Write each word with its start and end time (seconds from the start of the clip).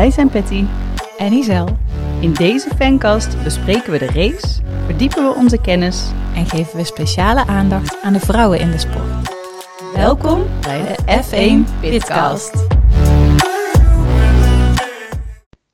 Wij 0.00 0.10
zijn 0.10 0.30
Patty 0.30 0.64
en 1.18 1.32
Isel. 1.32 1.68
In 2.20 2.32
deze 2.32 2.70
fancast 2.76 3.42
bespreken 3.42 3.92
we 3.92 3.98
de 3.98 4.06
race, 4.06 4.62
verdiepen 4.84 5.22
we 5.22 5.34
onze 5.34 5.60
kennis 5.60 6.12
en 6.34 6.46
geven 6.46 6.76
we 6.76 6.84
speciale 6.84 7.46
aandacht 7.46 8.02
aan 8.02 8.12
de 8.12 8.20
vrouwen 8.20 8.60
in 8.60 8.70
de 8.70 8.78
sport. 8.78 9.34
Welkom 9.94 10.42
bij 10.60 10.82
de 10.82 10.96
F1 11.22 11.80
Pitcast. 11.80 12.66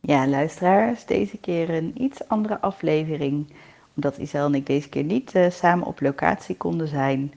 Ja, 0.00 0.28
luisteraars, 0.28 1.04
deze 1.04 1.36
keer 1.36 1.70
een 1.70 2.02
iets 2.02 2.28
andere 2.28 2.60
aflevering. 2.60 3.52
Omdat 3.96 4.16
Isel 4.16 4.46
en 4.46 4.54
ik 4.54 4.66
deze 4.66 4.88
keer 4.88 5.04
niet 5.04 5.34
uh, 5.34 5.50
samen 5.50 5.86
op 5.86 6.00
locatie 6.00 6.56
konden 6.56 6.88
zijn, 6.88 7.32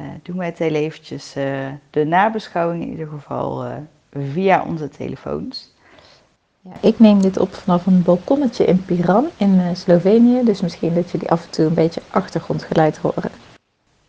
uh, 0.00 0.06
doen 0.22 0.36
wij 0.36 0.46
het 0.46 0.58
heel 0.58 0.74
eventjes 0.74 1.36
uh, 1.36 1.66
de 1.90 2.04
nabeschouwing 2.04 2.82
in 2.82 2.90
ieder 2.90 3.08
geval 3.08 3.64
via 4.10 4.64
onze 4.64 4.88
telefoons. 4.88 5.74
Ja, 6.68 6.88
ik 6.88 6.98
neem 6.98 7.22
dit 7.22 7.38
op 7.38 7.54
vanaf 7.54 7.86
een 7.86 8.02
balkonnetje 8.02 8.64
in 8.64 8.84
Piran 8.84 9.26
in 9.36 9.54
uh, 9.54 9.66
Slovenië. 9.72 10.44
Dus 10.44 10.60
misschien 10.60 10.94
dat 10.94 11.10
jullie 11.10 11.30
af 11.30 11.44
en 11.44 11.50
toe 11.50 11.66
een 11.66 11.74
beetje 11.74 12.00
achtergrondgeluid 12.10 12.96
horen. 12.96 13.30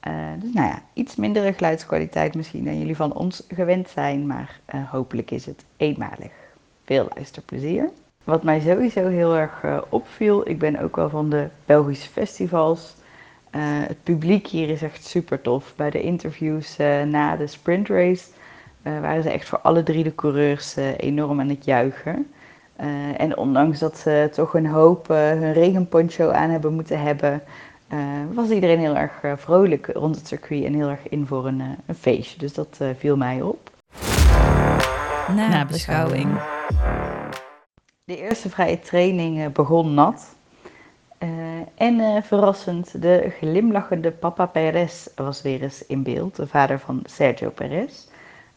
Uh, 0.07 0.13
dus 0.39 0.53
nou 0.53 0.67
ja, 0.67 0.81
iets 0.93 1.16
mindere 1.16 1.53
geluidskwaliteit 1.53 2.35
misschien 2.35 2.66
dan 2.66 2.80
jullie 2.80 2.95
van 2.95 3.13
ons 3.13 3.43
gewend 3.47 3.89
zijn. 3.89 4.27
Maar 4.27 4.59
uh, 4.75 4.91
hopelijk 4.91 5.31
is 5.31 5.45
het 5.45 5.66
eenmalig. 5.77 6.31
Veel 6.85 7.07
luisterplezier. 7.16 7.89
Wat 8.23 8.43
mij 8.43 8.59
sowieso 8.59 9.08
heel 9.08 9.35
erg 9.35 9.63
opviel, 9.89 10.49
ik 10.49 10.59
ben 10.59 10.80
ook 10.80 10.95
wel 10.95 11.09
van 11.09 11.30
de 11.30 11.47
Belgische 11.66 12.09
festivals. 12.09 12.95
het 13.88 14.03
publiek 14.03 14.47
hier 14.47 14.69
is 14.69 14.81
echt 14.81 15.05
super 15.05 15.41
tof. 15.41 15.73
Bij 15.75 15.89
de 15.89 16.02
interviews 16.02 16.77
na 17.05 17.35
de 17.35 17.47
sprintrace 17.47 18.27
waren 18.81 19.23
ze 19.23 19.30
echt 19.30 19.47
voor 19.47 19.59
alle 19.59 19.83
drie 19.83 20.03
de 20.03 20.16
coureurs 20.16 20.75
enorm 20.97 21.39
aan 21.39 21.50
het 21.50 21.66
juichen. 21.66 22.28
Uh, 22.81 23.22
en 23.22 23.38
ondanks 23.38 23.80
dat 23.80 23.97
ze 23.97 24.30
toch 24.33 24.53
een 24.53 24.67
hoop 24.67 25.11
uh, 25.11 25.17
hun 25.17 25.53
regenponcho 25.53 26.30
aan 26.30 26.50
hebben 26.50 26.73
moeten 26.73 27.02
hebben, 27.02 27.44
uh, 27.94 28.00
was 28.34 28.50
iedereen 28.50 28.80
heel 28.80 28.95
erg 28.95 29.22
vrolijk 29.36 29.88
rond 29.94 30.16
het 30.16 30.28
circuit 30.28 30.64
en 30.64 30.73
heel 30.73 30.89
erg 30.89 31.09
in 31.09 31.25
voor 31.25 31.47
een, 31.47 31.61
een 31.86 31.95
feestje. 31.95 32.39
Dus 32.39 32.53
dat 32.53 32.80
viel 32.97 33.17
mij 33.17 33.42
op. 33.42 33.72
Nabeschouwing. 35.36 36.39
De 38.03 38.17
eerste 38.17 38.50
vrije 38.50 38.80
training 38.80 39.53
begon 39.53 39.94
nat. 39.94 40.36
en 41.75 42.23
verrassend, 42.23 43.02
de 43.02 43.34
glimlachende 43.39 44.12
papa 44.12 44.45
Perez 44.45 45.08
was 45.16 45.41
weer 45.41 45.62
eens 45.62 45.86
in 45.86 46.03
beeld, 46.03 46.36
de 46.36 46.47
vader 46.47 46.80
van 46.80 47.02
Sergio 47.06 47.50
Perez. 47.50 48.08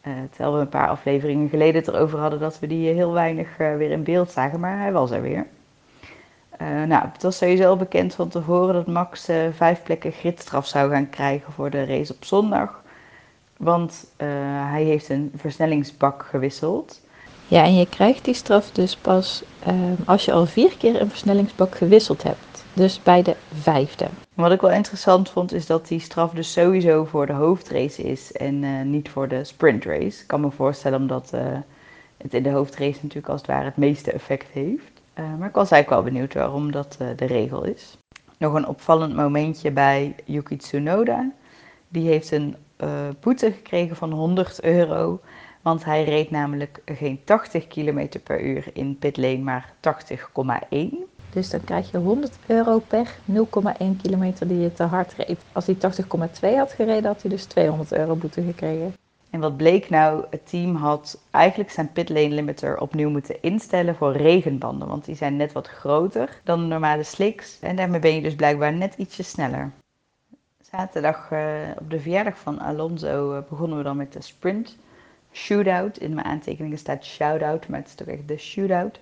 Uh, 0.06 0.12
terwijl 0.30 0.54
we 0.54 0.60
een 0.60 0.68
paar 0.68 0.88
afleveringen 0.88 1.48
geleden 1.48 1.74
het 1.74 1.88
erover 1.88 2.18
hadden 2.18 2.40
dat 2.40 2.58
we 2.58 2.66
die 2.66 2.92
heel 2.92 3.12
weinig 3.12 3.58
uh, 3.58 3.76
weer 3.76 3.90
in 3.90 4.02
beeld 4.02 4.30
zagen, 4.30 4.60
maar 4.60 4.78
hij 4.78 4.92
was 4.92 5.10
er 5.10 5.22
weer. 5.22 5.46
Nou, 6.86 7.08
het 7.12 7.22
was 7.22 7.36
sowieso 7.36 7.76
bekend 7.76 8.14
van 8.14 8.28
tevoren 8.28 8.74
dat 8.74 8.86
Max 8.86 9.28
vijf 9.52 9.82
plekken 9.82 10.12
gridstraf 10.12 10.66
zou 10.66 10.90
gaan 10.90 11.10
krijgen 11.10 11.52
voor 11.52 11.70
de 11.70 11.84
race 11.84 12.12
op 12.12 12.24
zondag. 12.24 12.82
Want 13.56 14.06
hij 14.66 14.82
heeft 14.82 15.08
een 15.08 15.32
versnellingsbak 15.36 16.22
gewisseld. 16.22 17.00
Ja, 17.48 17.64
en 17.64 17.74
je 17.74 17.88
krijgt 17.88 18.24
die 18.24 18.34
straf 18.34 18.70
dus 18.70 18.96
pas 18.96 19.42
als 20.06 20.24
je 20.24 20.32
al 20.32 20.46
vier 20.46 20.76
keer 20.76 21.00
een 21.00 21.08
versnellingsbak 21.08 21.74
gewisseld 21.74 22.22
hebt. 22.22 22.49
Dus 22.72 23.02
bij 23.02 23.22
de 23.22 23.36
vijfde. 23.52 24.08
Wat 24.34 24.52
ik 24.52 24.60
wel 24.60 24.70
interessant 24.70 25.30
vond, 25.30 25.52
is 25.52 25.66
dat 25.66 25.88
die 25.88 26.00
straf 26.00 26.30
dus 26.32 26.52
sowieso 26.52 27.04
voor 27.04 27.26
de 27.26 27.32
hoofdrace 27.32 28.02
is 28.02 28.32
en 28.32 28.62
uh, 28.62 28.82
niet 28.82 29.08
voor 29.08 29.28
de 29.28 29.44
sprintrace. 29.44 30.20
Ik 30.20 30.24
kan 30.26 30.40
me 30.40 30.50
voorstellen 30.50 31.00
omdat 31.00 31.30
uh, 31.34 31.40
het 32.16 32.34
in 32.34 32.42
de 32.42 32.50
hoofdrace 32.50 32.98
natuurlijk 33.02 33.28
als 33.28 33.40
het 33.40 33.50
ware 33.50 33.64
het 33.64 33.76
meeste 33.76 34.12
effect 34.12 34.48
heeft. 34.52 35.00
Uh, 35.14 35.24
maar 35.38 35.48
ik 35.48 35.54
was 35.54 35.70
eigenlijk 35.70 36.02
wel 36.02 36.12
benieuwd 36.12 36.34
waarom 36.34 36.72
dat 36.72 36.96
de 37.16 37.24
regel 37.24 37.64
is. 37.64 37.98
Nog 38.36 38.54
een 38.54 38.66
opvallend 38.66 39.14
momentje 39.14 39.70
bij 39.70 40.14
Yuki 40.24 40.56
Tsunoda. 40.56 41.30
Die 41.88 42.08
heeft 42.08 42.30
een 42.30 42.56
boete 43.20 43.52
gekregen 43.52 43.96
van 43.96 44.12
100 44.12 44.62
euro. 44.62 45.20
Want 45.62 45.84
hij 45.84 46.04
reed 46.04 46.30
namelijk 46.30 46.82
geen 46.84 47.20
80 47.24 47.66
km 47.66 48.08
per 48.24 48.42
uur 48.42 48.64
in 48.72 48.98
pitlane, 48.98 49.38
maar 49.38 49.72
80,1. 50.70 50.78
Dus 51.32 51.50
dan 51.50 51.64
krijg 51.64 51.90
je 51.90 51.98
100 51.98 52.38
euro 52.46 52.78
per 52.78 53.16
0,1 53.32 53.36
kilometer 54.02 54.48
die 54.48 54.58
je 54.58 54.72
te 54.72 54.82
hard 54.82 55.12
reed. 55.12 55.38
Als 55.52 55.66
hij 55.66 55.74
80,2 55.74 56.56
had 56.56 56.72
gereden, 56.72 57.04
had 57.04 57.22
hij 57.22 57.30
dus 57.30 57.44
200 57.44 57.92
euro 57.92 58.14
boete 58.14 58.42
gekregen. 58.42 58.94
En 59.30 59.40
wat 59.40 59.56
bleek 59.56 59.90
nou? 59.90 60.24
Het 60.30 60.48
team 60.48 60.74
had 60.76 61.20
eigenlijk 61.30 61.70
zijn 61.70 61.92
pitlane 61.92 62.28
limiter 62.28 62.80
opnieuw 62.80 63.10
moeten 63.10 63.42
instellen 63.42 63.94
voor 63.94 64.12
regenbanden. 64.12 64.88
Want 64.88 65.04
die 65.04 65.14
zijn 65.14 65.36
net 65.36 65.52
wat 65.52 65.68
groter 65.68 66.40
dan 66.44 66.60
de 66.60 66.66
normale 66.66 67.02
slicks. 67.02 67.58
En 67.60 67.76
daarmee 67.76 68.00
ben 68.00 68.14
je 68.14 68.22
dus 68.22 68.34
blijkbaar 68.34 68.72
net 68.72 68.94
ietsje 68.96 69.22
sneller. 69.22 69.70
Zaterdag 70.60 71.30
uh, 71.32 71.40
op 71.78 71.90
de 71.90 72.00
verjaardag 72.00 72.38
van 72.38 72.60
Alonso 72.60 73.34
uh, 73.36 73.38
begonnen 73.48 73.78
we 73.78 73.84
dan 73.84 73.96
met 73.96 74.12
de 74.12 74.22
sprint 74.22 74.76
shootout. 75.32 75.98
In 75.98 76.14
mijn 76.14 76.26
aantekeningen 76.26 76.78
staat 76.78 77.04
shoutout, 77.04 77.68
maar 77.68 77.78
het 77.78 77.88
is 77.88 77.94
toch 77.94 78.06
echt 78.06 78.28
de 78.28 78.38
shootout. 78.38 79.00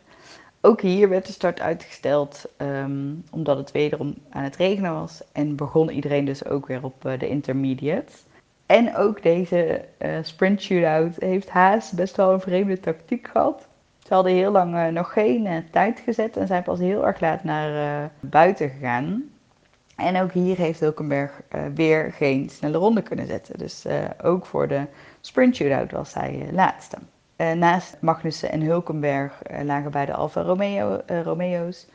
Ook 0.60 0.80
hier 0.80 1.08
werd 1.08 1.26
de 1.26 1.32
start 1.32 1.60
uitgesteld 1.60 2.44
um, 2.56 3.24
omdat 3.30 3.56
het 3.56 3.72
wederom 3.72 4.14
aan 4.30 4.42
het 4.42 4.56
regenen 4.56 4.92
was. 4.92 5.22
En 5.32 5.56
begon 5.56 5.90
iedereen 5.90 6.24
dus 6.24 6.44
ook 6.44 6.66
weer 6.66 6.84
op 6.84 7.04
uh, 7.04 7.18
de 7.18 7.28
intermediate. 7.28 8.12
En 8.66 8.96
ook 8.96 9.22
deze 9.22 9.84
uh, 9.98 10.18
sprint 10.22 10.62
shootout 10.62 11.16
heeft 11.18 11.48
Haas 11.48 11.90
best 11.90 12.16
wel 12.16 12.32
een 12.32 12.40
vreemde 12.40 12.80
tactiek 12.80 13.28
gehad. 13.28 13.66
Ze 14.06 14.14
hadden 14.14 14.32
heel 14.32 14.50
lang 14.50 14.74
uh, 14.74 14.86
nog 14.86 15.12
geen 15.12 15.64
tijd 15.70 16.00
gezet 16.00 16.36
en 16.36 16.46
zijn 16.46 16.62
pas 16.62 16.78
heel 16.78 17.06
erg 17.06 17.20
laat 17.20 17.44
naar 17.44 18.10
buiten 18.20 18.70
gegaan. 18.70 19.22
En 19.96 20.22
ook 20.22 20.32
hier 20.32 20.56
heeft 20.56 20.80
Hulkenberg 20.80 21.40
weer 21.74 22.12
geen 22.12 22.50
snelle 22.50 22.78
ronde 22.78 23.02
kunnen 23.02 23.26
zetten. 23.26 23.58
Dus 23.58 23.84
ook 24.22 24.46
voor 24.46 24.68
de 24.68 24.86
sprint 25.20 25.56
shootout 25.56 25.90
was 25.90 26.14
hij 26.14 26.48
laatste. 26.52 26.98
Uh, 27.38 27.52
naast 27.52 27.96
Magnussen 28.00 28.50
en 28.50 28.60
Hulkenberg 28.60 29.42
uh, 29.50 29.62
lagen 29.62 29.90
bij 29.90 30.06
de 30.06 30.14
Alfa 30.14 30.42
Romeo, 30.42 31.00
uh, 31.10 31.22
Romeo's 31.22 31.86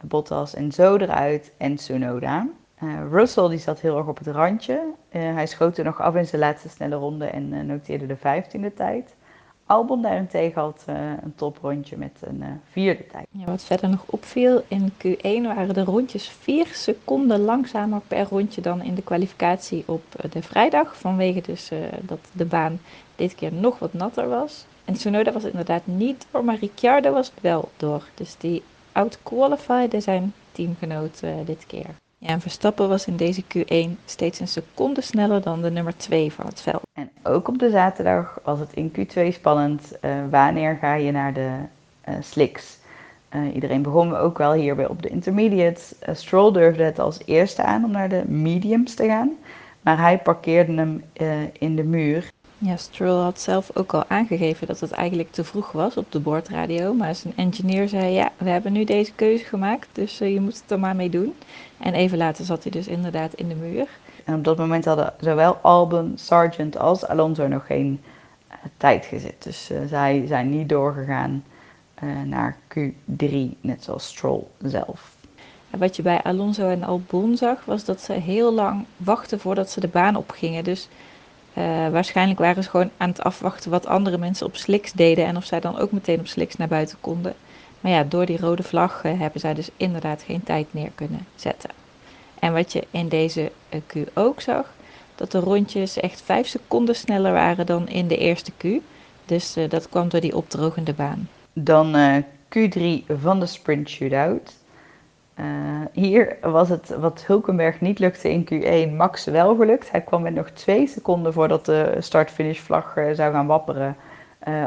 Bottas 0.00 0.54
en 0.54 0.72
zo 0.72 0.96
eruit 0.96 1.52
en 1.56 1.76
Tsunoda. 1.76 2.48
Russell 3.10 3.48
die 3.48 3.58
zat 3.58 3.80
heel 3.80 3.96
erg 3.96 4.06
op 4.06 4.18
het 4.18 4.26
randje. 4.26 4.92
hij 5.08 5.46
schoot 5.46 5.78
er 5.78 5.84
nog 5.84 6.00
af 6.00 6.14
in 6.14 6.26
zijn 6.26 6.40
laatste 6.40 6.68
snelle 6.68 6.94
ronde 6.94 7.26
en 7.26 7.66
noteerde 7.66 8.06
de 8.06 8.16
vijftiende 8.16 8.74
tijd. 8.74 9.14
Albon 9.66 10.02
daarentegen 10.02 10.60
had 10.60 10.84
een 10.86 11.34
toprondje 11.34 11.96
met 11.96 12.18
een 12.20 12.44
vierde 12.70 13.06
tijd. 13.06 13.26
Ja, 13.30 13.44
wat 13.44 13.64
verder 13.64 13.88
nog 13.88 14.04
opviel, 14.06 14.62
in 14.68 14.92
Q1 14.92 15.42
waren 15.42 15.74
de 15.74 15.84
rondjes 15.84 16.28
4 16.28 16.66
seconden 16.66 17.40
langzamer 17.40 18.00
per 18.08 18.26
rondje 18.30 18.60
dan 18.60 18.82
in 18.82 18.94
de 18.94 19.02
kwalificatie 19.02 19.82
op 19.86 20.02
de 20.30 20.42
vrijdag. 20.42 20.96
Vanwege 20.96 21.40
dus 21.40 21.70
dat 22.00 22.18
de 22.32 22.44
baan 22.44 22.80
dit 23.16 23.34
keer 23.34 23.52
nog 23.52 23.78
wat 23.78 23.92
natter 23.92 24.28
was. 24.28 24.64
En 24.84 24.94
Tsunoda 24.94 25.32
was 25.32 25.44
inderdaad 25.44 25.86
niet 25.86 26.26
door, 26.30 26.44
maar 26.44 26.58
Ricciardo 26.58 27.12
was 27.12 27.32
wel 27.40 27.70
door. 27.76 28.08
Dus 28.14 28.36
die 28.38 28.62
outqualifiede 28.92 30.00
zijn 30.00 30.34
teamgenoot 30.52 31.20
dit 31.44 31.66
keer. 31.66 31.86
Ja, 32.18 32.28
en 32.28 32.40
Verstappen 32.40 32.88
was 32.88 33.06
in 33.06 33.16
deze 33.16 33.42
Q1 33.42 34.04
steeds 34.04 34.40
een 34.40 34.48
seconde 34.48 35.00
sneller 35.00 35.42
dan 35.42 35.62
de 35.62 35.70
nummer 35.70 35.96
2 35.96 36.32
van 36.32 36.46
het 36.46 36.60
veld. 36.60 36.82
Ook 37.32 37.48
op 37.48 37.58
de 37.58 37.70
zaterdag 37.70 38.40
was 38.44 38.58
het 38.58 38.72
in 38.72 38.92
Q2 38.92 39.28
spannend. 39.28 39.92
Uh, 40.04 40.10
wanneer 40.30 40.76
ga 40.76 40.94
je 40.94 41.12
naar 41.12 41.32
de 41.32 41.50
uh, 42.08 42.14
slicks? 42.20 42.80
iedereen 43.54 43.82
begon 43.82 44.16
ook 44.16 44.38
wel 44.38 44.52
hierbij 44.52 44.88
op 44.88 45.02
de 45.02 45.08
intermediates. 45.08 45.94
Stroll 46.12 46.52
durfde 46.52 46.82
het 46.82 46.98
als 46.98 47.18
eerste 47.24 47.62
aan 47.62 47.84
om 47.84 47.90
naar 47.90 48.08
de 48.08 48.22
mediums 48.26 48.94
te 48.94 49.06
gaan. 49.06 49.30
Maar 49.80 49.98
hij 49.98 50.18
parkeerde 50.18 50.72
hem 50.74 51.04
in 51.52 51.76
de 51.76 51.84
muur. 51.84 52.30
Ja, 52.64 52.76
Stroll 52.76 53.22
had 53.22 53.40
zelf 53.40 53.76
ook 53.76 53.94
al 53.94 54.04
aangegeven 54.08 54.66
dat 54.66 54.80
het 54.80 54.90
eigenlijk 54.90 55.32
te 55.32 55.44
vroeg 55.44 55.72
was 55.72 55.96
op 55.96 56.12
de 56.12 56.20
boordradio. 56.20 56.94
Maar 56.94 57.14
zijn 57.14 57.36
engineer 57.36 57.88
zei, 57.88 58.12
ja, 58.12 58.32
we 58.36 58.50
hebben 58.50 58.72
nu 58.72 58.84
deze 58.84 59.12
keuze 59.12 59.44
gemaakt, 59.44 59.88
dus 59.92 60.18
je 60.18 60.40
moet 60.40 60.60
het 60.60 60.70
er 60.70 60.78
maar 60.78 60.96
mee 60.96 61.10
doen. 61.10 61.34
En 61.78 61.94
even 61.94 62.18
later 62.18 62.44
zat 62.44 62.62
hij 62.62 62.72
dus 62.72 62.86
inderdaad 62.86 63.34
in 63.34 63.48
de 63.48 63.54
muur. 63.54 63.88
En 64.24 64.34
op 64.34 64.44
dat 64.44 64.58
moment 64.58 64.84
hadden 64.84 65.14
zowel 65.20 65.58
Albon, 65.62 66.12
Sargent 66.16 66.78
als 66.78 67.06
Alonso 67.06 67.48
nog 67.48 67.66
geen 67.66 68.00
uh, 68.50 68.56
tijd 68.76 69.04
gezet. 69.04 69.42
Dus 69.42 69.70
uh, 69.70 69.78
zij 69.86 70.24
zijn 70.26 70.50
niet 70.50 70.68
doorgegaan 70.68 71.44
naar 72.24 72.56
Q3, 72.78 73.34
net 73.60 73.84
zoals 73.84 74.06
Stroll 74.06 74.42
zelf. 74.62 75.16
En 75.70 75.78
wat 75.78 75.96
je 75.96 76.02
bij 76.02 76.22
Alonso 76.22 76.68
en 76.68 76.82
Albon 76.82 77.36
zag, 77.36 77.64
was 77.64 77.84
dat 77.84 78.00
ze 78.00 78.12
heel 78.12 78.52
lang 78.52 78.84
wachten 78.96 79.40
voordat 79.40 79.70
ze 79.70 79.80
de 79.80 79.88
baan 79.88 80.16
opgingen. 80.16 80.64
Dus 80.64 80.88
waarschijnlijk 81.90 82.38
waren 82.38 82.62
ze 82.62 82.70
gewoon 82.70 82.90
aan 82.96 83.08
het 83.08 83.22
afwachten 83.22 83.70
wat 83.70 83.86
andere 83.86 84.18
mensen 84.18 84.46
op 84.46 84.56
slicks 84.56 84.92
deden 84.92 85.26
en 85.26 85.36
of 85.36 85.44
zij 85.44 85.60
dan 85.60 85.78
ook 85.78 85.92
meteen 85.92 86.20
op 86.20 86.26
slicks 86.26 86.56
naar 86.56 86.68
buiten 86.68 86.98
konden. 87.00 87.34
Maar 87.80 87.92
ja, 87.92 88.04
door 88.04 88.26
die 88.26 88.38
rode 88.38 88.62
vlag 88.62 89.02
hebben 89.02 89.40
zij 89.40 89.54
dus 89.54 89.70
inderdaad 89.76 90.22
geen 90.22 90.42
tijd 90.42 90.66
neer 90.70 90.90
kunnen 90.94 91.26
zetten. 91.34 91.70
En 92.42 92.52
wat 92.52 92.72
je 92.72 92.86
in 92.90 93.08
deze 93.08 93.52
uh, 93.70 93.80
Q 93.86 93.94
ook 94.14 94.40
zag, 94.40 94.72
dat 95.14 95.30
de 95.30 95.38
rondjes 95.38 95.96
echt 95.96 96.22
5 96.22 96.46
seconden 96.46 96.94
sneller 96.94 97.32
waren 97.32 97.66
dan 97.66 97.88
in 97.88 98.08
de 98.08 98.16
eerste 98.16 98.52
Q. 98.56 98.64
Dus 99.24 99.56
dat 99.68 99.88
kwam 99.88 100.08
door 100.08 100.20
die 100.20 100.36
opdrogende 100.36 100.92
baan. 100.92 101.28
Dan 101.52 101.96
Q3 102.24 103.06
van 103.20 103.40
de 103.40 103.46
sprint 103.46 103.88
shootout. 103.88 104.56
Uh, 105.40 105.46
hier 105.92 106.36
was 106.40 106.68
het 106.68 106.88
wat 106.98 107.24
Hulkenberg 107.26 107.80
niet 107.80 107.98
lukte 107.98 108.30
in 108.30 108.44
Q1, 108.44 108.96
Max 108.96 109.24
wel 109.24 109.56
gelukt. 109.56 109.90
Hij 109.90 110.00
kwam 110.00 110.22
met 110.22 110.34
nog 110.34 110.50
twee 110.50 110.86
seconden 110.86 111.32
voordat 111.32 111.64
de 111.64 111.96
start-finish 111.98 112.58
vlag 112.58 112.92
zou 113.12 113.32
gaan 113.32 113.46
wapperen 113.46 113.96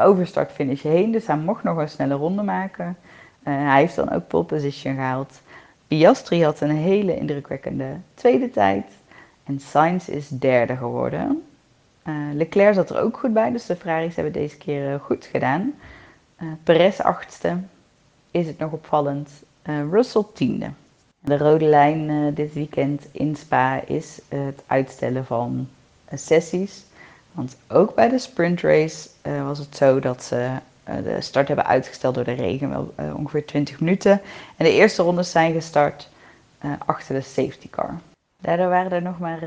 over 0.01 0.27
start-finish 0.27 0.81
heen. 0.81 1.11
Dus 1.11 1.27
hij 1.27 1.37
mocht 1.37 1.63
nog 1.63 1.77
een 1.77 1.89
snelle 1.89 2.13
ronde 2.13 2.43
maken. 2.43 2.97
hij 3.43 3.79
heeft 3.79 3.95
dan 3.95 4.11
ook 4.11 4.27
pole 4.27 4.43
position 4.43 4.95
gehaald. 4.95 5.41
Piastri 5.95 6.43
had 6.43 6.61
een 6.61 6.75
hele 6.75 7.15
indrukwekkende 7.15 7.97
tweede 8.13 8.49
tijd. 8.49 8.85
En 9.43 9.59
Sainz 9.59 10.07
is 10.07 10.27
derde 10.27 10.75
geworden. 10.75 11.43
Uh, 12.07 12.15
Leclerc 12.33 12.73
zat 12.73 12.89
er 12.89 13.01
ook 13.01 13.17
goed 13.17 13.33
bij, 13.33 13.51
dus 13.51 13.65
de 13.65 13.75
Ferraris 13.75 14.15
hebben 14.15 14.33
deze 14.33 14.57
keer 14.57 14.91
uh, 14.91 14.95
goed 14.99 15.25
gedaan. 15.25 15.73
Uh, 16.41 16.47
Perez 16.63 16.99
achtste, 16.99 17.57
is 18.31 18.47
het 18.47 18.57
nog 18.57 18.71
opvallend. 18.71 19.29
Russell 19.91 20.23
tiende. 20.33 20.69
De 21.19 21.37
rode 21.37 21.65
lijn 21.65 22.33
dit 22.33 22.53
weekend 22.53 23.07
in 23.11 23.35
Spa 23.35 23.81
is 23.85 24.21
het 24.27 24.63
uitstellen 24.65 25.25
van 25.25 25.67
sessies. 26.13 26.83
Want 27.31 27.57
ook 27.67 27.95
bij 27.95 28.09
de 28.09 28.19
sprintrace 28.19 29.09
was 29.43 29.59
het 29.59 29.75
zo 29.75 29.99
dat 29.99 30.23
ze 30.23 30.51
de 31.03 31.21
start 31.21 31.47
hebben 31.47 31.65
uitgesteld 31.65 32.15
door 32.15 32.23
de 32.23 32.31
regen, 32.31 32.69
wel 32.69 32.93
ongeveer 33.15 33.45
20 33.45 33.79
minuten. 33.79 34.21
En 34.57 34.65
de 34.65 34.71
eerste 34.71 35.03
rondes 35.03 35.31
zijn 35.31 35.53
gestart 35.53 36.09
achter 36.85 37.15
de 37.15 37.21
safety 37.21 37.69
car. 37.69 37.99
Daardoor 38.41 38.69
waren 38.69 38.91
er 38.91 39.01
nog 39.01 39.19
maar 39.19 39.39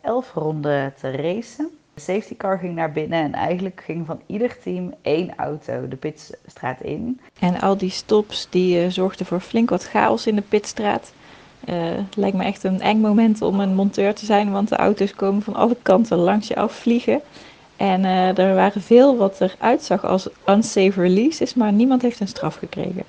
11 0.00 0.32
ronden 0.32 0.94
te 1.00 1.10
racen. 1.10 1.70
De 1.96 2.02
safety 2.02 2.36
car 2.36 2.58
ging 2.58 2.74
naar 2.74 2.92
binnen 2.92 3.22
en 3.22 3.32
eigenlijk 3.32 3.82
ging 3.84 4.06
van 4.06 4.20
ieder 4.26 4.58
team 4.58 4.94
één 5.02 5.36
auto 5.36 5.88
de 5.88 5.96
pitstraat 5.96 6.80
in. 6.80 7.20
En 7.40 7.60
al 7.60 7.76
die 7.76 7.90
stops 7.90 8.46
die 8.50 8.84
uh, 8.84 8.90
zorgden 8.90 9.26
voor 9.26 9.40
flink 9.40 9.70
wat 9.70 9.84
chaos 9.84 10.26
in 10.26 10.36
de 10.36 10.42
pitstraat. 10.42 11.12
Uh, 11.68 11.92
lijkt 12.14 12.36
me 12.36 12.44
echt 12.44 12.64
een 12.64 12.80
eng 12.80 13.00
moment 13.00 13.42
om 13.42 13.60
een 13.60 13.74
monteur 13.74 14.14
te 14.14 14.24
zijn, 14.24 14.50
want 14.50 14.68
de 14.68 14.76
auto's 14.76 15.14
komen 15.14 15.42
van 15.42 15.54
alle 15.54 15.76
kanten 15.82 16.18
langs 16.18 16.48
je 16.48 16.56
af 16.56 16.72
vliegen. 16.72 17.20
En 17.76 18.04
uh, 18.04 18.38
er 18.38 18.54
waren 18.54 18.82
veel 18.82 19.16
wat 19.16 19.40
eruit 19.40 19.82
zag 19.82 20.04
als 20.04 20.28
unsafe 20.48 21.00
releases, 21.00 21.54
maar 21.54 21.72
niemand 21.72 22.02
heeft 22.02 22.20
een 22.20 22.28
straf 22.28 22.54
gekregen. 22.54 23.04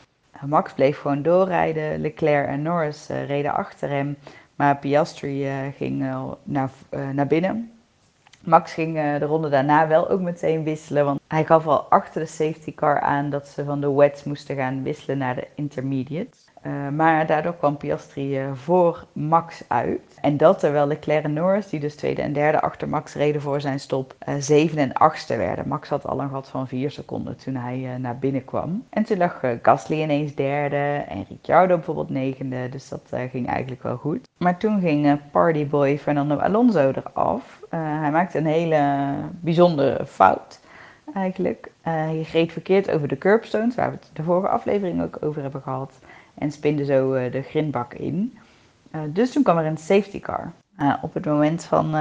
Max 0.45 0.73
bleef 0.73 0.99
gewoon 0.99 1.21
doorrijden. 1.21 2.01
Leclerc 2.01 2.47
en 2.47 2.61
Norris 2.61 3.07
reden 3.27 3.53
achter 3.53 3.89
hem. 3.89 4.17
Maar 4.55 4.77
Piastri 4.77 5.47
ging 5.77 5.99
naar, 6.43 6.69
naar 7.13 7.27
binnen. 7.27 7.71
Max 8.47 8.73
ging 8.73 8.97
eh, 8.97 9.19
de 9.19 9.25
ronde 9.25 9.49
daarna 9.49 9.87
wel 9.87 10.09
ook 10.09 10.21
meteen 10.21 10.63
wisselen, 10.63 11.05
want 11.05 11.19
hij 11.27 11.45
gaf 11.45 11.67
al 11.67 11.79
achter 11.81 12.21
de 12.21 12.27
safety 12.27 12.73
car 12.73 12.99
aan 12.99 13.29
dat 13.29 13.47
ze 13.47 13.65
van 13.65 13.81
de 13.81 13.91
wets 13.91 14.23
moesten 14.23 14.55
gaan 14.55 14.83
wisselen 14.83 15.17
naar 15.17 15.35
de 15.35 15.47
intermediates. 15.55 16.46
Uh, 16.65 16.89
maar 16.89 17.25
daardoor 17.25 17.55
kwam 17.55 17.77
Piastri 17.77 18.41
uh, 18.41 18.51
voor 18.53 19.05
Max 19.13 19.63
uit. 19.67 20.17
En 20.21 20.37
dat 20.37 20.59
terwijl 20.59 20.87
Leclerc 20.87 21.23
en 21.23 21.33
Norris, 21.33 21.69
die 21.69 21.79
dus 21.79 21.95
tweede 21.95 22.21
en 22.21 22.33
derde 22.33 22.61
achter 22.61 22.89
Max 22.89 23.13
reden 23.13 23.41
voor 23.41 23.61
zijn 23.61 23.79
stop, 23.79 24.15
uh, 24.27 24.35
zevende 24.39 24.81
en 24.81 24.93
achtste 24.93 25.37
werden. 25.37 25.67
Max 25.67 25.89
had 25.89 26.07
al 26.07 26.21
een 26.21 26.29
gat 26.29 26.47
van 26.47 26.67
vier 26.67 26.91
seconden 26.91 27.37
toen 27.37 27.55
hij 27.55 27.97
naar 27.97 28.17
binnen 28.17 28.45
kwam. 28.45 28.85
En 28.89 29.03
toen 29.03 29.17
lag 29.17 29.41
Gasly 29.61 30.01
ineens 30.01 30.35
derde 30.35 31.05
en 31.07 31.25
Ricciardo 31.29 31.75
bijvoorbeeld 31.75 32.09
negende. 32.09 32.69
Dus 32.69 32.89
dat 32.89 33.13
ging 33.31 33.47
eigenlijk 33.47 33.83
wel 33.83 33.97
goed. 33.97 34.27
Maar 34.37 34.57
toen 34.57 34.79
ging 34.79 35.19
partyboy 35.31 35.97
Fernando 35.97 36.35
Alonso 36.35 36.91
eraf. 36.91 37.59
hij 37.69 38.11
maakte 38.11 38.37
een 38.37 38.45
hele 38.45 39.05
bijzondere 39.31 40.05
fout 40.05 40.59
eigenlijk. 41.13 41.71
hij 41.81 42.27
reed 42.31 42.51
verkeerd 42.51 42.91
over 42.91 43.07
de 43.07 43.17
curbstones, 43.17 43.75
waar 43.75 43.89
we 43.89 43.97
het 43.99 44.09
de 44.13 44.23
vorige 44.23 44.49
aflevering 44.49 45.03
ook 45.03 45.17
over 45.21 45.41
hebben 45.41 45.61
gehad 45.61 45.91
en 46.37 46.51
spinde 46.51 46.85
zo 46.85 47.13
eh, 47.13 47.31
de 47.31 47.41
grindbak 47.41 47.93
in. 47.93 48.37
Eh, 48.91 49.01
dus 49.09 49.31
toen 49.31 49.43
kwam 49.43 49.57
er 49.57 49.65
een 49.65 49.77
safety 49.77 50.19
car. 50.19 50.51
Uh, 50.79 50.93
op 51.01 51.13
het 51.13 51.25
moment 51.25 51.63
van 51.63 51.91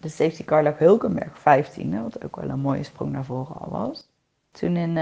de 0.00 0.08
safety 0.08 0.44
car 0.44 0.62
lag 0.62 0.78
Hulkenberg 0.78 1.38
15, 1.38 2.02
wat 2.02 2.24
ook 2.24 2.36
wel 2.36 2.48
een 2.48 2.60
mooie 2.60 2.82
sprong 2.82 3.12
naar 3.12 3.24
voren 3.24 3.56
al 3.56 3.70
was. 3.70 4.08
Toen 4.50 4.76
in 4.76 4.98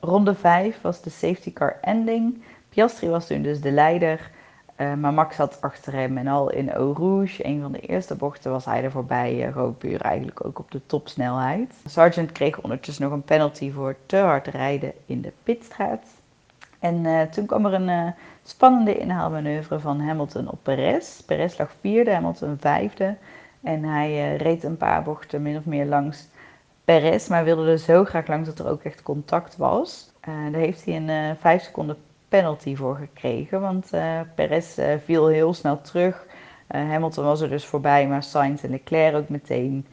ronde 0.00 0.34
5 0.34 0.80
was 0.80 1.02
de 1.02 1.10
safety 1.10 1.52
car 1.52 1.78
ending. 1.80 2.42
Piastri 2.68 3.08
was 3.08 3.26
toen 3.26 3.42
dus 3.42 3.60
de 3.60 3.70
leider, 3.70 4.30
maar 4.76 5.12
Max 5.12 5.36
zat 5.36 5.60
achter 5.60 5.92
hem 5.92 6.18
en 6.18 6.26
al 6.26 6.50
in 6.50 6.70
Eau 6.70 6.92
Rouge, 6.92 7.46
een 7.46 7.60
van 7.60 7.72
de 7.72 7.80
eerste 7.80 8.14
bochten, 8.14 8.50
was 8.50 8.64
hij 8.64 8.84
er 8.84 8.90
voorbij, 8.90 9.52
puur 9.78 10.00
eigenlijk 10.00 10.44
ook 10.44 10.58
op 10.58 10.70
de 10.70 10.86
topsnelheid. 10.86 11.74
Sargent 11.86 12.32
kreeg 12.32 12.60
ondertussen 12.60 13.04
nog 13.04 13.12
een 13.12 13.22
penalty 13.22 13.72
voor 13.72 13.96
te 14.06 14.16
hard 14.16 14.46
rijden 14.46 14.92
in 15.06 15.20
de 15.20 15.32
pitstraat. 15.42 16.06
En 16.78 17.04
uh, 17.04 17.22
toen 17.22 17.46
kwam 17.46 17.66
er 17.66 17.72
een 17.72 17.88
uh, 17.88 18.10
spannende 18.42 18.98
inhaalmanoeuvre 18.98 19.80
van 19.80 20.00
Hamilton 20.00 20.50
op 20.50 20.58
Perez. 20.62 21.20
Perez 21.20 21.58
lag 21.58 21.74
vierde, 21.80 22.10
Hamilton 22.10 22.56
vijfde. 22.60 23.16
En 23.62 23.84
hij 23.84 24.10
uh, 24.10 24.36
reed 24.36 24.64
een 24.64 24.76
paar 24.76 25.02
bochten 25.02 25.42
min 25.42 25.56
of 25.56 25.64
meer 25.64 25.86
langs 25.86 26.28
Perez, 26.84 27.28
maar 27.28 27.44
wilde 27.44 27.70
er 27.70 27.78
zo 27.78 28.04
graag 28.04 28.26
langs 28.26 28.48
dat 28.48 28.58
er 28.58 28.68
ook 28.68 28.82
echt 28.82 29.02
contact 29.02 29.56
was. 29.56 30.12
daar 30.20 30.60
heeft 30.60 30.84
hij 30.84 30.96
een 30.96 31.36
vijf 31.36 31.62
seconden 31.62 31.96
penalty 32.28 32.76
voor 32.76 32.96
gekregen, 32.96 33.60
want 33.60 33.90
Perez 34.34 34.78
viel 35.04 35.26
heel 35.26 35.54
snel 35.54 35.80
terug. 35.80 36.26
Hamilton 36.66 37.24
was 37.24 37.40
er 37.40 37.48
dus 37.48 37.64
voorbij, 37.64 38.08
maar 38.08 38.22
Sainz 38.22 38.62
en 38.62 38.70
Leclerc 38.70 39.14
ook 39.14 39.28
meteen. 39.28 39.86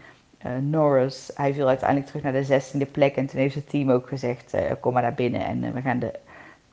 Norris, 0.60 1.32
hij 1.34 1.54
viel 1.54 1.68
uiteindelijk 1.68 2.08
terug 2.08 2.24
naar 2.24 2.34
de 2.34 2.44
zestiende 2.44 2.86
plek 2.86 3.16
en 3.16 3.26
toen 3.26 3.40
heeft 3.40 3.56
het 3.56 3.70
team 3.70 3.92
ook 3.92 4.08
gezegd, 4.08 4.56
kom 4.80 4.94
maar 4.94 5.02
naar 5.02 5.14
binnen 5.14 5.46
en 5.46 5.74
we 5.74 5.82
gaan 5.82 6.00
de 6.00 6.20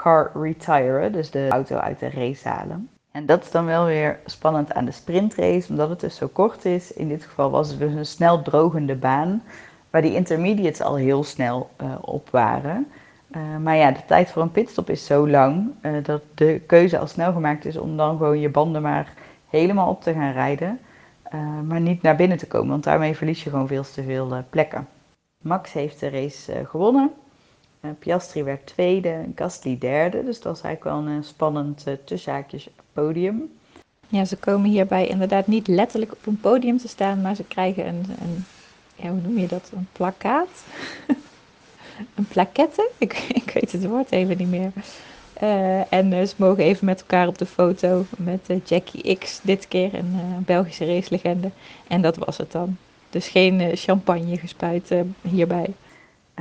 car 0.02 0.30
retiren, 0.34 1.12
dus 1.12 1.30
de 1.30 1.48
auto 1.48 1.76
uit 1.76 1.98
de 1.98 2.10
race 2.10 2.48
halen. 2.48 2.88
En 3.12 3.26
dat 3.26 3.42
is 3.42 3.50
dan 3.50 3.64
wel 3.64 3.84
weer 3.84 4.18
spannend 4.24 4.72
aan 4.72 4.84
de 4.84 4.90
sprintrace, 4.90 5.68
omdat 5.68 5.88
het 5.88 6.00
dus 6.00 6.16
zo 6.16 6.28
kort 6.32 6.64
is. 6.64 6.92
In 6.92 7.08
dit 7.08 7.24
geval 7.24 7.50
was 7.50 7.68
het 7.68 7.78
dus 7.78 7.92
een 7.92 8.06
snel 8.06 8.42
drogende 8.42 8.94
baan, 8.94 9.42
waar 9.90 10.02
die 10.02 10.14
intermediates 10.14 10.80
al 10.80 10.94
heel 10.94 11.24
snel 11.24 11.70
uh, 11.82 11.94
op 12.00 12.30
waren. 12.30 12.86
Uh, 13.36 13.56
maar 13.56 13.76
ja, 13.76 13.90
de 13.90 14.04
tijd 14.06 14.30
voor 14.30 14.42
een 14.42 14.50
pitstop 14.50 14.90
is 14.90 15.06
zo 15.06 15.28
lang 15.28 15.70
uh, 15.82 15.92
dat 16.04 16.22
de 16.34 16.60
keuze 16.66 16.98
al 16.98 17.06
snel 17.06 17.32
gemaakt 17.32 17.64
is 17.64 17.76
om 17.76 17.96
dan 17.96 18.16
gewoon 18.16 18.40
je 18.40 18.48
banden 18.48 18.82
maar 18.82 19.12
helemaal 19.48 19.88
op 19.88 20.02
te 20.02 20.12
gaan 20.12 20.32
rijden. 20.32 20.80
maar 21.66 21.80
niet 21.80 22.02
naar 22.02 22.16
binnen 22.16 22.38
te 22.38 22.46
komen, 22.46 22.68
want 22.68 22.84
daarmee 22.84 23.16
verlies 23.16 23.44
je 23.44 23.50
gewoon 23.50 23.66
veel 23.66 23.82
te 23.82 24.02
veel 24.02 24.44
plekken. 24.50 24.88
Max 25.42 25.72
heeft 25.72 26.00
de 26.00 26.10
race 26.10 26.64
gewonnen. 26.66 27.10
Uh, 27.84 27.90
Piastri 27.98 28.42
werd 28.42 28.66
tweede, 28.66 29.24
Gasly 29.34 29.78
derde. 29.78 30.24
Dus 30.24 30.40
dat 30.40 30.52
was 30.52 30.62
eigenlijk 30.62 30.96
wel 30.96 31.06
een 31.06 31.18
eh, 31.18 31.26
spannend 31.26 31.84
uh, 31.88 31.94
tussenhaakjes 32.04 32.68
podium. 32.92 33.52
Ja, 34.08 34.24
ze 34.24 34.36
komen 34.36 34.70
hierbij 34.70 35.06
inderdaad 35.06 35.46
niet 35.46 35.66
letterlijk 35.66 36.12
op 36.12 36.26
een 36.26 36.40
podium 36.40 36.78
te 36.78 36.88
staan, 36.88 37.20
maar 37.20 37.34
ze 37.34 37.44
krijgen 37.44 37.86
een, 37.86 38.04
een 38.20 38.44
ja, 38.94 39.08
hoe 39.08 39.20
noem 39.20 39.38
je 39.38 39.46
dat, 39.46 39.70
een 39.74 39.88
plakkaat? 39.92 40.64
een 42.14 42.26
plakette? 42.28 42.90
Ik, 42.98 43.12
ik 43.12 43.50
weet 43.54 43.72
het 43.72 43.86
woord 43.86 44.12
even 44.12 44.36
niet 44.36 44.50
meer. 44.50 44.72
En 45.88 46.28
ze 46.28 46.34
mogen 46.36 46.64
even 46.64 46.86
met 46.86 47.00
elkaar 47.00 47.28
op 47.28 47.38
de 47.38 47.46
foto 47.46 48.04
met 48.16 48.48
Jackie 48.64 49.16
X, 49.16 49.40
dit 49.42 49.68
keer 49.68 49.94
een 49.94 50.42
Belgische 50.44 50.86
racelegende. 50.86 51.50
En 51.88 52.02
dat 52.02 52.16
was 52.16 52.36
het 52.36 52.52
dan. 52.52 52.76
Dus 53.10 53.28
geen 53.28 53.76
champagne 53.76 54.38
gespuit 54.38 54.90
hierbij. 55.20 55.74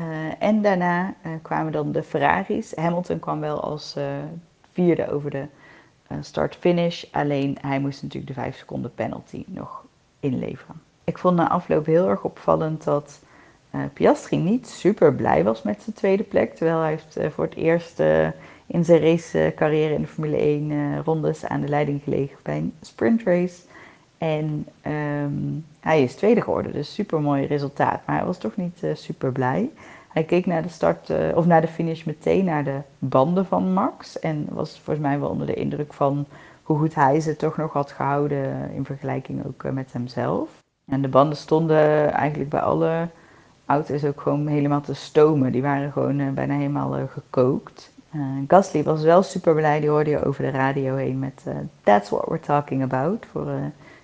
Uh, 0.01 0.07
en 0.39 0.61
daarna 0.61 1.13
uh, 1.25 1.31
kwamen 1.41 1.71
dan 1.71 1.91
de 1.91 2.03
Ferraris. 2.03 2.75
Hamilton 2.75 3.19
kwam 3.19 3.39
wel 3.39 3.61
als 3.61 3.95
uh, 3.97 4.03
vierde 4.71 5.11
over 5.11 5.29
de 5.29 5.45
start-finish. 6.21 7.03
Alleen 7.11 7.57
hij 7.61 7.79
moest 7.79 8.01
natuurlijk 8.01 8.33
de 8.35 8.41
5 8.41 8.57
seconden 8.57 8.93
penalty 8.93 9.43
nog 9.47 9.85
inleveren. 10.19 10.81
Ik 11.03 11.17
vond 11.17 11.35
na 11.35 11.49
afloop 11.49 11.85
heel 11.85 12.09
erg 12.09 12.23
opvallend 12.23 12.83
dat 12.83 13.19
Piastri 13.93 14.37
niet 14.37 14.67
super 14.67 15.13
blij 15.13 15.43
was 15.43 15.61
met 15.61 15.81
zijn 15.81 15.95
tweede 15.95 16.23
plek. 16.23 16.55
Terwijl 16.55 16.79
hij 16.79 16.89
heeft 16.89 17.33
voor 17.33 17.43
het 17.43 17.55
eerst 17.55 17.99
in 18.65 18.85
zijn 18.85 19.01
racecarrière 19.01 19.93
in 19.93 20.01
de 20.01 20.07
Formule 20.07 20.37
1 20.37 21.03
rondes 21.03 21.45
aan 21.45 21.61
de 21.61 21.67
leiding 21.67 22.03
gelegen 22.03 22.37
bij 22.43 22.57
een 22.57 22.73
sprintrace. 22.81 23.61
En 24.21 24.67
um, 24.85 25.65
hij 25.79 26.03
is 26.03 26.15
tweede 26.15 26.41
geworden, 26.41 26.71
dus 26.71 26.93
super 26.93 27.21
mooi 27.21 27.45
resultaat. 27.45 28.01
Maar 28.05 28.15
hij 28.15 28.25
was 28.25 28.37
toch 28.37 28.55
niet 28.55 28.83
uh, 28.83 28.95
super 28.95 29.31
blij. 29.31 29.69
Hij 30.09 30.23
keek 30.23 30.45
naar 30.45 30.61
de 30.61 30.69
start 30.69 31.09
uh, 31.09 31.17
of 31.35 31.45
naar 31.45 31.61
de 31.61 31.67
finish 31.67 32.03
meteen 32.03 32.45
naar 32.45 32.63
de 32.63 32.79
banden 32.99 33.45
van 33.45 33.73
Max. 33.73 34.19
En 34.19 34.47
was 34.49 34.79
volgens 34.79 35.05
mij 35.05 35.19
wel 35.19 35.29
onder 35.29 35.47
de 35.47 35.53
indruk 35.53 35.93
van 35.93 36.25
hoe 36.63 36.77
goed 36.77 36.95
hij 36.95 37.19
ze 37.19 37.35
toch 37.35 37.57
nog 37.57 37.73
had 37.73 37.91
gehouden 37.91 38.71
in 38.73 38.85
vergelijking 38.85 39.45
ook 39.45 39.63
uh, 39.63 39.71
met 39.71 39.93
hemzelf. 39.93 40.49
En 40.85 41.01
de 41.01 41.07
banden 41.07 41.37
stonden 41.37 42.11
eigenlijk 42.11 42.49
bij 42.49 42.61
alle 42.61 43.07
auto's 43.65 44.05
ook 44.05 44.21
gewoon 44.21 44.47
helemaal 44.47 44.81
te 44.81 44.93
stomen. 44.93 45.51
Die 45.51 45.61
waren 45.61 45.91
gewoon 45.91 46.33
bijna 46.33 46.53
helemaal 46.53 47.07
gekookt. 47.07 47.91
Gasly 48.47 48.83
was 48.83 49.03
wel 49.03 49.23
super 49.23 49.55
blij, 49.55 49.79
die 49.79 49.89
hoorde 49.89 50.09
je 50.09 50.25
over 50.25 50.43
de 50.43 50.49
radio 50.49 50.95
heen 50.95 51.19
met 51.19 51.43
That's 51.83 52.09
what 52.09 52.25
we're 52.27 52.39
talking 52.39 52.83
about. 52.83 53.25
Voor 53.31 53.47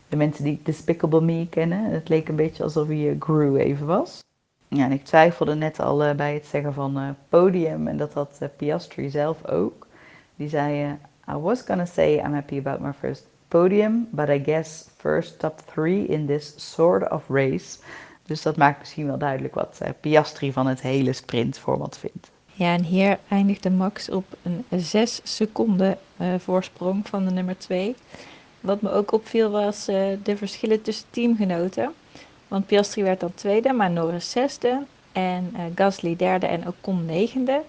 de 0.10 0.16
mensen 0.16 0.44
die 0.44 0.60
Despicable 0.64 1.22
Me 1.22 1.48
kennen. 1.50 1.92
Het 1.92 2.10
leek 2.10 2.28
een 2.28 2.36
beetje 2.36 2.64
alsof 2.64 2.88
hij 2.88 3.16
Gru 3.20 3.58
even 3.58 3.86
was. 3.86 4.24
Ja, 4.68 4.84
en 4.84 4.92
ik 4.92 5.04
twijfelde 5.04 5.56
net 5.56 5.80
al 5.80 6.16
bij 6.16 6.34
het 6.34 6.46
zeggen 6.46 6.74
van 6.74 7.16
podium 7.30 7.88
en 7.88 7.98
dat 7.98 8.14
had 8.14 8.40
Piastri 8.58 9.10
zelf 9.10 9.46
ook. 9.46 9.88
Die 10.36 10.50
zei, 10.50 10.98
I 11.30 11.34
was 11.34 11.62
gonna 11.62 11.86
say 11.86 12.16
I'm 12.18 12.34
happy 12.34 12.58
about 12.58 12.80
my 12.80 12.94
first 13.00 13.28
podium, 13.48 14.08
but 14.12 14.30
I 14.30 14.44
guess 14.44 14.90
first 14.98 15.40
top 15.40 15.60
three 15.74 16.06
in 16.06 16.26
this 16.26 16.54
sort 16.74 17.12
of 17.12 17.24
race. 17.30 17.80
Dus 18.24 18.42
dat 18.42 18.58
maakt 18.58 18.80
misschien 18.80 19.08
wel 19.08 19.18
duidelijk 19.18 19.56
wat 19.56 19.82
Piastri 20.00 20.52
van 20.52 20.68
het 20.68 20.82
hele 20.82 21.14
sprintformat 21.14 21.98
vindt. 21.98 22.32
Ja, 22.54 22.74
en 22.74 22.84
hier 22.84 23.20
eindigde 23.28 23.70
Max 23.70 24.10
op 24.10 24.26
een 24.42 24.66
6 24.70 25.20
seconden 25.24 25.98
voorsprong 26.38 27.08
van 27.08 27.26
de 27.26 27.32
nummer 27.32 27.58
2. 27.58 27.96
Wat 28.62 28.82
me 28.82 28.92
ook 28.92 29.12
opviel 29.12 29.50
was 29.50 29.90
uh, 29.90 30.08
de 30.24 30.38
verschillen 30.38 30.82
tussen 30.82 31.06
teamgenoten. 31.10 31.94
Want 32.48 32.66
Piastri 32.66 33.04
werd 33.04 33.20
dan 33.20 33.34
tweede, 33.34 33.74
maar 33.74 33.92
Norris 33.92 34.32
zesde. 34.32 34.84
En 35.12 35.54
uh, 35.54 35.62
Gasly 35.76 36.16
derde 36.16 36.48
en 36.48 36.68
Ocon 36.68 37.06
negende. 37.06 37.62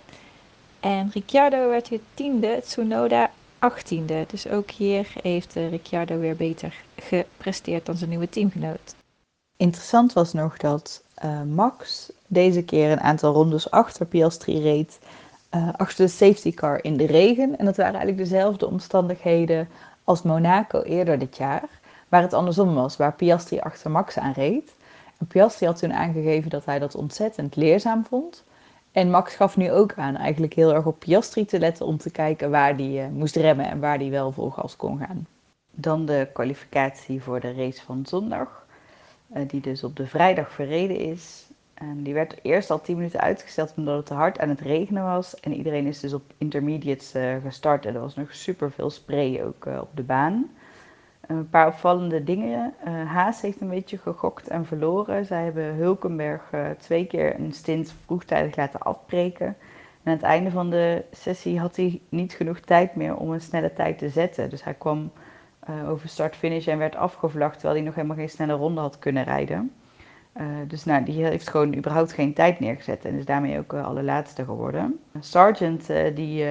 En 0.80 1.10
Ricciardo 1.12 1.68
werd 1.68 1.88
weer 1.88 2.00
tiende, 2.14 2.60
Tsunoda 2.64 3.30
achttiende. 3.58 4.24
Dus 4.28 4.48
ook 4.48 4.70
hier 4.70 5.08
heeft 5.22 5.54
Ricciardo 5.54 6.18
weer 6.18 6.36
beter 6.36 6.74
gepresteerd 6.96 7.86
dan 7.86 7.96
zijn 7.96 8.10
nieuwe 8.10 8.28
teamgenoot. 8.28 8.94
Interessant 9.56 10.12
was 10.12 10.32
nog 10.32 10.56
dat 10.56 11.02
Max 11.54 12.12
deze 12.26 12.62
keer 12.62 12.90
een 12.90 13.00
aantal 13.00 13.32
rondes 13.32 13.70
achter 13.70 14.06
Piastri 14.06 14.62
reed. 14.62 14.98
Achter 15.76 16.04
de 16.04 16.12
safety 16.12 16.54
car 16.54 16.84
in 16.84 16.96
de 16.96 17.06
regen. 17.06 17.58
En 17.58 17.64
dat 17.64 17.76
waren 17.76 17.94
eigenlijk 17.94 18.30
dezelfde 18.30 18.66
omstandigheden 18.66 19.68
als 20.08 20.22
Monaco 20.22 20.82
eerder 20.82 21.18
dit 21.18 21.36
jaar. 21.36 21.68
Waar 22.08 22.22
het 22.22 22.32
andersom 22.32 22.74
was, 22.74 22.96
waar 22.96 23.12
Piastri 23.12 23.58
achter 23.58 23.90
Max 23.90 24.18
aan 24.18 24.32
reed. 24.32 24.74
En 25.18 25.26
Piastri 25.26 25.66
had 25.66 25.78
toen 25.78 25.92
aangegeven 25.92 26.50
dat 26.50 26.64
hij 26.64 26.78
dat 26.78 26.94
ontzettend 26.94 27.56
leerzaam 27.56 28.04
vond. 28.04 28.44
En 28.92 29.10
Max 29.10 29.34
gaf 29.34 29.56
nu 29.56 29.72
ook 29.72 29.92
aan 29.96 30.16
eigenlijk 30.16 30.54
heel 30.54 30.74
erg 30.74 30.84
op 30.86 30.98
Piastri 30.98 31.44
te 31.44 31.58
letten 31.58 31.86
om 31.86 31.98
te 31.98 32.10
kijken 32.10 32.50
waar 32.50 32.74
hij 32.74 33.04
uh, 33.04 33.08
moest 33.08 33.36
remmen 33.36 33.68
en 33.70 33.80
waar 33.80 33.98
hij 33.98 34.10
wel 34.10 34.32
vol 34.32 34.50
gas 34.50 34.76
kon 34.76 34.98
gaan. 34.98 35.26
Dan 35.70 36.06
de 36.06 36.28
kwalificatie 36.32 37.22
voor 37.22 37.40
de 37.40 37.52
race 37.52 37.82
van 37.84 38.06
zondag, 38.06 38.66
uh, 39.36 39.48
die 39.48 39.60
dus 39.60 39.84
op 39.84 39.96
de 39.96 40.06
vrijdag 40.06 40.52
verreden 40.52 40.98
is. 40.98 41.47
En 41.78 42.02
die 42.02 42.14
werd 42.14 42.38
eerst 42.42 42.70
al 42.70 42.80
10 42.80 42.96
minuten 42.96 43.20
uitgesteld 43.20 43.72
omdat 43.76 43.96
het 43.96 44.06
te 44.06 44.14
hard 44.14 44.40
aan 44.40 44.48
het 44.48 44.60
regenen 44.60 45.04
was. 45.04 45.40
En 45.40 45.54
iedereen 45.54 45.86
is 45.86 46.00
dus 46.00 46.12
op 46.12 46.22
intermediates 46.38 47.14
uh, 47.14 47.36
gestart. 47.42 47.86
En 47.86 47.94
er 47.94 48.00
was 48.00 48.14
nog 48.14 48.34
super 48.34 48.70
veel 48.70 48.90
spray 48.90 49.42
ook 49.42 49.66
uh, 49.66 49.78
op 49.80 49.90
de 49.94 50.02
baan. 50.02 50.50
Een 51.26 51.48
paar 51.48 51.66
opvallende 51.66 52.24
dingen. 52.24 52.74
Uh, 52.86 53.06
Haas 53.06 53.40
heeft 53.40 53.60
een 53.60 53.68
beetje 53.68 53.98
gegokt 53.98 54.48
en 54.48 54.66
verloren. 54.66 55.24
Zij 55.24 55.44
hebben 55.44 55.74
Hulkenberg 55.74 56.42
twee 56.78 57.06
keer 57.06 57.40
een 57.40 57.52
stint 57.52 57.94
vroegtijdig 58.04 58.56
laten 58.56 58.80
afbreken. 58.80 59.46
En 59.46 59.56
aan 60.04 60.12
het 60.12 60.22
einde 60.22 60.50
van 60.50 60.70
de 60.70 61.04
sessie 61.12 61.60
had 61.60 61.76
hij 61.76 62.00
niet 62.08 62.32
genoeg 62.32 62.60
tijd 62.60 62.96
meer 62.96 63.16
om 63.16 63.32
een 63.32 63.40
snelle 63.40 63.72
tijd 63.72 63.98
te 63.98 64.08
zetten. 64.08 64.50
Dus 64.50 64.64
hij 64.64 64.74
kwam 64.74 65.12
over 65.86 66.08
start-finish 66.08 66.66
en 66.66 66.78
werd 66.78 66.96
afgevlacht 66.96 67.52
terwijl 67.52 67.74
hij 67.74 67.84
nog 67.84 67.94
helemaal 67.94 68.16
geen 68.16 68.28
snelle 68.28 68.52
ronde 68.52 68.80
had 68.80 68.98
kunnen 68.98 69.24
rijden. 69.24 69.72
Uh, 70.38 70.44
dus 70.66 70.84
nou, 70.84 71.04
die 71.04 71.24
heeft 71.24 71.48
gewoon 71.48 71.74
überhaupt 71.74 72.12
geen 72.12 72.34
tijd 72.34 72.60
neergezet 72.60 73.04
en 73.04 73.14
is 73.14 73.24
daarmee 73.24 73.58
ook 73.58 73.72
uh, 73.72 73.84
allerlaatste 73.84 74.44
geworden. 74.44 75.00
Sargent, 75.20 75.90
uh, 75.90 76.14
die 76.14 76.44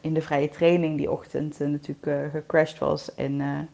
in 0.00 0.14
de 0.14 0.22
vrije 0.22 0.48
training 0.48 0.96
die 0.96 1.10
ochtend 1.10 1.58
natuurlijk 1.58 2.30
gecrashed 2.30 2.78
was 2.78 3.14
en 3.14 3.68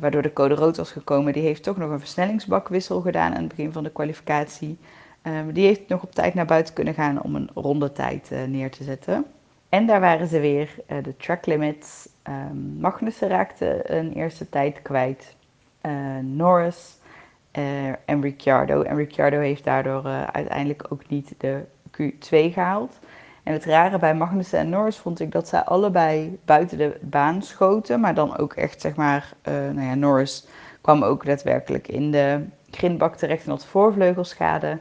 waardoor 0.00 0.22
de 0.22 0.32
code 0.32 0.54
rood 0.54 0.76
was 0.76 0.92
gekomen, 0.92 1.32
die 1.32 1.42
heeft 1.42 1.62
toch 1.62 1.76
nog 1.76 1.90
een 1.90 1.98
versnellingsbakwissel 1.98 3.00
gedaan 3.00 3.34
aan 3.34 3.40
het 3.40 3.48
begin 3.48 3.72
van 3.72 3.84
de 3.84 3.90
kwalificatie. 3.90 4.78
die 5.52 5.66
heeft 5.66 5.88
nog 5.88 6.02
op 6.02 6.12
tijd 6.12 6.34
naar 6.34 6.46
buiten 6.46 6.74
kunnen 6.74 6.94
gaan 6.94 7.22
om 7.22 7.34
een 7.34 7.50
rondetijd 7.54 8.30
neer 8.46 8.70
te 8.70 8.84
zetten. 8.84 9.24
En 9.68 9.86
daar 9.86 10.00
waren 10.00 10.26
ze 10.26 10.40
weer, 10.40 10.74
de 10.86 11.16
track 11.16 11.46
limits. 11.46 12.08
Um, 12.28 12.76
Magnussen 12.80 13.28
raakte 13.28 13.90
een 13.90 14.12
eerste 14.12 14.48
tijd 14.48 14.82
kwijt. 14.82 15.36
Norris 16.22 16.97
en 18.04 18.20
Ricciardo. 18.20 18.82
En 18.82 18.96
Ricciardo 18.96 19.38
heeft 19.38 19.64
daardoor 19.64 20.06
uh, 20.06 20.22
uiteindelijk 20.22 20.86
ook 20.88 21.08
niet 21.08 21.34
de 21.38 21.64
Q2 21.90 22.52
gehaald. 22.52 22.98
En 23.42 23.52
het 23.52 23.64
rare 23.64 23.98
bij 23.98 24.14
Magnussen 24.14 24.58
en 24.58 24.68
Norris 24.68 24.96
vond 24.96 25.20
ik 25.20 25.32
dat 25.32 25.48
zij 25.48 25.60
allebei 25.60 26.38
buiten 26.44 26.78
de 26.78 26.98
baan 27.00 27.42
schoten. 27.42 28.00
Maar 28.00 28.14
dan 28.14 28.36
ook 28.36 28.52
echt, 28.52 28.80
zeg 28.80 28.96
maar, 28.96 29.32
uh, 29.48 29.54
nou 29.54 29.80
ja, 29.80 29.94
Norris 29.94 30.46
kwam 30.80 31.02
ook 31.02 31.24
daadwerkelijk 31.26 31.88
in 31.88 32.10
de 32.10 32.44
grindbak 32.70 33.16
terecht 33.16 33.44
en 33.44 33.50
had 33.50 33.66
voorvleugelschade. 33.66 34.78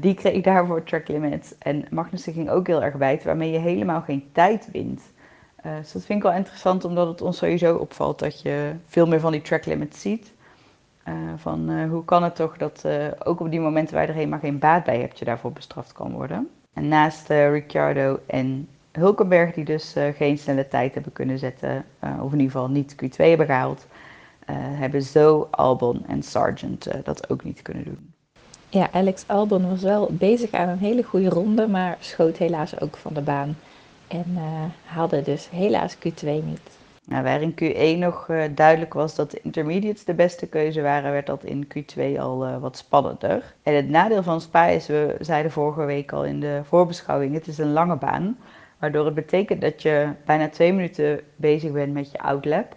die 0.00 0.14
kreeg 0.14 0.42
daarvoor 0.42 0.82
track 0.82 1.08
limit. 1.08 1.56
En 1.58 1.84
Magnussen 1.90 2.32
ging 2.32 2.50
ook 2.50 2.66
heel 2.66 2.82
erg 2.82 2.96
bijten, 2.96 3.26
waarmee 3.26 3.50
je 3.50 3.58
helemaal 3.58 4.00
geen 4.00 4.28
tijd 4.32 4.68
wint. 4.72 5.02
dus 5.62 5.92
dat 5.92 6.04
vind 6.04 6.18
ik 6.18 6.24
wel 6.24 6.38
interessant, 6.38 6.84
omdat 6.84 7.08
het 7.08 7.22
ons 7.22 7.38
sowieso 7.38 7.76
opvalt 7.76 8.18
dat 8.18 8.42
je 8.42 8.72
veel 8.86 9.06
meer 9.06 9.20
van 9.20 9.32
die 9.32 9.42
track 9.42 9.64
limits 9.64 10.00
ziet. 10.00 10.34
Uh, 11.08 11.14
van 11.36 11.70
uh, 11.70 11.90
hoe 11.90 12.04
kan 12.04 12.22
het 12.22 12.36
toch 12.36 12.56
dat 12.56 12.82
uh, 12.86 13.06
ook 13.24 13.40
op 13.40 13.50
die 13.50 13.60
momenten 13.60 13.94
waar 13.94 14.02
je 14.02 14.08
er 14.08 14.14
helemaal 14.14 14.38
geen 14.38 14.58
baat 14.58 14.84
bij 14.84 15.00
hebt, 15.00 15.18
je 15.18 15.24
daarvoor 15.24 15.52
bestraft 15.52 15.92
kan 15.92 16.12
worden. 16.12 16.48
En 16.72 16.88
naast 16.88 17.28
Ricciardo 17.28 18.18
en 18.26 18.68
Hulkenberg, 18.92 19.54
die 19.54 19.64
dus 19.64 19.94
geen 20.14 20.38
snelle 20.38 20.68
tijd 20.68 20.94
hebben 20.94 21.12
kunnen 21.12 21.38
zetten, 21.38 21.84
of 22.00 22.32
in 22.32 22.38
ieder 22.38 22.50
geval 22.50 22.68
niet 22.68 22.94
Q2 22.94 23.16
hebben 23.16 23.46
gehaald, 23.46 23.86
hebben 24.52 25.02
Zo, 25.02 25.48
Albon 25.50 26.06
en 26.06 26.22
Sargent 26.22 27.04
dat 27.04 27.30
ook 27.30 27.44
niet 27.44 27.62
kunnen 27.62 27.84
doen. 27.84 28.12
Ja, 28.68 28.88
Alex 28.92 29.24
Albon 29.26 29.68
was 29.68 29.82
wel 29.82 30.08
bezig 30.12 30.50
aan 30.50 30.68
een 30.68 30.78
hele 30.78 31.02
goede 31.02 31.28
ronde, 31.28 31.68
maar 31.68 31.96
schoot 32.00 32.36
helaas 32.36 32.80
ook 32.80 32.96
van 32.96 33.14
de 33.14 33.22
baan. 33.22 33.56
En 34.08 34.38
haalde 34.84 35.22
dus 35.22 35.50
helaas 35.50 35.96
Q2 35.96 36.24
niet. 36.24 36.75
Nou, 37.08 37.22
waar 37.22 37.42
in 37.42 37.54
Q1 37.54 37.98
nog 37.98 38.28
uh, 38.28 38.44
duidelijk 38.54 38.94
was 38.94 39.14
dat 39.14 39.30
de 39.30 39.40
intermediates 39.42 40.04
de 40.04 40.14
beste 40.14 40.46
keuze 40.46 40.82
waren, 40.82 41.12
werd 41.12 41.26
dat 41.26 41.44
in 41.44 41.66
Q2 41.66 42.18
al 42.18 42.46
uh, 42.46 42.58
wat 42.58 42.76
spannender. 42.76 43.54
En 43.62 43.74
het 43.74 43.88
nadeel 43.88 44.22
van 44.22 44.40
Spa 44.40 44.66
is, 44.66 44.86
we 44.86 45.16
zeiden 45.20 45.52
vorige 45.52 45.84
week 45.84 46.12
al 46.12 46.24
in 46.24 46.40
de 46.40 46.60
voorbeschouwing, 46.64 47.34
het 47.34 47.46
is 47.46 47.58
een 47.58 47.72
lange 47.72 47.96
baan. 47.96 48.38
Waardoor 48.78 49.04
het 49.04 49.14
betekent 49.14 49.60
dat 49.60 49.82
je 49.82 50.08
bijna 50.24 50.48
twee 50.48 50.72
minuten 50.72 51.20
bezig 51.36 51.72
bent 51.72 51.92
met 51.92 52.10
je 52.10 52.18
outlap 52.18 52.76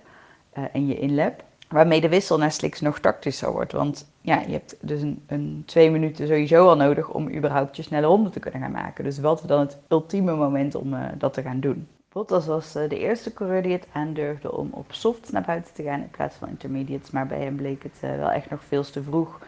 uh, 0.58 0.64
en 0.74 0.88
je 0.88 1.00
inlap. 1.00 1.44
Waarmee 1.70 2.02
de 2.02 2.10
wissel 2.10 2.38
naar 2.38 2.52
slicks 2.52 2.82
nog 2.82 3.00
tactischer 3.00 3.52
wordt. 3.52 3.72
Want 3.72 4.12
ja, 4.22 4.40
je 4.40 4.52
hebt 4.52 4.76
dus 4.82 5.02
een, 5.02 5.24
een, 5.28 5.64
twee 5.66 5.92
minuten 5.92 6.28
sowieso 6.28 6.68
al 6.68 6.76
nodig 6.76 7.10
om 7.10 7.30
überhaupt 7.30 7.76
je 7.76 7.84
snelle 7.84 8.08
ronde 8.08 8.30
te 8.30 8.40
kunnen 8.40 8.62
gaan 8.62 8.72
maken. 8.72 9.04
Dus 9.04 9.20
wat 9.20 9.44
dan 9.46 9.60
het 9.60 9.78
ultieme 9.88 10.36
moment 10.36 10.76
om 10.76 10.96
dat 11.18 11.34
te 11.34 11.42
gaan 11.42 11.60
doen? 11.60 11.88
Bottas 12.14 12.46
was 12.46 12.76
eh, 12.76 12.90
de 12.90 13.00
eerste 13.00 13.34
coureur 13.34 13.62
die 13.62 13.72
het 13.72 13.88
aandurfde 13.92 14.52
om 14.52 14.70
op 14.72 14.86
soft 14.94 15.32
naar 15.32 15.44
buiten 15.46 15.74
te 15.74 15.84
gaan 15.84 16.02
in 16.02 16.10
plaats 16.10 16.36
van 16.36 16.50
intermediates. 16.50 17.12
Maar 17.12 17.28
bij 17.28 17.42
hem 17.42 17.56
bleek 17.56 17.84
het 17.84 17.98
eh, 18.02 18.16
wel 18.16 18.32
echt 18.32 18.50
nog 18.50 18.64
veel 18.64 18.84
te 18.84 19.04
vroeg. 19.04 19.40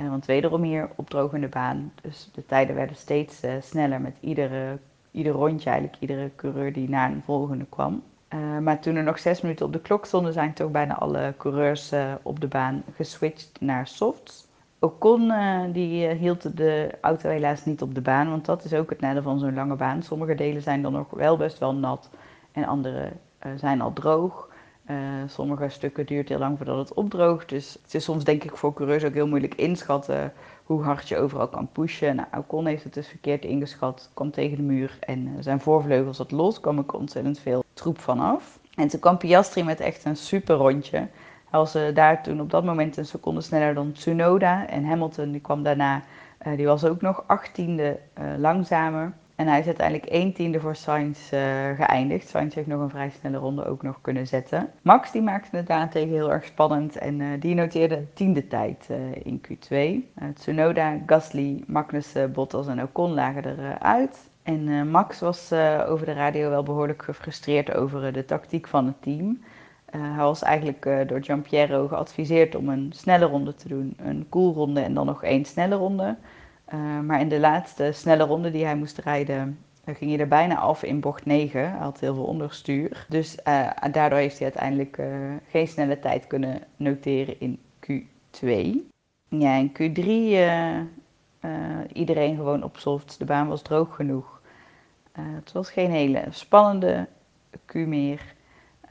Uh, 0.00 0.08
want 0.08 0.26
wederom 0.26 0.62
hier 0.62 0.90
opdrogende 0.96 1.48
baan. 1.48 1.92
Dus 2.02 2.30
de 2.34 2.46
tijden 2.46 2.74
werden 2.74 2.96
steeds 2.96 3.42
sneller 3.60 4.00
met 4.00 4.16
iedere, 4.20 4.78
ieder 5.10 5.32
rondje, 5.32 5.70
eigenlijk 5.70 6.00
iedere 6.00 6.30
coureur 6.36 6.72
die 6.72 6.88
naar 6.88 7.10
een 7.10 7.22
volgende 7.22 7.66
kwam. 7.68 8.02
maar 8.60 8.80
toen 8.80 8.96
er 8.96 9.02
nog 9.02 9.18
zes 9.18 9.40
minuten 9.40 9.66
op 9.66 9.72
de 9.72 9.80
klok 9.80 10.06
stonden, 10.06 10.32
zijn 10.32 10.52
toch 10.52 10.70
bijna 10.70 10.98
alle 10.98 11.34
coureurs 11.36 11.92
op 12.22 12.40
de 12.40 12.48
baan 12.48 12.82
geswitcht 12.94 13.60
naar 13.60 13.86
softs. 13.86 14.45
Ocon 14.78 15.22
uh, 15.22 15.60
die 15.72 16.08
uh, 16.08 16.18
hield 16.18 16.56
de 16.56 16.90
auto 17.00 17.28
helaas 17.28 17.64
niet 17.64 17.82
op 17.82 17.94
de 17.94 18.00
baan, 18.00 18.30
want 18.30 18.44
dat 18.44 18.64
is 18.64 18.74
ook 18.74 18.90
het 18.90 19.00
nadeel 19.00 19.22
van 19.22 19.38
zo'n 19.38 19.54
lange 19.54 19.76
baan. 19.76 20.02
Sommige 20.02 20.34
delen 20.34 20.62
zijn 20.62 20.82
dan 20.82 20.92
nog 20.92 21.10
wel 21.10 21.36
best 21.36 21.58
wel 21.58 21.74
nat 21.74 22.10
en 22.52 22.64
andere 22.64 23.12
uh, 23.46 23.52
zijn 23.56 23.80
al 23.80 23.92
droog. 23.92 24.48
sommige 25.26 25.68
stukken 25.68 26.06
duurt 26.06 26.28
heel 26.28 26.38
lang 26.38 26.56
voordat 26.56 26.78
het 26.78 26.94
opdroogt. 26.94 27.48
Dus 27.48 27.78
het 27.82 27.94
is 27.94 28.04
soms 28.04 28.24
denk 28.24 28.44
ik 28.44 28.56
voor 28.56 28.74
coureurs 28.74 29.04
ook 29.04 29.14
heel 29.14 29.28
moeilijk 29.28 29.54
inschatten 29.54 30.32
hoe 30.64 30.82
hard 30.82 31.08
je 31.08 31.16
overal 31.16 31.48
kan 31.48 31.68
pushen. 31.72 32.16
Nou, 32.16 32.28
Ocon 32.36 32.66
heeft 32.66 32.84
het 32.84 32.94
dus 32.94 33.08
verkeerd 33.08 33.44
ingeschat, 33.44 34.10
kwam 34.14 34.30
tegen 34.30 34.56
de 34.56 34.62
muur 34.62 34.96
en 35.00 35.36
zijn 35.40 35.60
voorvleugel 35.60 36.14
zat 36.14 36.30
los, 36.30 36.60
kwam 36.60 36.78
er 36.78 36.94
ontzettend 36.94 37.38
veel 37.38 37.64
troep 37.72 37.98
vanaf. 37.98 38.58
En 38.74 38.88
toen 38.88 39.00
kwam 39.00 39.18
Piastri 39.18 39.62
met 39.62 39.80
echt 39.80 40.04
een 40.04 40.16
super 40.16 40.56
rondje. 40.56 41.08
Was 41.56 41.76
uh, 41.76 41.82
daar 41.94 42.22
toen 42.22 42.40
op 42.40 42.50
dat 42.50 42.64
moment 42.64 42.96
een 42.96 43.06
seconde 43.06 43.40
sneller 43.40 43.74
dan 43.74 43.92
Tsunoda. 43.92 44.66
En 44.68 44.84
Hamilton 44.84 45.30
die 45.30 45.40
kwam 45.40 45.62
daarna, 45.62 46.02
uh, 46.46 46.56
die 46.56 46.66
was 46.66 46.84
ook 46.84 47.00
nog 47.00 47.24
achttiende 47.26 47.98
uh, 48.18 48.24
langzamer. 48.38 49.12
En 49.34 49.46
hij 49.46 49.58
is 49.58 49.66
uiteindelijk 49.66 50.08
één 50.08 50.32
tiende 50.32 50.60
voor 50.60 50.76
Sainz 50.76 51.28
geëindigd. 51.76 52.28
Sainz 52.28 52.54
heeft 52.54 52.66
nog 52.66 52.80
een 52.80 52.90
vrij 52.90 53.10
snelle 53.10 53.36
ronde 53.36 53.64
ook 53.64 53.82
nog 53.82 54.00
kunnen 54.00 54.26
zetten. 54.26 54.70
Max 54.82 55.12
die 55.12 55.22
maakte 55.22 55.56
het 55.56 55.66
daarentegen 55.66 56.12
heel 56.12 56.32
erg 56.32 56.44
spannend 56.44 56.98
en 56.98 57.40
die 57.40 57.54
noteerde 57.54 58.04
tiende 58.14 58.46
tijd 58.46 58.88
in 59.22 59.40
Q2. 59.48 59.76
Tsunoda, 60.34 60.98
Gasly, 61.06 61.62
Magnussen, 61.66 62.32
Bottas 62.32 62.66
en 62.66 62.82
Ocon 62.82 63.14
lagen 63.14 63.44
eruit. 63.44 64.30
En 64.42 64.90
Max 64.90 65.20
was 65.20 65.52
over 65.86 66.06
de 66.06 66.12
radio 66.12 66.50
wel 66.50 66.62
behoorlijk 66.62 67.02
gefrustreerd 67.02 67.74
over 67.74 68.12
de 68.12 68.24
tactiek 68.24 68.66
van 68.68 68.86
het 68.86 69.02
team. 69.02 69.38
Uh, 69.94 70.14
hij 70.14 70.24
was 70.24 70.42
eigenlijk 70.42 70.84
uh, 70.86 70.98
door 71.06 71.24
Giampiero 71.24 71.88
geadviseerd 71.88 72.54
om 72.54 72.68
een 72.68 72.92
snelle 72.94 73.24
ronde 73.24 73.54
te 73.54 73.68
doen, 73.68 73.96
een 73.96 74.26
koelronde 74.28 74.80
en 74.80 74.94
dan 74.94 75.06
nog 75.06 75.22
één 75.22 75.44
snelle 75.44 75.74
ronde. 75.74 76.16
maar 77.04 77.20
in 77.20 77.28
de 77.28 77.40
laatste 77.40 77.92
snelle 77.92 78.24
ronde 78.24 78.50
die 78.50 78.64
hij 78.64 78.76
moest 78.76 78.98
rijden, 78.98 79.58
ging 79.84 80.10
hij 80.10 80.20
er 80.20 80.28
bijna 80.28 80.56
af 80.56 80.82
in 80.82 81.00
bocht 81.00 81.24
9. 81.24 81.60
Hij 81.60 81.78
had 81.78 82.00
heel 82.00 82.14
veel 82.14 82.24
onderstuur. 82.24 83.06
Dus 83.08 83.36
daardoor 83.90 84.18
heeft 84.18 84.38
hij 84.38 84.52
uiteindelijk 84.52 85.00
geen 85.48 85.68
snelle 85.68 85.98
tijd 85.98 86.26
kunnen 86.26 86.62
noteren 86.76 87.40
in 87.40 87.58
Q2. 87.80 88.46
Ja, 89.28 89.54
in 89.54 89.72
Q3 89.72 90.04
iedereen 91.92 92.36
gewoon 92.36 92.62
op 92.62 92.76
soft. 92.76 93.18
De 93.18 93.24
baan 93.24 93.48
was 93.48 93.62
droog 93.62 93.94
genoeg. 93.94 94.40
het 95.12 95.52
was 95.52 95.70
geen 95.70 95.90
hele 95.90 96.24
spannende 96.30 97.06
Q 97.64 97.74
meer. 97.74 98.34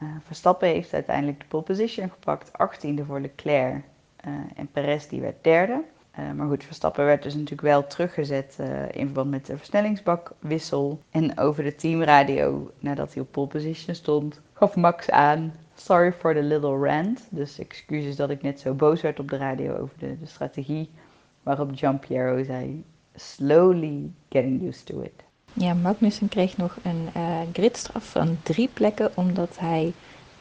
Uh, 0.02 0.08
Verstappen 0.24 0.68
heeft 0.68 0.94
uiteindelijk 0.94 1.40
de 1.40 1.46
pole 1.46 1.62
position 1.62 2.10
gepakt, 2.10 2.50
18e 2.50 3.06
voor 3.06 3.20
Leclerc 3.20 3.84
uh, 4.26 4.32
en 4.54 4.68
Perez 4.72 5.06
die 5.06 5.20
werd 5.20 5.44
derde. 5.44 5.82
Uh, 6.18 6.32
maar 6.32 6.46
goed, 6.46 6.64
Verstappen 6.64 7.04
werd 7.04 7.22
dus 7.22 7.34
natuurlijk 7.34 7.60
wel 7.60 7.86
teruggezet 7.86 8.58
in 8.90 9.04
verband 9.04 9.30
met 9.30 9.46
de 9.46 9.56
versnellingsbakwissel. 9.56 11.00
En 11.10 11.38
over 11.38 11.64
de 11.64 11.74
teamradio, 11.74 12.70
nadat 12.78 13.14
hij 13.14 13.22
op 13.22 13.32
pole 13.32 13.46
position 13.46 13.94
stond, 13.94 14.40
gaf 14.52 14.76
Max 14.76 15.10
aan: 15.10 15.52
Sorry 15.74 16.12
for 16.12 16.34
the 16.34 16.42
little 16.42 16.78
rant. 16.78 17.26
Dus 17.30 17.58
excuses 17.58 18.16
dat 18.16 18.30
ik 18.30 18.42
net 18.42 18.60
zo 18.60 18.74
boos 18.74 19.00
werd 19.00 19.20
op 19.20 19.28
de 19.28 19.36
radio 19.36 19.76
over 19.76 19.98
de, 19.98 20.18
de 20.18 20.26
strategie. 20.26 20.90
Waarop 21.42 21.70
Giampiero 21.74 22.44
zei: 22.44 22.84
Slowly 23.14 24.10
getting 24.28 24.68
used 24.68 24.86
to 24.86 25.00
it. 25.00 25.25
Ja, 25.58 25.74
Magnussen 25.74 26.28
kreeg 26.28 26.56
nog 26.56 26.76
een 26.82 27.08
uh, 27.16 27.38
gridstraf 27.52 28.04
van 28.04 28.38
drie 28.42 28.68
plekken 28.72 29.10
omdat 29.14 29.58
hij 29.58 29.92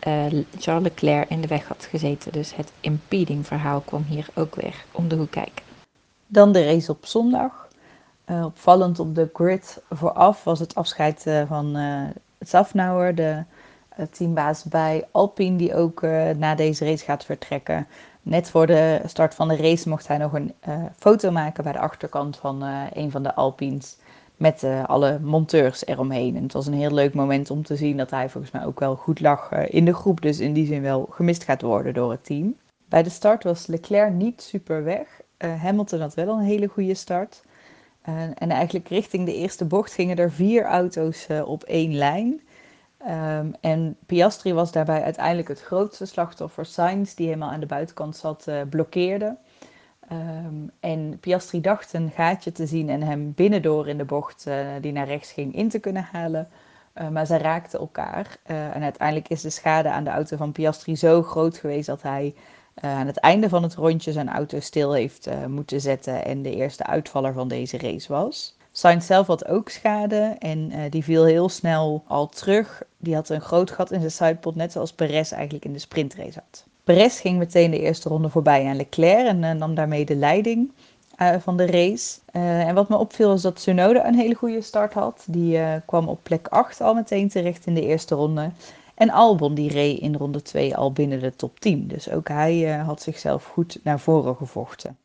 uh, 0.07 0.43
Charles 0.57 0.83
Leclerc 0.83 1.29
in 1.29 1.41
de 1.41 1.47
weg 1.47 1.67
had 1.67 1.85
gezeten. 1.85 2.31
Dus 2.31 2.55
het 2.55 2.71
impeding 2.79 3.47
verhaal 3.47 3.79
kwam 3.79 4.03
hier 4.03 4.27
ook 4.33 4.55
weer 4.55 4.85
om 4.91 5.07
de 5.07 5.15
hoek 5.15 5.31
kijken. 5.31 5.63
Dan 6.27 6.51
de 6.51 6.65
race 6.65 6.91
op 6.91 7.05
zondag. 7.05 7.67
Uh, 8.25 8.45
opvallend 8.45 8.99
op 8.99 9.15
de 9.15 9.29
grid 9.33 9.81
vooraf 9.89 10.43
was 10.43 10.59
het 10.59 10.75
afscheid 10.75 11.23
van 11.47 11.77
Safnauer, 12.39 13.15
de 13.15 13.43
teambaas 14.11 14.63
bij 14.63 15.07
Alpine, 15.11 15.57
die 15.57 15.75
ook 15.75 16.01
na 16.37 16.55
deze 16.55 16.85
race 16.85 17.05
gaat 17.05 17.25
vertrekken. 17.25 17.87
Net 18.21 18.49
voor 18.49 18.67
de 18.67 19.01
start 19.05 19.35
van 19.35 19.47
de 19.47 19.55
race 19.55 19.89
mocht 19.89 20.07
hij 20.07 20.17
nog 20.17 20.33
een 20.33 20.53
foto 20.97 21.31
maken 21.31 21.63
bij 21.63 21.73
de 21.73 21.79
achterkant 21.79 22.37
van 22.37 22.61
een 22.93 23.11
van 23.11 23.23
de 23.23 23.35
Alpines 23.35 23.97
met 24.37 24.63
uh, 24.63 24.83
alle 24.83 25.19
monteurs 25.19 25.85
eromheen. 25.85 26.35
En 26.35 26.43
het 26.43 26.53
was 26.53 26.67
een 26.67 26.73
heel 26.73 26.91
leuk 26.91 27.13
moment 27.13 27.49
om 27.49 27.63
te 27.63 27.75
zien 27.75 27.97
dat 27.97 28.09
hij 28.09 28.29
volgens 28.29 28.53
mij 28.53 28.65
ook 28.65 28.79
wel 28.79 28.95
goed 28.95 29.19
lag 29.19 29.51
uh, 29.53 29.63
in 29.67 29.85
de 29.85 29.93
groep. 29.93 30.21
Dus 30.21 30.39
in 30.39 30.53
die 30.53 30.65
zin 30.65 30.81
wel 30.81 31.07
gemist 31.09 31.43
gaat 31.43 31.61
worden 31.61 31.93
door 31.93 32.11
het 32.11 32.25
team. 32.25 32.55
Bij 32.89 33.03
de 33.03 33.09
start 33.09 33.43
was 33.43 33.67
Leclerc 33.67 34.13
niet 34.13 34.41
super 34.41 34.83
weg. 34.83 35.21
Uh, 35.37 35.61
Hamilton 35.61 35.99
had 35.99 36.13
wel 36.13 36.29
een 36.29 36.43
hele 36.43 36.67
goede 36.67 36.93
start. 36.93 37.43
en 38.35 38.49
eigenlijk 38.49 38.87
richting 38.87 39.25
de 39.25 39.35
eerste 39.35 39.65
bocht 39.65 39.93
gingen 39.93 40.17
er 40.17 40.31
vier 40.31 40.63
auto's 40.63 41.27
op 41.45 41.63
één 41.63 41.95
lijn. 41.95 42.41
Um, 43.39 43.53
en 43.61 43.97
Piastri 44.05 44.53
was 44.53 44.71
daarbij 44.71 45.03
uiteindelijk 45.03 45.47
het 45.47 45.61
grootste 45.61 46.05
slachtoffer. 46.05 46.65
Sainz, 46.65 47.13
die 47.13 47.25
helemaal 47.25 47.51
aan 47.51 47.59
de 47.59 47.65
buitenkant 47.65 48.17
zat, 48.17 48.49
blokkeerde. 48.69 49.37
Um, 50.11 50.71
en 50.79 51.17
Piastri 51.19 51.61
dacht 51.61 51.93
een 51.93 52.11
gaatje 52.11 52.51
te 52.51 52.65
zien 52.65 52.89
en 52.89 53.01
hem 53.01 53.33
binnendoor 53.33 53.87
in 53.87 53.97
de 53.97 54.05
bocht 54.05 54.45
uh, 54.47 54.67
die 54.81 54.91
naar 54.91 55.07
rechts 55.07 55.31
ging 55.31 55.55
in 55.55 55.69
te 55.69 55.79
kunnen 55.79 56.07
halen. 56.11 56.47
Uh, 57.01 57.09
maar 57.09 57.25
ze 57.25 57.37
raakten 57.37 57.79
elkaar. 57.79 58.37
Uh, 58.47 58.75
en 58.75 58.83
uiteindelijk 58.83 59.27
is 59.27 59.41
de 59.41 59.49
schade 59.49 59.89
aan 59.89 60.03
de 60.03 60.09
auto 60.09 60.37
van 60.37 60.51
Piastri 60.51 60.95
zo 60.95 61.23
groot 61.23 61.57
geweest 61.57 61.87
dat 61.87 62.01
hij 62.01 62.35
aan 62.75 63.07
het 63.07 63.17
einde 63.17 63.49
van 63.49 63.63
het 63.63 63.73
rondje 63.73 64.11
zijn 64.11 64.29
auto 64.29 64.59
stil 64.59 64.93
heeft 64.93 65.29
moeten 65.47 65.81
zetten 65.81 66.25
en 66.25 66.41
de 66.41 66.55
eerste 66.55 66.85
uitvaller 66.85 67.33
van 67.33 67.47
deze 67.47 67.77
race 67.77 68.13
was. 68.13 68.57
Sainz 68.71 69.05
zelf 69.05 69.27
had 69.27 69.47
ook 69.47 69.69
schade 69.69 70.35
en 70.39 70.89
die 70.89 71.03
viel 71.03 71.25
heel 71.25 71.49
snel 71.49 72.03
al 72.07 72.27
terug. 72.27 72.83
Die 72.97 73.15
had 73.15 73.29
een 73.29 73.41
groot 73.41 73.71
gat 73.71 73.91
in 73.91 73.99
zijn 73.99 74.11
sidepod, 74.11 74.55
net 74.55 74.71
zoals 74.71 74.93
Perez 74.93 75.31
eigenlijk 75.31 75.65
in 75.65 75.73
de 75.73 75.79
sprintrace 75.79 76.39
had. 76.39 76.65
Perez 76.85 77.21
ging 77.21 77.37
meteen 77.37 77.71
de 77.71 77.79
eerste 77.79 78.09
ronde 78.09 78.29
voorbij 78.29 78.65
aan 78.65 78.75
Leclerc 78.75 79.27
en 79.27 79.43
uh, 79.43 79.51
nam 79.51 79.75
daarmee 79.75 80.05
de 80.05 80.15
leiding 80.15 80.71
uh, 81.21 81.35
van 81.39 81.57
de 81.57 81.65
race. 81.65 82.19
Uh, 82.31 82.67
en 82.67 82.75
wat 82.75 82.89
me 82.89 82.97
opviel 82.97 83.33
is 83.33 83.41
dat 83.41 83.55
Tsunoda 83.55 84.07
een 84.07 84.15
hele 84.15 84.33
goede 84.33 84.61
start 84.61 84.93
had. 84.93 85.23
Die 85.27 85.59
kwam 85.85 86.07
op 86.07 86.19
plek 86.23 86.47
8 86.47 86.81
al 86.81 86.93
meteen 86.93 87.29
terecht 87.29 87.65
in 87.65 87.73
de 87.73 87.85
eerste 87.85 88.15
ronde. 88.15 88.51
En 88.95 89.09
Albon 89.09 89.53
die 89.53 89.69
reed 89.69 89.99
in 89.99 90.15
ronde 90.15 90.41
2 90.41 90.75
al 90.75 90.91
binnen 90.91 91.19
de 91.19 91.35
top 91.35 91.59
10. 91.59 91.87
Dus 91.87 92.09
ook 92.09 92.27
hij 92.27 92.61
had 92.63 93.01
zichzelf 93.01 93.45
goed 93.45 93.79
naar 93.83 93.99
voren 93.99 94.35
gevochten. 94.35 94.97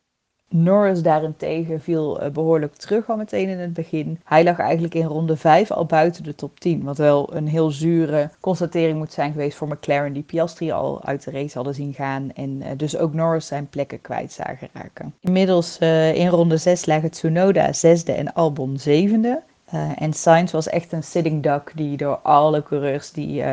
Norris 0.53 1.01
daarentegen 1.01 1.81
viel 1.81 2.21
eh, 2.21 2.31
behoorlijk 2.31 2.75
terug 2.75 3.09
al 3.09 3.15
meteen 3.15 3.49
in 3.49 3.59
het 3.59 3.73
begin. 3.73 4.19
Hij 4.23 4.43
lag 4.43 4.59
eigenlijk 4.59 4.93
in 4.93 5.05
ronde 5.05 5.37
5 5.37 5.71
al 5.71 5.85
buiten 5.85 6.23
de 6.23 6.35
top 6.35 6.59
10. 6.59 6.83
Wat 6.83 6.97
wel 6.97 7.35
een 7.35 7.47
heel 7.47 7.71
zure 7.71 8.29
constatering 8.39 8.97
moet 8.97 9.13
zijn 9.13 9.31
geweest 9.31 9.57
voor 9.57 9.67
McLaren, 9.67 10.13
die 10.13 10.23
Piastri 10.23 10.71
al 10.71 11.03
uit 11.03 11.23
de 11.23 11.31
race 11.31 11.55
hadden 11.55 11.75
zien 11.75 11.93
gaan. 11.93 12.31
En 12.33 12.61
eh, 12.61 12.71
dus 12.77 12.97
ook 12.97 13.13
Norris 13.13 13.47
zijn 13.47 13.67
plekken 13.67 14.01
kwijt 14.01 14.31
zagen 14.31 14.67
raken. 14.73 15.13
Inmiddels 15.19 15.77
uh, 15.79 16.15
in 16.15 16.27
ronde 16.27 16.57
6 16.57 16.85
lagen 16.85 17.11
Tsunoda 17.11 17.73
zesde 17.73 18.11
en 18.11 18.33
Albon 18.33 18.77
zevende. 18.77 19.41
Uh, 19.73 20.01
en 20.01 20.13
Sainz 20.13 20.51
was 20.51 20.67
echt 20.67 20.91
een 20.91 21.03
sitting 21.03 21.43
duck 21.43 21.71
die 21.75 21.97
door 21.97 22.15
alle 22.15 22.63
coureurs 22.63 23.11
die 23.11 23.43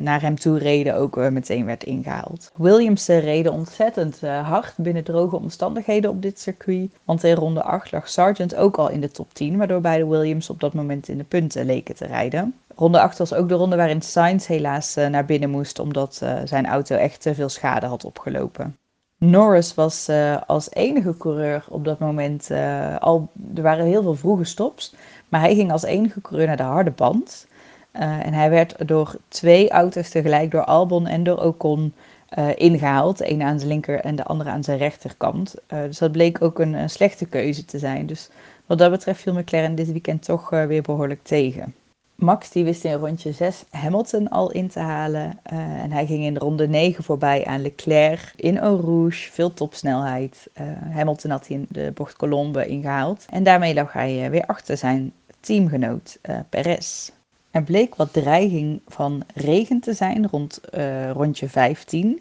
naar 0.00 0.20
hem 0.20 0.38
toe 0.38 0.58
reden 0.58 0.96
ook 0.96 1.16
uh, 1.16 1.28
meteen 1.28 1.64
werd 1.64 1.84
ingehaald. 1.84 2.50
Williams 2.56 3.06
reden 3.06 3.52
ontzettend 3.52 4.20
hard 4.20 4.74
binnen 4.76 5.04
droge 5.04 5.36
omstandigheden 5.36 6.10
op 6.10 6.22
dit 6.22 6.40
circuit. 6.40 6.90
Want 7.04 7.24
in 7.24 7.34
ronde 7.34 7.62
8 7.62 7.92
lag 7.92 8.08
Sargent 8.08 8.54
ook 8.54 8.76
al 8.76 8.90
in 8.90 9.00
de 9.00 9.10
top 9.10 9.34
10, 9.34 9.56
waardoor 9.56 9.80
beide 9.80 10.06
Williams 10.06 10.50
op 10.50 10.60
dat 10.60 10.72
moment 10.74 11.08
in 11.08 11.18
de 11.18 11.24
punten 11.24 11.66
leken 11.66 11.94
te 11.94 12.06
rijden. 12.06 12.54
Ronde 12.76 13.00
8 13.00 13.18
was 13.18 13.34
ook 13.34 13.48
de 13.48 13.54
ronde 13.54 13.76
waarin 13.76 14.02
Sainz 14.02 14.46
helaas 14.46 14.94
naar 14.94 15.24
binnen 15.24 15.50
moest, 15.50 15.78
omdat 15.78 16.22
zijn 16.44 16.66
auto 16.66 16.96
echt 16.96 17.22
te 17.22 17.34
veel 17.34 17.48
schade 17.48 17.86
had 17.86 18.04
opgelopen. 18.04 18.76
Norris 19.18 19.74
was 19.74 20.10
als 20.46 20.70
enige 20.70 21.16
coureur 21.16 21.64
op 21.68 21.84
dat 21.84 21.98
moment 21.98 22.50
al. 22.98 23.30
Er 23.54 23.62
waren 23.62 23.84
heel 23.84 24.02
veel 24.02 24.14
vroege 24.14 24.44
stops, 24.44 24.94
maar 25.28 25.40
hij 25.40 25.54
ging 25.54 25.72
als 25.72 25.82
enige 25.82 26.20
coureur 26.20 26.46
naar 26.46 26.56
de 26.56 26.62
harde 26.62 26.90
band. 26.90 27.46
Uh, 27.92 28.26
en 28.26 28.32
hij 28.32 28.50
werd 28.50 28.88
door 28.88 29.16
twee 29.28 29.70
auto's 29.70 30.08
tegelijk, 30.08 30.50
door 30.50 30.64
Albon 30.64 31.06
en 31.06 31.22
door 31.22 31.44
Ocon, 31.44 31.94
uh, 32.38 32.48
ingehaald. 32.54 33.20
Ene 33.20 33.44
aan 33.44 33.58
zijn 33.58 33.70
linker 33.70 34.00
en 34.00 34.16
de 34.16 34.24
andere 34.24 34.50
aan 34.50 34.64
zijn 34.64 34.78
rechterkant. 34.78 35.54
Uh, 35.72 35.82
dus 35.82 35.98
dat 35.98 36.12
bleek 36.12 36.42
ook 36.42 36.58
een, 36.58 36.72
een, 36.72 36.90
slechte 36.90 37.26
keuze 37.26 37.64
te 37.64 37.78
zijn. 37.78 38.06
Dus 38.06 38.28
wat 38.66 38.78
dat 38.78 38.90
betreft 38.90 39.20
viel 39.20 39.32
McLaren 39.34 39.74
dit 39.74 39.92
weekend 39.92 40.24
toch 40.24 40.50
weer 40.50 40.82
behoorlijk 40.82 41.22
tegen. 41.22 41.74
Max 42.14 42.50
die 42.50 42.64
wist 42.64 42.84
in 42.84 42.92
rondje 42.92 43.32
6 43.32 43.64
Hamilton 43.70 44.28
al 44.28 44.50
in 44.50 44.68
te 44.68 44.80
halen. 44.80 45.38
en 45.42 45.92
hij 45.92 46.06
ging 46.06 46.24
in 46.24 46.36
ronde 46.36 46.68
9 46.68 47.04
voorbij 47.04 47.46
aan 47.46 47.62
Leclerc 47.62 48.32
in 48.36 48.58
Eau 48.58 48.80
Rouge. 48.80 49.30
Veel 49.32 49.54
topsnelheid. 49.54 50.46
Hamilton 50.92 51.30
had 51.30 51.46
hij 51.46 51.56
in 51.56 51.66
de 51.68 51.92
bocht 51.94 52.16
Colombe 52.16 52.66
ingehaald. 52.66 53.26
En 53.30 53.42
daarmee 53.42 53.74
lag 53.74 53.92
hij 53.92 54.30
weer 54.30 54.46
achter 54.46 54.76
zijn 54.76 55.12
teamgenoot 55.40 56.18
Perez. 56.48 57.10
Er 57.50 57.62
bleek 57.62 57.94
wat 57.94 58.12
dreiging 58.12 58.80
van 58.86 59.22
regen 59.34 59.80
te 59.80 59.92
zijn 59.92 60.28
rond 60.28 60.60
uh, 60.74 61.10
rondje 61.10 61.48
15. 61.48 62.20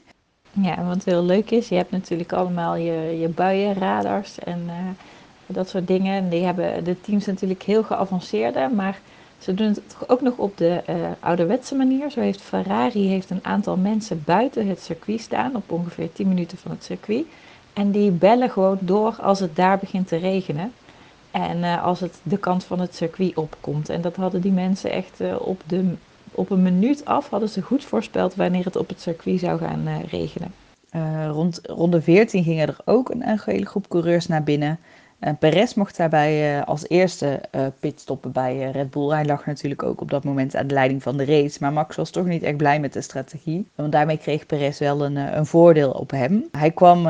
Ja, 0.51 0.83
wat 0.83 1.03
heel 1.03 1.23
leuk 1.23 1.51
is, 1.51 1.69
je 1.69 1.75
hebt 1.75 1.91
natuurlijk 1.91 2.33
allemaal 2.33 2.75
je, 2.75 3.17
je 3.19 3.27
buienradars 3.27 4.39
en 4.39 4.63
uh, 4.65 4.73
dat 5.45 5.69
soort 5.69 5.87
dingen. 5.87 6.23
En 6.23 6.29
die 6.29 6.43
hebben 6.43 6.83
de 6.83 7.01
teams 7.01 7.25
natuurlijk 7.25 7.63
heel 7.63 7.83
geavanceerde, 7.83 8.69
maar 8.75 8.99
ze 9.37 9.53
doen 9.53 9.67
het 9.67 9.81
ook 10.07 10.21
nog 10.21 10.37
op 10.37 10.57
de 10.57 10.83
uh, 10.89 10.95
ouderwetse 11.19 11.75
manier. 11.75 12.11
Zo 12.11 12.19
heeft 12.19 12.41
Ferrari 12.41 13.07
heeft 13.07 13.29
een 13.29 13.43
aantal 13.45 13.77
mensen 13.77 14.23
buiten 14.25 14.67
het 14.67 14.81
circuit 14.81 15.21
staan, 15.21 15.55
op 15.55 15.71
ongeveer 15.71 16.11
10 16.13 16.27
minuten 16.27 16.57
van 16.57 16.71
het 16.71 16.83
circuit. 16.83 17.25
En 17.73 17.91
die 17.91 18.11
bellen 18.11 18.49
gewoon 18.49 18.77
door 18.81 19.15
als 19.21 19.39
het 19.39 19.55
daar 19.55 19.77
begint 19.77 20.07
te 20.07 20.17
regenen. 20.17 20.73
En 21.31 21.57
uh, 21.57 21.83
als 21.83 21.99
het 21.99 22.19
de 22.23 22.37
kant 22.37 22.63
van 22.63 22.79
het 22.79 22.95
circuit 22.95 23.37
opkomt. 23.37 23.89
En 23.89 24.01
dat 24.01 24.15
hadden 24.15 24.41
die 24.41 24.51
mensen 24.51 24.91
echt 24.91 25.21
uh, 25.21 25.35
op, 25.39 25.61
de, 25.65 25.93
op 26.31 26.49
een 26.49 26.61
minuut 26.61 27.05
af, 27.05 27.29
hadden 27.29 27.49
ze 27.49 27.61
goed 27.61 27.83
voorspeld 27.83 28.35
wanneer 28.35 28.65
het 28.65 28.75
op 28.75 28.89
het 28.89 29.01
circuit 29.01 29.39
zou 29.39 29.59
gaan 29.59 29.87
uh, 29.87 30.03
regenen. 30.03 30.53
rond 31.31 31.59
ronde 31.63 32.01
14 32.01 32.43
gingen 32.43 32.67
er 32.67 32.77
ook 32.85 33.09
een 33.09 33.39
hele 33.45 33.65
groep 33.65 33.87
coureurs 33.87 34.27
naar 34.27 34.43
binnen. 34.43 34.79
En 35.19 35.37
Perez 35.37 35.73
mocht 35.73 35.97
daarbij 35.97 36.57
uh, 36.57 36.63
als 36.63 36.89
eerste 36.89 37.41
uh, 37.55 37.67
pitstoppen 37.79 38.31
bij 38.31 38.55
uh, 38.55 38.71
Red 38.71 38.89
Bull. 38.89 39.09
Hij 39.09 39.25
lag 39.25 39.45
natuurlijk 39.45 39.83
ook 39.83 40.01
op 40.01 40.09
dat 40.09 40.23
moment 40.23 40.55
aan 40.55 40.67
de 40.67 40.73
leiding 40.73 41.03
van 41.03 41.17
de 41.17 41.25
race. 41.25 41.57
Maar 41.59 41.73
Max 41.73 41.95
was 41.95 42.09
toch 42.09 42.25
niet 42.25 42.43
echt 42.43 42.57
blij 42.57 42.79
met 42.79 42.93
de 42.93 43.01
strategie. 43.01 43.67
Want 43.75 43.91
daarmee 43.91 44.17
kreeg 44.17 44.45
Perez 44.45 44.79
wel 44.79 45.05
een, 45.05 45.15
een 45.15 45.45
voordeel 45.45 45.91
op 45.91 46.11
hem. 46.11 46.45
Hij 46.51 46.71
kwam 46.71 47.07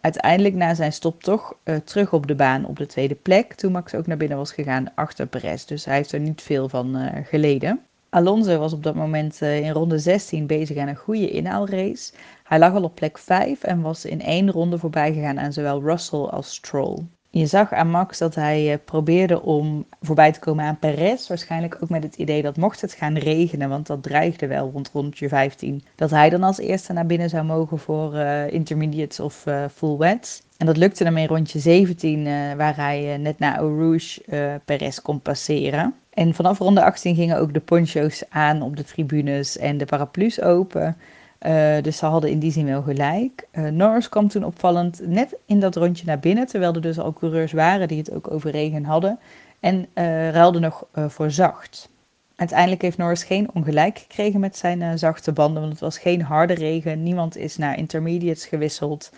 uiteindelijk 0.00 0.54
na 0.54 0.74
zijn 0.74 0.92
stop 0.92 1.22
toch 1.22 1.54
terug 1.84 2.12
op 2.12 2.26
de 2.26 2.34
baan 2.34 2.64
op 2.64 2.76
de 2.76 2.86
tweede 2.86 3.14
plek. 3.14 3.54
Toen 3.54 3.72
Max 3.72 3.94
ook 3.94 4.06
naar 4.06 4.16
binnen 4.16 4.38
was 4.38 4.52
gegaan 4.52 4.94
achter 4.94 5.26
Perez. 5.26 5.64
Dus 5.64 5.84
hij 5.84 5.96
heeft 5.96 6.12
er 6.12 6.20
niet 6.20 6.42
veel 6.42 6.68
van 6.68 6.96
geleden. 7.24 7.80
Alonso 8.08 8.58
was 8.58 8.72
op 8.72 8.82
dat 8.82 8.94
moment 8.94 9.40
in 9.40 9.70
ronde 9.70 9.98
16 9.98 10.46
bezig 10.46 10.76
aan 10.76 10.88
een 10.88 10.96
goede 10.96 11.30
inhaalrace. 11.30 12.12
Hij 12.44 12.58
lag 12.58 12.74
al 12.74 12.82
op 12.82 12.94
plek 12.94 13.18
5 13.18 13.62
en 13.62 13.80
was 13.80 14.04
in 14.04 14.20
één 14.20 14.50
ronde 14.50 14.78
voorbij 14.78 15.12
gegaan 15.12 15.40
aan 15.40 15.52
zowel 15.52 15.82
Russell 15.82 16.18
als 16.18 16.54
Stroll. 16.54 16.98
Je 17.34 17.46
zag 17.46 17.72
aan 17.72 17.90
Max 17.90 18.18
dat 18.18 18.34
hij 18.34 18.78
probeerde 18.84 19.42
om 19.42 19.86
voorbij 20.00 20.32
te 20.32 20.38
komen 20.38 20.64
aan 20.64 20.78
Perez. 20.78 21.28
Waarschijnlijk 21.28 21.78
ook 21.82 21.88
met 21.88 22.02
het 22.02 22.16
idee 22.16 22.42
dat 22.42 22.56
mocht 22.56 22.80
het 22.80 22.92
gaan 22.92 23.16
regenen, 23.16 23.68
want 23.68 23.86
dat 23.86 24.02
dreigde 24.02 24.46
wel 24.46 24.70
rond 24.72 24.90
rondje 24.92 25.28
15, 25.28 25.84
dat 25.94 26.10
hij 26.10 26.30
dan 26.30 26.42
als 26.42 26.58
eerste 26.58 26.92
naar 26.92 27.06
binnen 27.06 27.28
zou 27.28 27.44
mogen 27.44 27.78
voor 27.78 28.16
intermediates 28.50 29.20
of 29.20 29.46
full 29.74 29.96
wets. 29.96 30.42
En 30.56 30.66
dat 30.66 30.76
lukte 30.76 31.04
hem 31.04 31.16
in 31.16 31.26
rondje 31.26 31.58
17, 31.58 32.24
waar 32.56 32.76
hij 32.76 33.16
net 33.16 33.38
na 33.38 33.56
Eau 33.56 33.78
Rouge 33.78 34.22
Perez 34.64 34.98
kon 34.98 35.20
passeren. 35.20 35.94
En 36.10 36.34
vanaf 36.34 36.58
ronde 36.58 36.82
18 36.84 37.14
gingen 37.14 37.38
ook 37.38 37.54
de 37.54 37.60
poncho's 37.60 38.24
aan 38.28 38.62
op 38.62 38.76
de 38.76 38.84
tribunes 38.84 39.58
en 39.58 39.78
de 39.78 39.84
paraplu's 39.84 40.40
open. 40.40 40.96
Uh, 41.46 41.82
dus 41.82 41.96
ze 41.96 42.06
hadden 42.06 42.30
in 42.30 42.38
die 42.38 42.52
zin 42.52 42.66
wel 42.66 42.82
gelijk. 42.82 43.48
Uh, 43.52 43.68
Norris 43.68 44.08
kwam 44.08 44.28
toen 44.28 44.44
opvallend 44.44 45.00
net 45.06 45.36
in 45.46 45.60
dat 45.60 45.76
rondje 45.76 46.06
naar 46.06 46.18
binnen, 46.18 46.46
terwijl 46.46 46.74
er 46.74 46.80
dus 46.80 46.98
al 46.98 47.12
coureurs 47.12 47.52
waren 47.52 47.88
die 47.88 47.98
het 47.98 48.12
ook 48.12 48.30
over 48.30 48.50
regen 48.50 48.84
hadden. 48.84 49.18
En 49.60 49.86
uh, 49.94 50.30
ruilde 50.30 50.58
nog 50.58 50.86
voor 50.92 51.30
zacht. 51.30 51.88
Uiteindelijk 52.36 52.82
heeft 52.82 52.96
Norris 52.96 53.24
geen 53.24 53.50
ongelijk 53.54 53.98
gekregen 53.98 54.40
met 54.40 54.56
zijn 54.56 54.98
zachte 54.98 55.32
banden, 55.32 55.60
want 55.60 55.72
het 55.72 55.82
was 55.82 55.98
geen 55.98 56.22
harde 56.22 56.54
regen. 56.54 57.02
Niemand 57.02 57.36
is 57.36 57.56
naar 57.56 57.78
intermediates 57.78 58.46
gewisseld. 58.46 59.12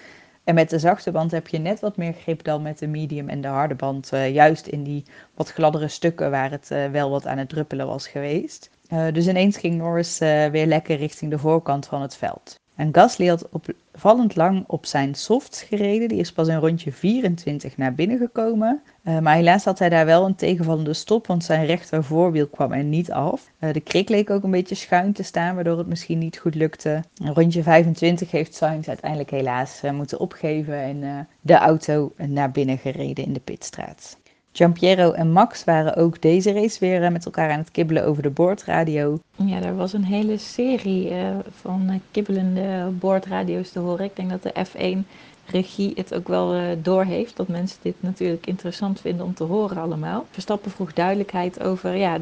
En 0.45 0.55
met 0.55 0.71
de 0.71 0.79
zachte 0.79 1.11
band 1.11 1.31
heb 1.31 1.49
je 1.49 1.59
net 1.59 1.81
wat 1.81 1.97
meer 1.97 2.13
grip 2.13 2.43
dan 2.43 2.63
met 2.63 2.79
de 2.79 2.87
medium 2.87 3.29
en 3.29 3.41
de 3.41 3.49
harde 3.49 3.75
band. 3.75 4.11
Juist 4.33 4.67
in 4.67 4.83
die 4.83 5.05
wat 5.35 5.53
gladdere 5.53 5.89
stukken 5.89 6.31
waar 6.31 6.51
het 6.51 6.69
wel 6.93 7.11
wat 7.11 7.27
aan 7.27 7.39
het 7.39 7.49
druppelen 7.49 7.87
was 7.87 8.09
geweest. 8.09 8.71
Uh, 8.93 9.07
dus 9.13 9.27
ineens 9.27 9.57
ging 9.57 9.75
Norris 9.75 10.19
weer 10.19 10.67
lekker 10.67 10.97
richting 10.97 11.31
de 11.31 11.39
voorkant 11.39 11.87
van 11.87 12.03
het 12.03 12.17
veld. 12.17 12.63
En 12.75 12.95
Gasly 12.95 13.27
had 13.27 13.49
opvallend 13.51 14.37
lang 14.37 14.65
op 14.67 14.87
zijn 14.87 15.15
softs 15.15 15.63
gereden. 15.63 16.09
Die 16.09 16.19
is 16.19 16.33
pas 16.33 16.49
in 16.49 16.57
rondje 16.57 16.93
24 16.93 17.77
naar 17.77 17.95
binnen 17.95 18.19
gekomen. 18.19 18.83
Uh, 19.05 19.19
maar 19.19 19.35
helaas 19.35 19.65
had 19.65 19.79
hij 19.79 19.89
daar 19.89 20.07
wel 20.07 20.25
een 20.25 20.35
tegenvallende 20.35 20.93
stop, 20.93 21.27
want 21.27 21.45
zijn 21.45 21.67
rechter 21.67 22.05
voorwiel 22.05 22.47
kwam 22.47 22.73
er 22.73 22.85
niet 22.85 23.13
af. 23.13 23.51
De 23.59 23.81
krik 23.81 24.09
leek 24.09 24.31
ook 24.31 24.43
een 24.43 24.51
beetje 24.51 24.75
schuin 24.75 25.13
te 25.13 25.23
staan, 25.23 25.55
waardoor 25.55 25.79
het 25.79 25.87
misschien 25.87 26.19
niet 26.19 26.39
goed 26.39 26.55
lukte. 26.55 27.03
Rondje 27.15 27.63
25 27.63 28.31
heeft 28.31 28.55
Sainz 28.55 28.89
uiteindelijk 28.89 29.31
helaas 29.31 29.81
moeten 29.93 30.21
opgeven 30.21 30.79
en 30.79 31.29
de 31.41 31.55
auto 31.55 32.13
naar 32.17 32.51
binnen 32.51 32.79
gereden 32.79 33.25
in 33.25 33.33
de 33.33 33.41
pitstraat. 33.41 34.17
Giampiero 34.57 35.13
en 35.13 35.33
Max 35.33 35.65
waren 35.65 35.97
ook 35.97 36.23
deze 36.23 36.53
race 36.53 36.81
weer 36.81 37.03
eh, 37.05 37.11
met 37.11 37.25
elkaar 37.25 37.51
aan 37.51 37.59
het 37.59 37.71
kibbelen 37.71 38.05
over 38.05 38.23
de 38.23 38.31
boordradio. 38.31 39.19
Ja, 39.37 39.63
er 39.63 39.77
was 39.77 39.93
een 39.93 40.05
hele 40.05 40.39
serie 40.39 41.11
uh, 41.11 41.29
van 41.61 41.83
uh, 41.91 41.95
kibbelende 42.11 42.91
boordradio's 42.91 43.71
te 43.71 43.79
horen. 43.79 44.05
Ik 44.05 44.17
denk 44.17 44.31
dat 44.31 44.43
de 44.43 44.67
F1-regie 44.67 45.93
het 45.97 46.15
ook 46.15 46.29
wel 46.29 46.57
uh, 46.57 46.63
doorheeft. 46.83 47.37
Dat 47.37 47.49
mensen 47.49 47.79
dit 47.83 47.95
natuurlijk 48.01 48.47
interessant 48.47 49.01
vinden 49.01 49.27
om 49.27 49.35
te 49.35 49.45
horen 49.45 49.77
allemaal. 49.77 50.27
Verstappen 50.31 50.71
vroeg 50.71 50.93
duidelijkheid 50.93 51.63
over, 51.63 51.97
ja, 51.97 52.19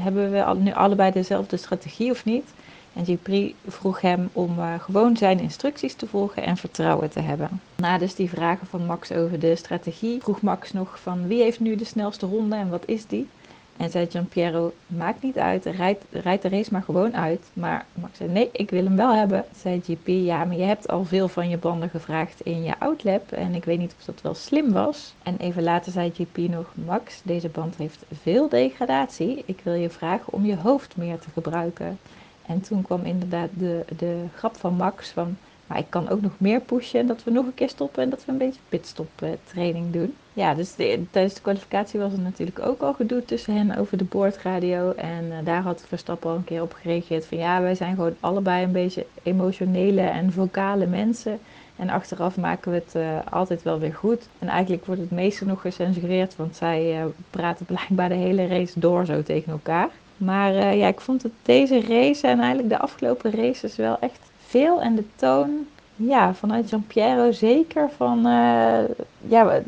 hebben 0.00 0.30
we 0.30 0.54
nu 0.58 0.72
allebei 0.72 1.12
dezelfde 1.12 1.56
strategie 1.56 2.10
of 2.10 2.24
niet? 2.24 2.52
En 2.94 3.04
GP 3.04 3.54
vroeg 3.66 4.00
hem 4.00 4.28
om 4.32 4.58
uh, 4.58 4.74
gewoon 4.78 5.16
zijn 5.16 5.40
instructies 5.40 5.94
te 5.94 6.06
volgen 6.06 6.42
en 6.42 6.56
vertrouwen 6.56 7.10
te 7.10 7.20
hebben. 7.20 7.60
Na 7.76 7.98
dus 7.98 8.14
die 8.14 8.28
vragen 8.28 8.66
van 8.66 8.86
Max 8.86 9.12
over 9.12 9.38
de 9.38 9.56
strategie, 9.56 10.20
vroeg 10.22 10.40
Max 10.40 10.72
nog 10.72 11.00
van 11.00 11.26
wie 11.26 11.42
heeft 11.42 11.60
nu 11.60 11.76
de 11.76 11.84
snelste 11.84 12.26
ronde 12.26 12.56
en 12.56 12.70
wat 12.70 12.82
is 12.86 13.06
die? 13.06 13.28
En 13.76 13.90
zei 13.90 14.06
Giampiero, 14.10 14.72
maakt 14.86 15.22
niet 15.22 15.38
uit, 15.38 15.64
rijd, 15.64 16.02
rijd 16.10 16.42
de 16.42 16.48
race 16.48 16.72
maar 16.72 16.82
gewoon 16.82 17.16
uit. 17.16 17.50
Maar 17.52 17.86
Max 17.94 18.16
zei, 18.16 18.30
nee, 18.30 18.48
ik 18.52 18.70
wil 18.70 18.84
hem 18.84 18.96
wel 18.96 19.14
hebben. 19.14 19.44
Zei 19.56 19.80
GP, 19.80 20.06
ja, 20.06 20.44
maar 20.44 20.56
je 20.56 20.62
hebt 20.62 20.88
al 20.88 21.04
veel 21.04 21.28
van 21.28 21.48
je 21.48 21.58
banden 21.58 21.90
gevraagd 21.90 22.40
in 22.40 22.62
je 22.62 22.78
outlap. 22.78 23.32
En 23.32 23.54
ik 23.54 23.64
weet 23.64 23.78
niet 23.78 23.94
of 23.98 24.04
dat 24.04 24.20
wel 24.22 24.34
slim 24.34 24.72
was. 24.72 25.14
En 25.22 25.36
even 25.36 25.62
later 25.62 25.92
zei 25.92 26.12
GP 26.14 26.36
nog, 26.36 26.72
Max, 26.86 27.20
deze 27.22 27.48
band 27.48 27.76
heeft 27.76 28.04
veel 28.22 28.48
degradatie. 28.48 29.42
Ik 29.46 29.60
wil 29.62 29.74
je 29.74 29.90
vragen 29.90 30.32
om 30.32 30.44
je 30.44 30.56
hoofd 30.56 30.96
meer 30.96 31.18
te 31.18 31.28
gebruiken. 31.32 31.98
En 32.46 32.60
toen 32.60 32.82
kwam 32.82 33.04
inderdaad 33.04 33.48
de, 33.54 33.84
de 33.96 34.24
grap 34.34 34.56
van 34.56 34.74
Max 34.74 35.10
van, 35.10 35.36
maar 35.66 35.78
ik 35.78 35.86
kan 35.88 36.08
ook 36.08 36.20
nog 36.20 36.32
meer 36.36 36.60
pushen 36.60 37.00
en 37.00 37.06
dat 37.06 37.24
we 37.24 37.30
nog 37.30 37.46
een 37.46 37.54
keer 37.54 37.68
stoppen 37.68 38.02
en 38.02 38.10
dat 38.10 38.24
we 38.24 38.32
een 38.32 38.38
beetje 38.38 38.60
pitstop 38.68 39.08
uh, 39.22 39.28
training 39.44 39.92
doen. 39.92 40.14
Ja, 40.32 40.54
dus 40.54 40.74
tijdens 41.10 41.34
de 41.34 41.40
kwalificatie 41.40 42.00
was 42.00 42.12
er 42.12 42.18
natuurlijk 42.18 42.58
ook 42.58 42.80
al 42.80 42.94
gedoe 42.94 43.24
tussen 43.24 43.54
hen 43.56 43.76
over 43.76 43.98
de 43.98 44.04
boordradio. 44.04 44.92
En 44.92 45.24
uh, 45.24 45.36
daar 45.44 45.62
had 45.62 45.84
Verstappen 45.88 46.30
al 46.30 46.36
een 46.36 46.44
keer 46.44 46.62
op 46.62 46.72
gereageerd 46.72 47.26
van 47.26 47.38
ja, 47.38 47.60
wij 47.60 47.74
zijn 47.74 47.94
gewoon 47.94 48.14
allebei 48.20 48.64
een 48.64 48.72
beetje 48.72 49.06
emotionele 49.22 50.00
en 50.00 50.32
vocale 50.32 50.86
mensen. 50.86 51.38
En 51.76 51.90
achteraf 51.90 52.36
maken 52.36 52.70
we 52.70 52.82
het 52.84 52.94
uh, 52.96 53.32
altijd 53.32 53.62
wel 53.62 53.78
weer 53.78 53.94
goed. 53.94 54.28
En 54.38 54.48
eigenlijk 54.48 54.86
wordt 54.86 55.00
het 55.00 55.10
meeste 55.10 55.46
nog 55.46 55.60
gecensureerd, 55.60 56.36
want 56.36 56.56
zij 56.56 57.02
praten 57.30 57.66
blijkbaar 57.66 58.08
de 58.08 58.14
hele 58.14 58.46
race 58.46 58.80
door 58.80 59.06
zo 59.06 59.22
tegen 59.22 59.52
elkaar. 59.52 59.88
Maar 60.16 60.54
uh, 60.54 60.78
ja, 60.78 60.88
ik 60.88 61.00
vond 61.00 61.22
het 61.22 61.32
deze 61.42 61.80
race 61.80 62.26
en 62.26 62.38
eigenlijk 62.38 62.68
de 62.68 62.78
afgelopen 62.78 63.30
races 63.30 63.76
wel 63.76 63.96
echt 64.00 64.20
veel. 64.46 64.80
En 64.80 64.94
de 64.94 65.04
toon, 65.16 65.66
ja, 65.96 66.34
vanuit 66.34 66.70
Jean-Pierre 66.70 67.32
zeker 67.32 67.90
van... 67.96 68.18
Uh, 68.26 68.78
ja, 69.28 69.62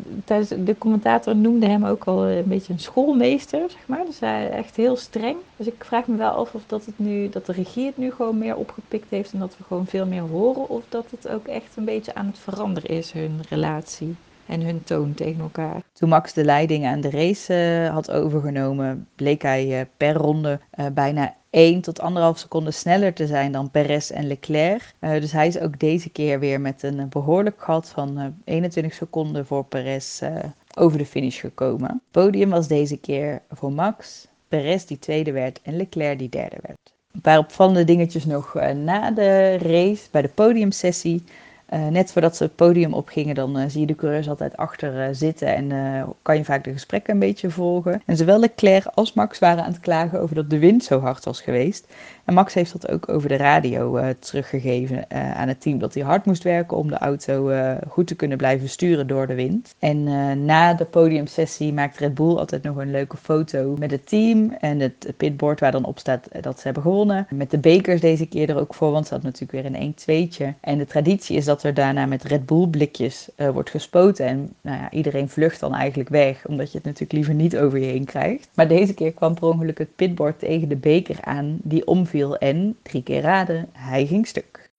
de 0.58 0.74
commentator 0.78 1.36
noemde 1.36 1.66
hem 1.66 1.84
ook 1.84 2.04
al 2.04 2.26
een 2.26 2.48
beetje 2.48 2.72
een 2.72 2.80
schoolmeester, 2.80 3.70
zeg 3.70 3.86
maar. 3.86 4.04
Dus 4.04 4.20
hij 4.20 4.50
echt 4.50 4.76
heel 4.76 4.96
streng. 4.96 5.36
Dus 5.56 5.66
ik 5.66 5.84
vraag 5.84 6.06
me 6.06 6.16
wel 6.16 6.30
af 6.30 6.54
of 6.54 6.62
dat, 6.66 6.84
het 6.84 6.98
nu, 6.98 7.28
dat 7.28 7.46
de 7.46 7.52
regie 7.52 7.86
het 7.86 7.96
nu 7.96 8.10
gewoon 8.12 8.38
meer 8.38 8.56
opgepikt 8.56 9.10
heeft... 9.10 9.32
en 9.32 9.38
dat 9.38 9.56
we 9.58 9.64
gewoon 9.64 9.86
veel 9.86 10.06
meer 10.06 10.22
horen. 10.22 10.68
Of 10.68 10.84
dat 10.88 11.06
het 11.10 11.28
ook 11.28 11.46
echt 11.46 11.76
een 11.76 11.84
beetje 11.84 12.14
aan 12.14 12.26
het 12.26 12.38
veranderen 12.38 12.90
is, 12.90 13.12
hun 13.12 13.40
relatie 13.48 14.16
en 14.46 14.60
hun 14.60 14.84
toon 14.84 15.14
tegen 15.14 15.40
elkaar. 15.40 15.82
Toen 15.92 16.08
Max 16.08 16.32
de 16.32 16.44
leiding 16.44 16.86
aan 16.86 17.00
de 17.00 17.10
race 17.10 17.82
uh, 17.84 17.92
had 17.92 18.10
overgenomen, 18.10 19.08
bleek 19.14 19.42
hij 19.42 19.80
uh, 19.80 19.86
per 19.96 20.14
ronde 20.14 20.60
uh, 20.78 20.86
bijna 20.94 21.34
1 21.50 21.80
tot 21.80 22.00
1,5 22.00 22.06
seconde 22.34 22.70
sneller 22.70 23.12
te 23.12 23.26
zijn 23.26 23.52
dan 23.52 23.70
Perez 23.70 24.10
en 24.10 24.26
Leclerc. 24.26 24.94
dus 25.00 25.32
hij 25.32 25.46
is 25.46 25.58
ook 25.58 25.78
deze 25.78 26.10
keer 26.10 26.40
weer 26.40 26.60
met 26.60 26.82
een 26.82 27.08
behoorlijk 27.08 27.62
gat 27.62 27.88
van 27.88 28.34
21 28.44 28.94
seconden 28.94 29.46
voor 29.46 29.64
Perez 29.64 30.22
over 30.78 30.98
de 30.98 31.06
finish 31.06 31.40
gekomen. 31.40 32.02
Podium 32.10 32.50
was 32.50 32.68
deze 32.68 32.96
keer 32.96 33.42
voor 33.50 33.72
Max, 33.72 34.28
Perez 34.48 34.84
die 34.84 34.98
tweede 34.98 35.32
werd 35.32 35.60
en 35.62 35.76
Leclerc 35.76 36.18
die 36.18 36.28
derde 36.28 36.56
werd. 36.60 36.78
Een 37.12 37.20
paar 37.20 37.38
opvallende 37.38 37.84
dingetjes 37.84 38.24
nog 38.24 38.54
na 38.74 39.10
de 39.10 39.58
race 39.58 40.08
bij 40.10 40.22
de 40.22 40.28
podiumsessie. 40.28 41.24
Uh, 41.70 41.86
net 41.86 42.12
voordat 42.12 42.36
ze 42.36 42.42
het 42.42 42.56
podium 42.56 42.94
opgingen, 42.94 43.34
dan 43.34 43.58
uh, 43.58 43.64
zie 43.68 43.80
je 43.80 43.86
de 43.86 43.94
coureurs 43.94 44.28
altijd 44.28 44.56
achter 44.56 45.08
uh, 45.08 45.08
zitten 45.12 45.54
en 45.54 46.14
kan 46.22 46.36
je 46.36 46.44
vaak 46.44 46.64
de 46.64 46.72
gesprekken 46.72 47.12
een 47.12 47.20
beetje 47.20 47.50
volgen. 47.50 48.02
En 48.06 48.16
zowel 48.16 48.38
Leclerc 48.38 48.86
als 48.94 49.12
Max 49.12 49.38
waren 49.38 49.64
aan 49.64 49.72
het 49.72 49.80
klagen 49.80 50.20
over 50.20 50.34
dat 50.34 50.50
de 50.50 50.58
wind 50.58 50.84
zo 50.84 51.00
hard 51.00 51.24
was 51.24 51.40
geweest. 51.40 51.86
En 52.26 52.34
Max 52.34 52.54
heeft 52.54 52.72
dat 52.72 52.90
ook 52.90 53.08
over 53.08 53.28
de 53.28 53.36
radio 53.36 54.12
teruggegeven 54.18 55.10
aan 55.10 55.48
het 55.48 55.60
team, 55.60 55.78
dat 55.78 55.94
hij 55.94 56.02
hard 56.02 56.24
moest 56.24 56.42
werken 56.42 56.76
om 56.76 56.88
de 56.88 56.98
auto 56.98 57.52
goed 57.88 58.06
te 58.06 58.14
kunnen 58.14 58.38
blijven 58.38 58.68
sturen 58.68 59.06
door 59.06 59.26
de 59.26 59.34
wind. 59.34 59.74
En 59.78 60.04
na 60.44 60.74
de 60.74 60.84
podiumsessie 60.84 61.72
maakt 61.72 61.98
Red 61.98 62.14
Bull 62.14 62.34
altijd 62.36 62.62
nog 62.62 62.76
een 62.76 62.90
leuke 62.90 63.16
foto 63.16 63.76
met 63.78 63.90
het 63.90 64.08
team 64.08 64.52
en 64.60 64.80
het 64.80 65.12
pitboard 65.16 65.60
waar 65.60 65.72
dan 65.72 65.84
op 65.84 65.98
staat 65.98 66.28
dat 66.40 66.56
ze 66.56 66.64
hebben 66.64 66.82
gewonnen. 66.82 67.26
Met 67.30 67.50
de 67.50 67.58
bekers 67.58 68.00
deze 68.00 68.26
keer 68.26 68.50
er 68.50 68.58
ook 68.58 68.74
voor, 68.74 68.90
want 68.90 69.06
ze 69.06 69.14
had 69.14 69.22
natuurlijk 69.22 69.52
weer 69.52 69.80
een 69.80 69.94
1-2'tje. 69.94 70.60
En 70.60 70.78
de 70.78 70.86
traditie 70.86 71.36
is 71.36 71.44
dat 71.44 71.62
er 71.62 71.74
daarna 71.74 72.06
met 72.06 72.24
Red 72.24 72.46
Bull 72.46 72.66
blikjes 72.66 73.28
wordt 73.52 73.70
gespoten. 73.70 74.26
En 74.26 74.52
nou 74.60 74.78
ja, 74.78 74.90
iedereen 74.90 75.28
vlucht 75.28 75.60
dan 75.60 75.74
eigenlijk 75.74 76.08
weg, 76.08 76.46
omdat 76.46 76.70
je 76.70 76.76
het 76.76 76.86
natuurlijk 76.86 77.12
liever 77.12 77.34
niet 77.34 77.56
over 77.56 77.78
je 77.78 77.86
heen 77.86 78.04
krijgt. 78.04 78.48
Maar 78.54 78.68
deze 78.68 78.94
keer 78.94 79.12
kwam 79.12 79.34
per 79.34 79.48
ongeluk 79.48 79.78
het 79.78 79.96
pitboard 79.96 80.38
tegen 80.38 80.68
de 80.68 80.76
beker 80.76 81.18
aan, 81.20 81.58
die 81.62 81.86
omviel 81.86 82.14
en, 82.24 82.76
drie 82.82 83.02
keer 83.02 83.20
raden, 83.20 83.68
hij 83.72 84.06
ging 84.06 84.26
stuk. 84.26 84.70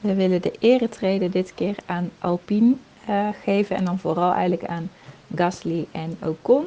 We 0.00 0.14
willen 0.14 0.42
de 0.42 0.52
eretreden 0.58 1.30
dit 1.30 1.54
keer 1.54 1.76
aan 1.86 2.10
Alpine 2.18 2.74
uh, 3.08 3.28
geven 3.42 3.76
en 3.76 3.84
dan 3.84 3.98
vooral 3.98 4.32
eigenlijk 4.32 4.64
aan 4.64 4.90
Gasly 5.34 5.86
en 5.92 6.18
Ocon. 6.24 6.66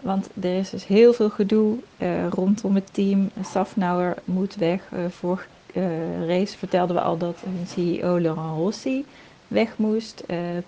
Want 0.00 0.28
er 0.40 0.58
is 0.58 0.70
dus 0.70 0.86
heel 0.86 1.12
veel 1.12 1.30
gedoe 1.30 1.76
uh, 1.98 2.28
rondom 2.28 2.74
het 2.74 2.94
team. 2.94 3.30
Safnauer 3.44 4.14
moet 4.24 4.54
weg. 4.54 4.82
Uh, 4.92 5.00
vorige 5.08 5.46
uh, 5.74 6.26
race 6.26 6.58
vertelden 6.58 6.96
we 6.96 7.02
al 7.02 7.16
dat 7.16 7.36
hun 7.44 7.66
CEO 7.66 8.20
Laurent 8.20 8.56
Rossi 8.56 9.04
weg 9.48 9.78
moest. 9.78 10.24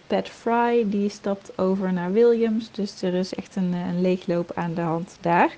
Pat 0.07 0.29
Fry 0.29 0.85
die 0.87 1.09
stapt 1.09 1.59
over 1.59 1.93
naar 1.93 2.13
Williams. 2.13 2.71
Dus 2.73 3.03
er 3.03 3.15
is 3.15 3.35
echt 3.35 3.57
een, 3.57 3.73
een 3.73 4.01
leegloop 4.01 4.53
aan 4.55 4.75
de 4.75 4.81
hand 4.81 5.17
daar. 5.21 5.57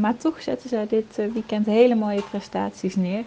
maar 0.00 0.16
toch 0.16 0.42
zetten 0.42 0.68
zij 0.68 0.86
dit 0.86 1.16
weekend 1.32 1.66
hele 1.66 1.94
mooie 1.94 2.22
prestaties 2.22 2.96
neer. 2.96 3.24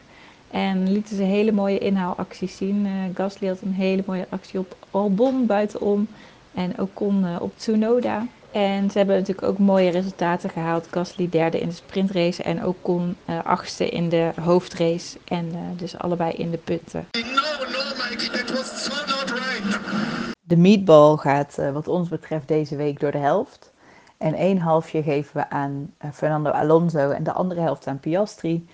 En 0.52 0.92
lieten 0.92 1.16
ze 1.16 1.24
hele 1.24 1.52
mooie 1.52 1.78
inhaalacties 1.78 2.58
zien. 2.58 2.88
Gasly 3.14 3.48
had 3.48 3.62
een 3.62 3.74
hele 3.74 4.04
mooie 4.06 4.28
actie 4.30 4.60
op 4.60 4.76
Albon 4.92 5.46
buitenom. 5.46 6.08
En 6.54 6.80
Ocon 6.80 7.40
op 7.40 7.58
Tsunoda. 7.58 8.26
En 8.58 8.92
ze 8.92 8.98
hebben 8.98 9.16
natuurlijk 9.16 9.48
ook 9.48 9.58
mooie 9.58 9.90
resultaten 9.90 10.50
gehaald. 10.50 10.88
Gasly 10.92 11.30
derde 11.30 11.60
in 11.60 11.68
de 11.68 11.74
sprintrace 11.74 12.44
en 12.44 12.64
ook 12.64 12.76
kon 12.82 13.16
uh, 13.30 13.44
achtste 13.44 13.90
in 13.90 14.10
de 14.10 14.32
hoofdrace. 14.42 15.18
En 15.26 15.46
uh, 15.46 15.60
dus 15.76 15.98
allebei 15.98 16.32
in 16.32 16.52
de 16.52 16.58
punten. 16.58 17.08
No, 17.12 17.22
no, 17.22 18.10
Mike, 18.10 18.54
was 18.54 18.84
so 18.84 18.94
not 19.06 19.30
right. 19.30 20.36
De 20.44 20.58
meatball 20.58 21.18
gaat 21.18 21.58
uh, 21.60 21.72
wat 21.72 21.88
ons 21.88 22.10
betreft 22.10 22.48
deze 22.48 22.76
week 22.76 23.00
door 23.00 23.12
de 23.12 23.18
helft. 23.18 23.74
En 24.18 24.34
één 24.34 24.58
halfje 24.58 25.04
geven 25.04 25.38
we 25.38 25.50
aan 25.50 25.94
Fernando 26.14 26.50
Alonso 26.50 27.10
en 27.10 27.24
de 27.24 27.34
andere 27.34 27.62
helft 27.62 27.88
aan 27.88 28.00
Piastri. 28.00 28.68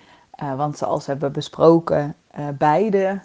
want 0.56 0.78
zoals 0.78 1.06
we 1.06 1.12
hebben 1.12 1.32
besproken, 1.32 2.14
beide 2.58 3.20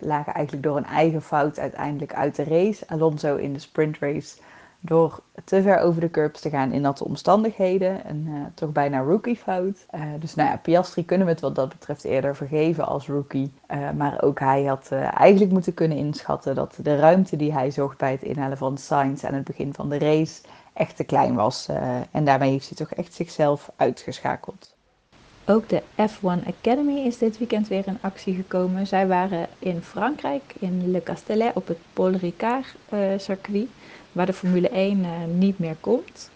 lagen 0.00 0.34
eigenlijk 0.34 0.64
door 0.66 0.76
een 0.76 0.86
eigen 0.86 1.22
fout 1.22 1.58
uiteindelijk 1.58 2.14
uit 2.14 2.36
de 2.36 2.44
race. 2.44 2.84
Alonso 2.88 3.36
in 3.36 3.52
de 3.52 3.58
sprintrace 3.58 4.36
door 4.80 5.20
te 5.44 5.62
ver 5.62 5.78
over 5.78 6.00
de 6.00 6.10
curbs 6.10 6.40
te 6.40 6.50
gaan 6.50 6.72
in 6.72 6.80
natte 6.80 7.04
omstandigheden. 7.04 8.04
En 8.04 8.26
uh, 8.28 8.40
toch 8.54 8.72
bijna 8.72 9.00
rookie 9.00 9.36
fout. 9.36 9.86
Uh, 9.94 10.02
dus 10.18 10.34
nou 10.34 10.50
ja, 10.50 10.56
Piastri 10.56 11.04
kunnen 11.04 11.26
we 11.26 11.32
het 11.32 11.42
wat 11.42 11.54
dat 11.54 11.68
betreft 11.68 12.04
eerder 12.04 12.36
vergeven 12.36 12.86
als 12.86 13.06
rookie. 13.06 13.52
Uh, 13.70 13.90
maar 13.90 14.22
ook 14.22 14.38
hij 14.38 14.64
had 14.64 14.90
eigenlijk 15.14 15.52
moeten 15.52 15.74
kunnen 15.74 15.98
inschatten 15.98 16.54
dat 16.54 16.78
de 16.82 16.96
ruimte 16.96 17.36
die 17.36 17.52
hij 17.52 17.70
zocht 17.70 17.98
bij 17.98 18.10
het 18.10 18.22
inhalen 18.22 18.58
van 18.58 18.78
Sainz 18.78 19.24
aan 19.24 19.34
het 19.34 19.44
begin 19.44 19.74
van 19.74 19.88
de 19.88 19.98
race 19.98 20.40
echt 20.72 20.96
te 20.96 21.04
klein 21.04 21.34
was. 21.34 21.68
en 22.10 22.24
daarmee 22.24 22.50
heeft 22.50 22.68
hij 22.68 22.76
toch 22.76 22.98
echt 22.98 23.14
zichzelf 23.14 23.70
uitgeschakeld. 23.76 24.74
Ook 25.46 25.68
de 25.68 25.82
F1 25.82 26.46
Academy 26.46 26.98
is 26.98 27.18
dit 27.18 27.38
weekend 27.38 27.68
weer 27.68 27.86
in 27.86 27.98
actie 28.00 28.34
gekomen. 28.34 28.86
Zij 28.86 29.06
waren 29.06 29.48
in 29.58 29.82
Frankrijk, 29.82 30.42
in 30.58 30.90
Le 30.90 31.02
Castellet, 31.02 31.54
op 31.54 31.66
het 31.66 31.78
Paul 31.92 32.10
Ricard 32.10 32.74
circuit 33.16 33.68
waar 34.12 34.26
de 34.26 34.32
Formule 34.32 34.68
1 34.68 34.98
uh, 34.98 35.04
eh, 35.04 35.28
niet 35.28 35.58
meer 35.58 35.76
komt. 35.80 36.30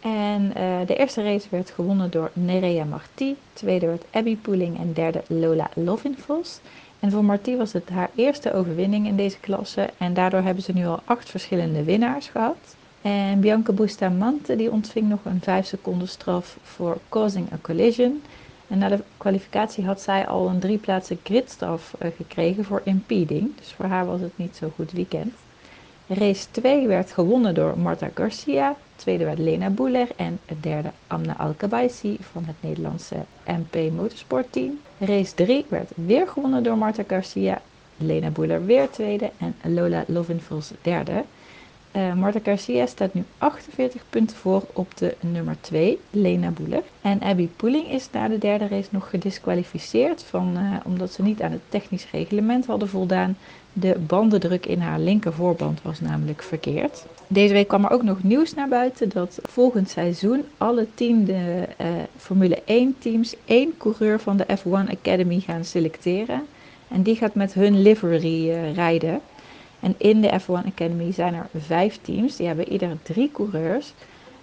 En 0.00 0.42
uh, 0.56 0.86
de 0.86 0.96
eerste 0.96 1.22
race 1.22 1.46
werd 1.50 1.70
gewonnen 1.70 2.10
door 2.10 2.30
Nerea 2.32 2.84
Marti, 2.84 3.36
tweede 3.52 3.86
werd 3.86 4.04
Abby 4.10 4.36
Poeling 4.36 4.78
en 4.78 4.92
derde 4.92 5.22
Lola 5.26 5.70
Lovinfos. 5.74 6.60
En 7.00 7.10
voor 7.10 7.24
Marti 7.24 7.56
was 7.56 7.72
het 7.72 7.88
haar 7.88 8.10
eerste 8.14 8.52
overwinning 8.52 9.06
in 9.06 9.16
deze 9.16 9.38
klasse 9.40 9.88
en 9.98 10.14
daardoor 10.14 10.40
hebben 10.40 10.62
ze 10.62 10.72
nu 10.72 10.86
al 10.86 11.00
acht 11.04 11.30
verschillende 11.30 11.84
winnaars 11.84 12.28
gehad. 12.28 12.76
En 13.02 13.40
Bianca 13.40 13.72
Bustamante 13.72 14.56
die 14.56 14.70
ontving 14.70 15.08
nog 15.08 15.24
een 15.24 15.40
5 15.42 15.66
seconden 15.66 16.08
straf 16.08 16.56
voor 16.62 16.98
causing 17.08 17.52
a 17.52 17.58
collision. 17.60 18.22
En 18.68 18.78
na 18.78 18.88
de 18.88 19.02
kwalificatie 19.16 19.84
had 19.84 20.00
zij 20.00 20.26
al 20.26 20.48
een 20.48 20.58
drie 20.58 20.78
plaatsen 20.78 21.18
gridstraf 21.22 21.94
uh, 22.02 22.08
gekregen 22.16 22.64
voor 22.64 22.80
impeding. 22.84 23.56
Dus 23.56 23.72
voor 23.72 23.84
haar 23.84 24.06
was 24.06 24.20
het 24.20 24.38
niet 24.38 24.56
zo 24.56 24.72
goed 24.74 24.92
weekend. 24.92 25.32
Race 26.08 26.46
2 26.50 26.86
werd 26.86 27.12
gewonnen 27.12 27.54
door 27.54 27.78
Marta 27.78 28.10
Garcia, 28.14 28.76
tweede 28.96 29.24
werd 29.24 29.38
Lena 29.38 29.70
Boeler 29.70 30.08
en 30.16 30.38
derde 30.60 30.90
Amna 31.06 31.36
Alkabaisi 31.36 32.16
van 32.20 32.44
het 32.44 32.56
Nederlandse 32.60 33.16
MP 33.46 33.92
Motorsport 33.92 34.52
Team. 34.52 34.78
Race 34.98 35.34
3 35.34 35.64
werd 35.68 35.90
weer 35.94 36.28
gewonnen 36.28 36.62
door 36.62 36.78
Marta 36.78 37.02
Garcia, 37.06 37.60
Lena 37.96 38.30
Boeler 38.30 38.66
weer 38.66 38.90
tweede 38.90 39.30
en 39.38 39.74
Lola 39.74 40.04
Lovinfels 40.06 40.72
derde. 40.82 41.24
Uh, 41.92 42.12
Marta 42.14 42.40
Garcia 42.42 42.86
staat 42.86 43.14
nu 43.14 43.24
48 43.38 44.02
punten 44.10 44.36
voor 44.36 44.62
op 44.72 44.96
de 44.96 45.16
nummer 45.20 45.56
2, 45.60 45.98
Lena 46.10 46.50
Boeler. 46.50 46.82
En 47.00 47.20
Abby 47.20 47.48
Poeling 47.56 47.90
is 47.90 48.08
na 48.12 48.28
de 48.28 48.38
derde 48.38 48.66
race 48.66 48.88
nog 48.90 49.10
gedisqualificeerd 49.10 50.22
van, 50.22 50.52
uh, 50.56 50.76
omdat 50.84 51.12
ze 51.12 51.22
niet 51.22 51.42
aan 51.42 51.52
het 51.52 51.60
technisch 51.68 52.10
reglement 52.10 52.66
hadden 52.66 52.88
voldaan. 52.88 53.36
De 53.78 53.98
bandendruk 54.06 54.66
in 54.66 54.80
haar 54.80 54.98
linker 54.98 55.32
voorband 55.32 55.82
was 55.82 56.00
namelijk 56.00 56.42
verkeerd. 56.42 57.06
Deze 57.26 57.52
week 57.52 57.68
kwam 57.68 57.84
er 57.84 57.90
ook 57.90 58.02
nog 58.02 58.22
nieuws 58.22 58.54
naar 58.54 58.68
buiten 58.68 59.08
dat 59.08 59.38
volgend 59.42 59.88
seizoen 59.90 60.44
alle 60.58 60.86
tien 60.94 61.24
de 61.24 61.66
uh, 61.80 61.86
Formule 62.16 62.62
1 62.64 62.94
teams 62.98 63.34
één 63.44 63.76
coureur 63.76 64.20
van 64.20 64.36
de 64.36 64.46
F1 64.58 64.90
Academy 64.90 65.40
gaan 65.40 65.64
selecteren. 65.64 66.42
En 66.88 67.02
die 67.02 67.16
gaat 67.16 67.34
met 67.34 67.54
hun 67.54 67.82
livery 67.82 68.50
rijden. 68.72 69.20
En 69.80 69.94
in 69.96 70.20
de 70.20 70.40
F1 70.40 70.66
Academy 70.66 71.12
zijn 71.12 71.34
er 71.34 71.48
vijf 71.60 71.98
teams. 72.02 72.36
Die 72.36 72.46
hebben 72.46 72.72
ieder 72.72 72.98
drie 73.02 73.30
coureurs. 73.32 73.92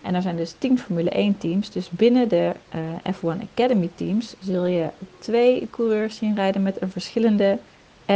En 0.01 0.15
er 0.15 0.21
zijn 0.21 0.37
dus 0.37 0.55
tien 0.57 0.79
Formule 0.79 1.09
1 1.09 1.37
teams. 1.37 1.71
Dus 1.71 1.89
binnen 1.89 2.27
de 2.27 2.51
uh, 2.75 3.13
F1 3.13 3.41
Academy 3.53 3.89
teams 3.95 4.35
zul 4.39 4.65
je 4.65 4.87
twee 5.19 5.67
coureurs 5.71 6.15
zien 6.15 6.35
rijden 6.35 6.63
met 6.63 6.81
een 6.81 6.91
verschillende 6.91 7.57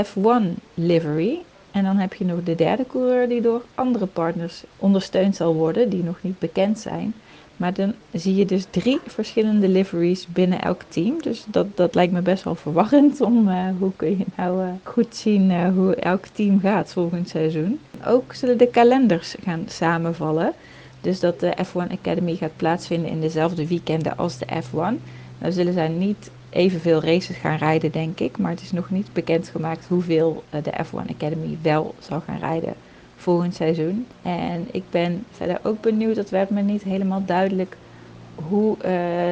F1 0.06 0.64
livery. 0.74 1.40
En 1.72 1.84
dan 1.84 1.98
heb 1.98 2.14
je 2.14 2.26
nog 2.26 2.44
de 2.44 2.56
derde 2.56 2.86
coureur 2.88 3.30
die 3.30 3.42
door 3.42 3.62
andere 3.76 4.06
partners 4.06 4.64
ondersteund 4.78 5.36
zal 5.36 5.54
worden, 5.54 5.90
die 5.90 6.04
nog 6.04 6.18
niet 6.22 6.40
bekend 6.40 6.80
zijn. 6.80 7.14
Maar 7.58 7.74
dan 7.74 7.94
zie 8.12 8.36
je 8.36 8.46
dus 8.46 8.66
drie 8.70 9.00
verschillende 9.06 9.68
liveries 9.68 10.28
binnen 10.28 10.62
elk 10.62 10.82
team. 10.88 11.22
Dus 11.22 11.46
dat, 11.48 11.68
dat 11.76 11.96
lijkt 11.96 12.14
me 12.14 12.22
best 12.22 12.44
wel 12.44 12.56
verwarrend 12.56 13.22
om 13.22 13.48
uh, 13.48 13.64
hoe 13.80 13.92
kun 13.96 14.10
je 14.18 14.26
nou 14.36 14.64
uh, 14.64 14.70
goed 14.84 15.16
zien 15.16 15.50
uh, 15.50 15.70
hoe 15.74 15.96
elk 15.96 16.26
team 16.26 16.60
gaat 16.60 16.94
volgend 16.94 17.30
seizoen. 17.30 17.80
Ook 18.06 18.34
zullen 18.34 18.58
de 18.58 18.68
kalenders 18.68 19.36
gaan 19.44 19.64
samenvallen. 19.68 20.54
Dus 21.02 21.20
dat 21.20 21.40
de 21.40 21.58
F1 21.66 21.92
Academy 21.92 22.36
gaat 22.36 22.56
plaatsvinden 22.56 23.12
in 23.12 23.22
dezelfde 23.22 23.68
weekenden 23.68 24.18
als 24.18 24.38
de 24.38 24.46
F1. 24.46 25.02
Dan 25.40 25.52
zullen 25.52 25.74
zij 25.74 25.88
niet 25.88 26.32
evenveel 26.50 27.02
races 27.02 27.38
gaan 27.38 27.58
rijden, 27.58 27.92
denk 27.92 28.20
ik. 28.20 28.38
Maar 28.38 28.52
het 28.52 28.62
is 28.62 28.72
nog 28.72 28.90
niet 28.90 29.14
bekendgemaakt 29.14 29.86
hoeveel 29.88 30.44
de 30.50 30.74
F1 30.86 31.10
Academy 31.10 31.58
wel 31.62 31.96
zal 32.00 32.22
gaan 32.22 32.40
rijden 32.40 32.74
volgend 33.16 33.56
seizoen. 33.56 34.08
En 34.22 34.68
ik 34.72 34.84
ben 34.90 35.26
verder 35.32 35.60
ook 35.64 35.82
benieuwd, 35.82 36.16
dat 36.16 36.30
werd 36.30 36.50
me 36.50 36.62
niet 36.62 36.84
helemaal 36.84 37.26
duidelijk, 37.26 37.78
hoe 38.36 38.76
uh, 38.78 38.84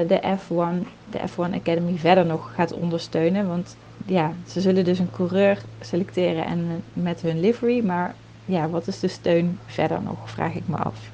de, 0.07 0.19
F1, 0.37 0.87
de 1.09 1.19
F1 1.19 1.53
Academy 1.53 1.97
verder 1.97 2.25
nog 2.25 2.53
gaat 2.55 2.73
ondersteunen. 2.73 3.47
Want 3.47 3.75
ja, 4.05 4.33
ze 4.47 4.61
zullen 4.61 4.83
dus 4.83 4.99
een 4.99 5.11
coureur 5.11 5.61
selecteren 5.81 6.45
en 6.45 6.83
met 6.93 7.21
hun 7.21 7.39
livery. 7.39 7.85
Maar 7.85 8.15
ja, 8.45 8.69
wat 8.69 8.87
is 8.87 8.99
de 8.99 9.07
steun 9.07 9.59
verder 9.65 10.01
nog, 10.01 10.29
vraag 10.29 10.55
ik 10.55 10.67
me 10.67 10.75
af. 10.75 11.11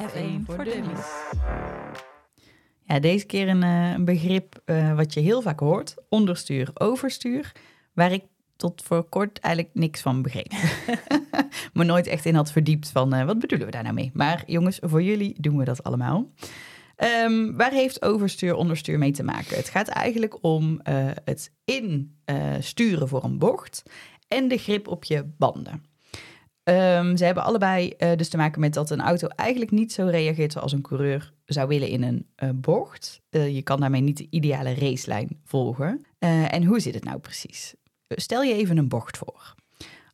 F1 0.00 0.44
voor 0.46 0.64
Dummies. 0.64 1.06
Ja, 2.86 3.00
deze 3.00 3.26
keer 3.26 3.48
een, 3.48 3.62
een 3.62 4.04
begrip 4.04 4.62
wat 4.94 5.14
je 5.14 5.20
heel 5.20 5.42
vaak 5.42 5.60
hoort: 5.60 5.94
onderstuur, 6.08 6.70
overstuur. 6.74 7.52
Waar 7.92 8.12
ik 8.12 8.22
tot 8.56 8.82
voor 8.82 9.02
kort 9.02 9.40
eigenlijk 9.40 9.74
niks 9.74 10.00
van 10.00 10.22
begreep. 10.22 10.52
Me 11.72 11.84
nooit 11.84 12.06
echt 12.06 12.24
in 12.24 12.34
had 12.34 12.52
verdiept 12.52 12.88
van 12.88 13.14
uh, 13.14 13.24
wat 13.24 13.38
bedoelen 13.38 13.66
we 13.66 13.72
daar 13.72 13.82
nou 13.82 13.94
mee. 13.94 14.10
Maar 14.14 14.42
jongens, 14.46 14.78
voor 14.82 15.02
jullie 15.02 15.34
doen 15.40 15.56
we 15.56 15.64
dat 15.64 15.82
allemaal. 15.82 16.30
Um, 17.24 17.56
waar 17.56 17.72
heeft 17.72 18.02
overstuur, 18.02 18.54
onderstuur 18.54 18.98
mee 18.98 19.10
te 19.10 19.22
maken? 19.22 19.56
Het 19.56 19.68
gaat 19.68 19.88
eigenlijk 19.88 20.38
om 20.40 20.80
het 21.24 21.52
insturen 21.64 23.08
voor 23.08 23.24
een 23.24 23.38
bocht 23.38 23.82
en 24.28 24.48
de 24.48 24.58
grip 24.58 24.88
op 24.88 25.04
je 25.04 25.24
banden. 25.38 25.84
Um, 26.68 27.16
ze 27.16 27.24
hebben 27.24 27.44
allebei 27.44 27.94
uh, 27.98 28.12
dus 28.16 28.28
te 28.28 28.36
maken 28.36 28.60
met 28.60 28.74
dat 28.74 28.90
een 28.90 29.00
auto 29.00 29.26
eigenlijk 29.26 29.70
niet 29.70 29.92
zo 29.92 30.06
reageert 30.06 30.52
zoals 30.52 30.72
een 30.72 30.82
coureur 30.82 31.32
zou 31.44 31.68
willen 31.68 31.88
in 31.88 32.02
een 32.02 32.26
uh, 32.42 32.50
bocht. 32.54 33.20
Uh, 33.30 33.54
je 33.54 33.62
kan 33.62 33.80
daarmee 33.80 34.00
niet 34.00 34.16
de 34.16 34.26
ideale 34.30 34.74
racelijn 34.74 35.40
volgen. 35.44 36.06
en 36.18 36.64
hoe 36.64 36.80
zit 36.80 36.94
het 36.94 37.04
nou 37.04 37.18
precies? 37.18 37.74
Stel 38.08 38.42
je 38.42 38.54
even 38.54 38.76
een 38.76 38.88
bocht 38.88 39.16
voor. 39.16 39.54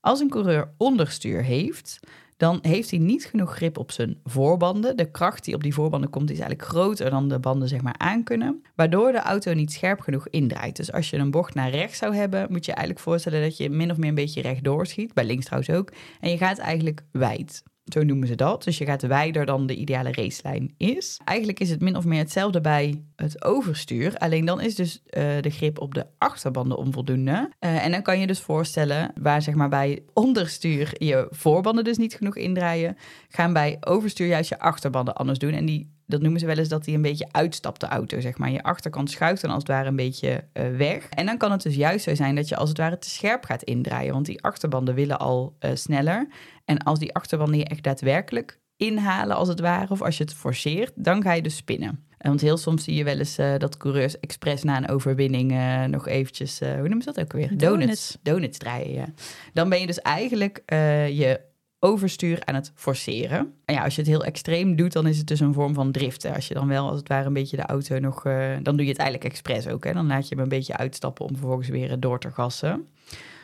Als 0.01 0.21
een 0.21 0.29
coureur 0.29 0.75
onderstuur 0.77 1.43
heeft, 1.43 2.01
dan 2.43 2.59
heeft 2.63 2.91
hij 2.91 2.99
niet 2.99 3.25
genoeg 3.25 3.55
grip 3.55 3.79
op 3.79 3.91
zijn 3.91 4.21
voorbanden. 4.25 4.97
De 4.97 5.11
kracht 5.11 5.45
die 5.45 5.55
op 5.55 5.63
die 5.63 5.75
voorbanden 5.75 6.11
komt 6.11 6.31
is 6.31 6.39
eigenlijk 6.39 6.69
groter 6.69 7.11
dan 7.11 7.29
de 7.29 7.39
banden 7.39 7.69
zeg 7.69 7.83
maar 7.83 7.95
aankunnen, 7.99 8.63
waardoor 8.75 9.13
de 9.13 9.19
auto 9.19 9.53
niet 9.53 9.73
scherp 9.73 10.01
genoeg 10.01 10.29
indraait. 10.29 10.77
Dus 10.77 10.93
als 10.93 11.11
je 11.11 11.17
een 11.17 11.31
bocht 11.31 11.55
naar 11.55 11.71
rechts 11.71 11.99
zou 11.99 12.15
hebben, 12.15 12.47
moet 12.51 12.65
je 12.65 12.73
eigenlijk 12.73 13.05
voorstellen 13.05 13.43
dat 13.43 13.57
je 13.57 13.71
min 13.71 13.91
of 13.91 13.97
meer 13.97 14.09
een 14.09 14.15
beetje 14.15 14.43
rechtdoor 14.43 14.87
schiet, 14.87 15.15
bij 15.15 15.25
links 15.25 15.45
trouwens 15.45 15.73
ook, 15.73 15.93
en 16.21 16.31
je 16.31 16.37
gaat 16.37 16.59
eigenlijk 16.59 17.05
wijd. 17.13 17.63
Zo 17.85 18.03
noemen 18.03 18.29
ze 18.29 18.35
dat. 18.35 18.65
Dus 18.65 18.79
je 18.79 18.85
gaat 18.85 19.03
wijder 19.03 19.47
dan 19.47 19.67
de 19.67 19.75
ideale 19.75 20.13
racelijn 20.13 20.75
is. 20.77 21.21
Eigenlijk 21.25 21.61
is 21.61 21.71
het 21.71 21.81
min 21.81 21.97
of 21.97 22.05
meer 22.05 22.19
hetzelfde 22.19 22.61
bij 22.61 23.03
het 23.17 23.45
overstuur. 23.45 24.17
Alleen 24.17 24.45
dan 24.45 24.61
is 24.61 24.75
dus 24.75 25.03
uh, 25.05 25.23
de 25.41 25.51
grip 25.51 25.81
op 25.81 25.95
de 25.95 26.07
achterbanden 26.19 26.79
onvoldoende. 26.79 27.51
Uh, 27.61 27.85
en 27.85 27.91
dan 27.91 28.03
kan 28.03 28.21
je 28.21 28.27
dus 28.27 28.41
voorstellen 28.41 29.13
waar 29.21 29.43
zeg 29.43 29.55
maar 29.55 29.69
bij 29.69 30.03
onderstuur 30.13 30.93
je 30.99 31.27
voorbanden 31.31 31.85
dus 31.85 31.99
niet 31.99 32.15
genoeg 32.15 32.37
indraaien. 32.37 32.97
Gaan 33.29 33.53
bij 33.53 33.77
overstuur 33.81 34.27
juist 34.27 34.49
je 34.49 34.59
achterbanden 34.59 35.15
anders 35.15 35.39
doen. 35.39 35.53
En 35.53 35.67
die 35.67 35.92
dat 36.13 36.23
noemen 36.23 36.41
ze 36.41 36.47
wel 36.47 36.59
eens 36.59 36.69
dat 36.69 36.87
hij 36.87 36.95
een 36.95 37.03
beetje 37.03 37.29
uitstapt, 37.31 37.81
de 37.81 37.87
auto, 37.87 38.21
zeg 38.21 38.39
maar. 38.39 38.51
Je 38.51 38.63
achterkant 38.63 39.11
schuift 39.11 39.43
dan 39.43 39.51
als 39.51 39.59
het 39.59 39.69
ware 39.69 39.89
een 39.89 39.97
beetje 39.97 40.45
uh, 40.53 40.77
weg. 40.77 41.09
En 41.09 41.27
dan 41.27 41.39
kan 41.39 41.51
het 41.51 41.63
dus 41.63 41.75
juist 41.75 42.05
zo 42.05 42.15
zijn 42.15 42.35
dat 42.35 42.49
je 42.49 42.57
als 42.57 42.69
het 42.69 42.79
ware 42.79 42.99
te 42.99 43.11
scherp 43.11 43.45
gaat 43.45 43.63
indraaien. 43.63 44.13
Want 44.13 44.27
die 44.27 44.43
achterbanden 44.43 44.95
willen 44.95 45.19
al 45.19 45.57
uh, 45.61 45.71
sneller. 45.75 46.29
En 46.65 46.79
als 46.79 46.99
die 46.99 47.15
achterbanden 47.15 47.59
je 47.59 47.65
echt 47.65 47.83
daadwerkelijk 47.83 48.61
inhalen, 48.77 49.37
als 49.37 49.49
het 49.49 49.61
ware, 49.61 49.93
of 49.93 50.03
als 50.03 50.17
je 50.17 50.25
het 50.25 50.35
forceert, 50.35 50.93
dan 50.95 51.23
ga 51.23 51.33
je 51.33 51.43
dus 51.43 51.57
spinnen. 51.57 52.05
Want 52.19 52.41
heel 52.41 52.57
soms 52.57 52.85
zie 52.85 52.95
je 52.95 53.05
wel 53.05 53.19
eens 53.19 53.39
uh, 53.39 53.57
dat 53.59 53.77
coureurs 53.77 54.21
expres 54.21 54.63
na 54.63 54.77
een 54.77 54.89
overwinning 54.89 55.53
uh, 55.53 55.85
nog 55.85 56.09
eventjes, 56.09 56.61
uh, 56.61 56.69
hoe 56.69 56.89
noemen 56.89 57.03
ze 57.03 57.13
dat 57.13 57.21
ook 57.21 57.33
weer? 57.33 57.57
Donuts. 57.57 58.19
Donuts 58.23 58.59
draaien, 58.59 58.93
ja. 58.93 59.07
Dan 59.53 59.69
ben 59.69 59.81
je 59.81 59.87
dus 59.87 60.01
eigenlijk 60.01 60.63
je 60.67 61.41
overstuur 61.85 62.45
aan 62.45 62.55
het 62.55 62.73
forceren. 62.75 63.55
En 63.65 63.75
ja, 63.75 63.85
als 63.85 63.95
je 63.95 64.01
het 64.01 64.11
heel 64.11 64.25
extreem 64.25 64.77
doet, 64.77 64.93
dan 64.93 65.07
is 65.07 65.19
het 65.19 65.27
dus 65.27 65.41
een 65.41 65.55
vorm 65.55 65.75
van 65.75 65.93
driften. 65.93 66.35
Als 66.35 66.49
je 66.49 66.55
dan 66.55 66.69
wel 66.69 66.89
als 66.89 66.99
het 66.99 67.09
ware 67.09 67.27
een 67.27 67.33
beetje 67.33 67.57
de 67.57 67.67
auto 67.67 67.99
nog... 67.99 68.25
Uh, 68.25 68.57
dan 68.63 68.77
doe 68.77 68.85
je 68.85 68.91
het 68.91 69.01
eigenlijk 69.01 69.31
expres 69.31 69.69
ook. 69.69 69.85
Hè? 69.85 69.93
Dan 69.93 70.07
laat 70.07 70.29
je 70.29 70.35
hem 70.35 70.43
een 70.45 70.49
beetje 70.49 70.77
uitstappen 70.77 71.25
om 71.25 71.37
vervolgens 71.37 71.69
weer 71.69 72.01
door 72.01 72.21
te 72.21 72.31
gassen. 72.31 72.89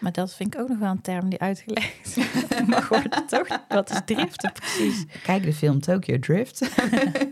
Maar 0.00 0.12
dat 0.12 0.34
vind 0.34 0.54
ik 0.54 0.60
ook 0.60 0.68
nog 0.68 0.78
wel 0.78 0.90
een 0.90 1.00
term 1.00 1.28
die 1.28 1.38
uitgelegd 1.38 2.16
mag 2.66 2.88
worden, 2.88 3.26
toch? 3.26 3.48
Wat 3.68 3.90
is 3.90 4.00
driften 4.04 4.52
precies? 4.52 5.04
Kijk 5.22 5.42
de 5.42 5.52
film 5.52 5.80
Tokyo 5.80 6.18
Drift. 6.18 6.58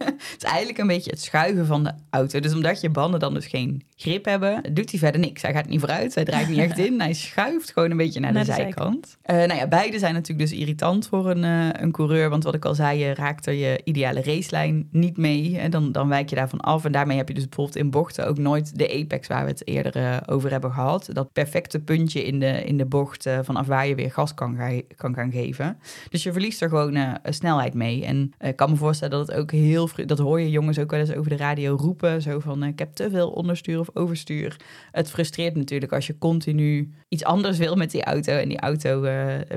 het 0.08 0.34
is 0.38 0.44
eigenlijk 0.44 0.78
een 0.78 0.86
beetje 0.86 1.10
het 1.10 1.20
schuiven 1.20 1.66
van 1.66 1.84
de 1.84 1.92
auto. 2.10 2.40
Dus 2.40 2.54
omdat 2.54 2.80
je 2.80 2.90
banden 2.90 3.20
dan 3.20 3.34
dus 3.34 3.46
geen 3.46 3.82
grip 3.96 4.24
hebben, 4.24 4.74
doet 4.74 4.90
hij 4.90 4.98
verder 4.98 5.20
niks. 5.20 5.42
Hij 5.42 5.52
gaat 5.52 5.68
niet 5.68 5.80
vooruit, 5.80 6.14
hij 6.14 6.24
draait 6.24 6.48
niet 6.48 6.58
echt 6.58 6.78
in. 6.86 7.00
Hij 7.00 7.12
schuift 7.12 7.72
gewoon 7.72 7.90
een 7.90 7.96
beetje 7.96 8.20
naar, 8.20 8.32
de, 8.32 8.44
zijkant. 8.44 9.16
Uh, 9.26 9.36
nou 9.36 9.54
ja, 9.54 9.66
beide 9.66 9.98
zijn 9.98 10.14
natuurlijk 10.14 10.48
dus 10.48 10.58
irritant 10.58 11.06
voor 11.06 11.30
een, 11.30 11.42
uh, 11.44 11.68
een 11.72 11.92
coureur. 11.92 12.30
Want 12.30 12.44
wat 12.44 12.54
ik 12.54 12.64
al 12.64 12.74
zei, 12.74 12.98
je 12.98 13.14
raakt 13.14 13.46
er 13.46 13.52
je 13.52 13.80
ideale 13.84 14.22
racelijn 14.22 14.88
niet 14.90 15.16
mee. 15.16 15.58
En 15.58 15.70
dan, 15.70 15.92
dan 15.92 16.08
wijk 16.08 16.28
je 16.28 16.36
daarvan 16.36 16.60
af. 16.60 16.84
En 16.84 16.92
daarmee 16.92 17.16
heb 17.16 17.28
je 17.28 17.34
dus 17.34 17.48
bijvoorbeeld 17.48 17.76
in 17.76 17.90
bochten 17.90 18.26
ook 18.26 18.38
nooit 18.38 18.78
de 18.78 19.02
apex 19.02 19.28
waar 19.28 19.44
we 19.44 19.50
het 19.50 19.66
eerder 19.66 19.96
uh, 19.96 20.16
over 20.26 20.50
hebben 20.50 20.72
gehad. 20.72 21.08
Dat 21.12 21.32
perfecte 21.32 21.80
puntje 21.80 22.24
in 22.26 22.40
de, 22.40 22.64
in 22.64 22.76
de 22.76 22.86
bocht 22.86 23.26
uh, 23.26 23.38
vanaf 23.42 23.66
waar 23.66 23.86
je 23.86 23.94
weer 23.94 24.10
gas 24.10 24.34
kan, 24.34 24.58
kan 24.96 25.14
gaan 25.14 25.32
geven. 25.32 25.78
Dus 26.10 26.22
je 26.22 26.32
verliest 26.32 26.62
er 26.62 26.68
gewoon 26.68 26.96
uh, 26.96 27.12
snelheid 27.24 27.74
mee. 27.74 28.04
En 28.04 28.32
ik 28.40 28.56
kan 28.56 28.70
me 28.70 28.76
voorstellen 28.76 29.18
dat 29.18 29.26
het 29.26 29.36
ook 29.36 29.52
heel... 29.52 29.88
Dat 30.06 30.18
hoor 30.18 30.40
je 30.40 30.50
jongens 30.50 30.78
ook 30.78 30.90
wel 30.90 31.00
eens 31.00 31.14
over 31.14 31.30
de 31.30 31.36
radio 31.36 31.76
roepen. 31.76 32.22
Zo 32.22 32.38
van, 32.38 32.64
ik 32.64 32.78
heb 32.78 32.92
te 32.92 33.10
veel 33.10 33.30
onderstuur 33.30 33.80
of 33.80 33.88
overstuur. 33.94 34.56
Het 34.92 35.10
frustreert 35.10 35.56
natuurlijk 35.56 35.92
als 35.92 36.06
je 36.06 36.18
continu 36.18 36.92
iets 37.08 37.24
anders 37.24 37.58
wil 37.58 37.76
met 37.76 37.90
die 37.90 38.04
auto. 38.04 38.32
En 38.32 38.48
die 38.48 38.60
auto 38.60 39.00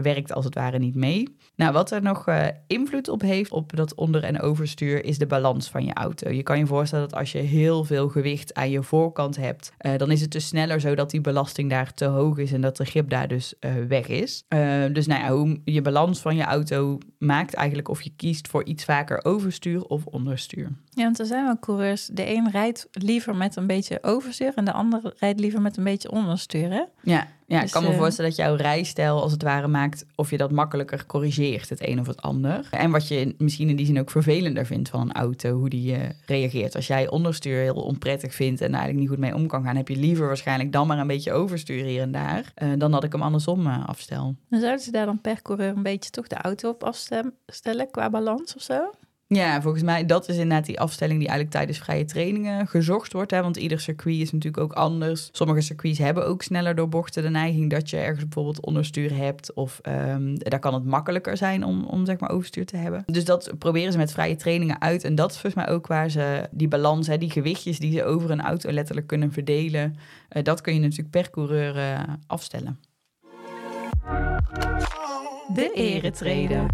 werkt 0.02 0.34
als 0.34 0.46
het 0.46 0.56
ware 0.56 0.80
niet 0.80 0.96
mee. 0.96 1.38
Nou, 1.56 1.74
wat 1.74 1.92
er 1.92 2.02
nog 2.02 2.26
invloed 2.68 3.08
op 3.08 3.22
heeft 3.22 3.52
op 3.52 3.76
dat 3.76 3.96
onder- 3.96 4.24
en 4.24 4.42
overstuur... 4.42 5.06
is 5.06 5.18
de 5.18 5.28
balans 5.28 5.70
van 5.70 5.86
je 5.86 5.94
auto. 5.94 6.30
Je 6.30 6.44
kan 6.44 6.58
je 6.58 6.66
voorstellen 6.66 7.10
dat 7.10 7.20
als 7.20 7.32
je 7.32 7.40
heel 7.40 7.84
veel 7.84 8.10
gewicht 8.10 8.54
aan 8.54 8.70
je 8.70 8.84
voorkant 8.84 9.36
hebt... 9.36 9.74
dan 9.98 10.12
is 10.12 10.22
het 10.22 10.32
dus 10.32 10.48
sneller 10.48 10.80
zo 10.80 10.96
dat 10.96 11.10
die 11.10 11.22
belasting 11.22 11.70
daar 11.70 11.94
te 11.94 12.06
hoog 12.06 12.38
is... 12.38 12.52
dat 12.62 12.78
de 12.78 12.86
grip 12.86 13.10
daar 13.10 13.28
dus 13.28 13.54
uh, 13.60 13.72
weg 13.88 14.08
is. 14.08 14.44
Uh, 14.50 14.86
dus 14.94 15.08
nou 15.08 15.22
ja, 15.22 15.32
hoe 15.32 15.62
je 15.66 15.82
balans 15.82 16.20
van 16.20 16.36
je 16.36 16.44
auto 16.44 16.98
maakt 17.20 17.54
eigenlijk 17.54 17.90
of 17.90 18.02
je 18.02 18.12
kiest 18.16 18.48
voor 18.48 18.64
iets 18.64 18.84
vaker 18.84 19.26
overstuur 19.26 19.84
of 19.84 20.06
onderstuur. 20.06 20.72
Ja, 20.90 21.04
want 21.04 21.20
er 21.20 21.26
zijn 21.26 21.46
wel 21.46 21.60
coureurs. 21.60 22.10
De 22.14 22.36
een 22.36 22.52
rijdt 22.52 22.88
liever 22.92 23.36
met 23.36 23.56
een 23.56 23.68
beetje 23.68 24.00
overstuur 24.02 24.52
en 24.56 24.66
de 24.66 24.72
ander 24.72 25.14
rijdt 25.18 25.40
liever 25.40 25.62
met 25.62 25.78
een 25.78 25.84
beetje 25.84 26.12
onderstuur. 26.12 26.70
Hè? 26.70 26.84
Ja, 27.02 27.28
ja 27.46 27.60
dus, 27.60 27.68
ik 27.68 27.72
kan 27.72 27.84
me 27.84 27.92
uh, 27.92 27.98
voorstellen 27.98 28.30
dat 28.30 28.40
jouw 28.40 28.56
rijstijl 28.56 29.22
als 29.22 29.32
het 29.32 29.44
ware 29.44 29.68
maakt 29.68 30.06
of 30.16 30.30
je 30.30 30.38
dat 30.38 30.52
makkelijker 30.52 31.06
corrigeert, 31.06 31.70
het 31.70 31.88
een 31.88 32.00
of 32.00 32.08
het 32.08 32.22
ander. 32.22 32.68
En 32.72 32.92
wat 32.92 33.08
je 33.08 33.36
misschien 33.38 33.70
in 33.70 33.76
die 33.76 33.86
zin 33.86 34.00
ook 34.00 34.12
vervelender 34.12 34.66
vindt 34.66 34.90
van 34.90 35.02
een 35.02 35.12
auto, 35.12 35.58
hoe 35.58 35.70
die 35.70 35.98
uh, 35.98 36.04
reageert. 36.26 36.76
Als 36.76 36.88
jij 36.88 37.10
onderstuur 37.10 37.62
heel 37.62 37.74
onprettig 37.74 38.34
vindt 38.34 38.62
en 38.62 38.68
eigenlijk 38.68 39.00
niet 39.00 39.10
goed 39.10 39.18
mee 39.18 39.36
om 39.36 39.48
kan 39.48 39.64
gaan, 39.64 39.76
heb 39.76 39.88
je 39.88 39.96
liever 39.96 40.28
waarschijnlijk 40.28 40.72
dan 40.72 40.88
maar 40.88 41.00
een 41.00 41.08
beetje 41.08 41.32
overstuur 41.32 41.84
hier 41.84 42.02
en 42.02 42.12
daar, 42.12 42.54
uh, 42.64 42.70
dan 42.78 42.92
dat 42.92 43.04
ik 43.04 43.12
hem 43.12 43.22
andersom 43.22 43.68
afstel. 43.68 44.36
Dan 44.50 44.60
zouden 44.60 44.84
ze 44.84 44.92
daar 44.92 45.06
dan 45.06 45.22
per 45.22 45.42
coureur 45.42 45.74
een 45.76 45.84
beetje 45.84 46.10
toch 46.10 46.28
de 46.28 46.36
auto 46.36 46.70
op 46.70 46.84
afstellen 46.84 47.09
qua 47.92 48.10
balans 48.10 48.56
of 48.56 48.62
zo? 48.62 48.92
Ja, 49.34 49.62
volgens 49.62 49.84
mij 49.84 50.06
dat 50.06 50.30
is 50.30 50.38
inderdaad 50.38 50.66
die 50.66 50.80
afstelling 50.80 51.20
die 51.20 51.28
eigenlijk 51.28 51.58
tijdens 51.58 51.80
vrije 51.80 52.06
trainingen 52.06 52.68
gezocht 52.68 53.14
wordt. 53.14 53.32
Hè? 53.32 53.42
Want 53.42 53.58
ieder 53.58 53.80
circuit 53.80 54.22
is 54.22 54.32
natuurlijk 54.32 54.64
ook 54.64 54.74
anders. 54.74 55.30
Sommige 55.32 55.62
circuits 55.62 56.00
hebben 56.00 56.26
ook 56.26 56.42
sneller 56.42 56.76
door 56.76 56.90
bochten 56.90 57.24
de 57.24 57.30
neiging 57.30 57.70
dat 57.70 57.90
je 57.90 57.98
ergens 57.98 58.24
bijvoorbeeld 58.24 58.66
onderstuur 58.66 59.16
hebt. 59.16 59.54
Of 59.54 59.80
um, 59.84 60.40
daar 60.40 60.60
kan 60.60 60.74
het 60.74 60.86
makkelijker 60.86 61.38
zijn 61.38 61.64
om, 61.64 61.86
om 61.86 62.06
zeg 62.06 62.20
maar 62.20 62.30
overstuur 62.30 62.66
te 62.66 62.78
hebben. 62.78 63.04
Dus 63.06 63.26
dat 63.26 63.52
proberen 63.58 63.92
ze 63.92 63.98
met 63.98 64.12
vrije 64.12 64.36
trainingen 64.36 64.82
uit. 64.82 65.04
En 65.04 65.16
dat 65.16 65.32
is 65.32 65.40
volgens 65.40 65.66
mij 65.66 65.74
ook 65.74 65.88
waar 65.88 66.10
ze 66.10 66.48
die 66.52 66.68
balans, 66.68 67.08
hè, 67.08 67.18
die 67.18 67.32
gewichtjes 67.32 67.80
die 67.80 67.92
ze 67.92 68.04
over 68.04 68.32
een 68.32 68.42
auto 68.42 68.72
letterlijk 68.72 69.08
kunnen 69.08 69.32
verdelen. 69.32 69.96
Uh, 70.32 70.44
dat 70.44 70.62
kun 70.62 70.74
je 70.74 70.80
natuurlijk 70.80 71.10
per 71.10 71.30
coureur 71.30 71.76
uh, 71.76 72.00
afstellen. 72.28 72.80
De 75.54 75.72
eretreden. 75.74 76.68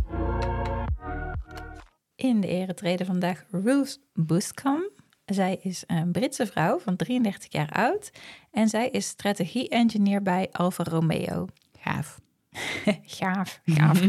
In 2.16 2.42
de 2.42 2.48
eretreden 2.48 3.06
vandaag 3.06 3.44
Ruth 3.52 4.00
Buscom. 4.14 4.90
Zij 5.26 5.60
is 5.62 5.84
een 5.88 6.12
Britse 6.12 6.46
vrouw 6.46 6.80
van 6.80 6.96
33 6.96 7.52
jaar 7.52 7.72
oud 7.72 8.12
en 8.52 8.70
zij 8.70 8.90
is 8.90 9.08
strategie-engineer 9.08 10.22
bij 10.22 10.50
Alfa 10.52 10.84
Romeo. 10.84 11.48
Gaaf. 11.80 12.20
gaaf, 13.18 13.62
gaaf. 13.66 14.00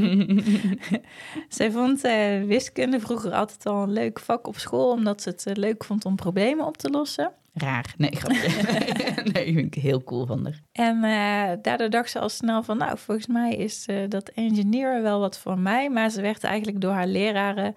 zij 1.57 1.71
vond 1.71 2.05
uh, 2.05 2.43
wiskunde 2.43 3.01
vroeger 3.01 3.33
altijd 3.33 3.67
al 3.67 3.83
een 3.83 3.93
leuk 3.93 4.19
vak 4.19 4.47
op 4.47 4.59
school, 4.59 4.91
omdat 4.91 5.23
ze 5.23 5.29
het 5.29 5.47
uh, 5.47 5.55
leuk 5.55 5.85
vond 5.85 6.05
om 6.05 6.17
problemen 6.17 6.67
op 6.67 6.77
te 6.77 6.91
lossen. 6.91 7.33
Raar. 7.59 7.95
Nee, 7.97 8.17
grapje. 8.17 8.49
nee, 9.33 9.53
vind 9.55 9.77
ik 9.77 9.83
heel 9.83 10.05
cool 10.05 10.27
van 10.27 10.45
haar. 10.45 10.63
En 10.73 10.97
uh, 10.97 11.63
daardoor 11.63 11.91
dacht 11.91 12.11
ze 12.11 12.19
al 12.19 12.29
snel 12.29 12.63
van, 12.63 12.79
nou, 12.79 12.99
volgens 12.99 13.27
mij 13.27 13.55
is 13.55 13.87
uh, 13.91 14.09
dat 14.09 14.29
engineer 14.29 15.03
wel 15.03 15.21
wat 15.21 15.39
voor 15.39 15.59
mij. 15.59 15.91
Maar 15.91 16.11
ze 16.11 16.21
werd 16.21 16.45
eigenlijk 16.45 16.81
door 16.81 16.93
haar 16.93 17.07
leraren 17.07 17.75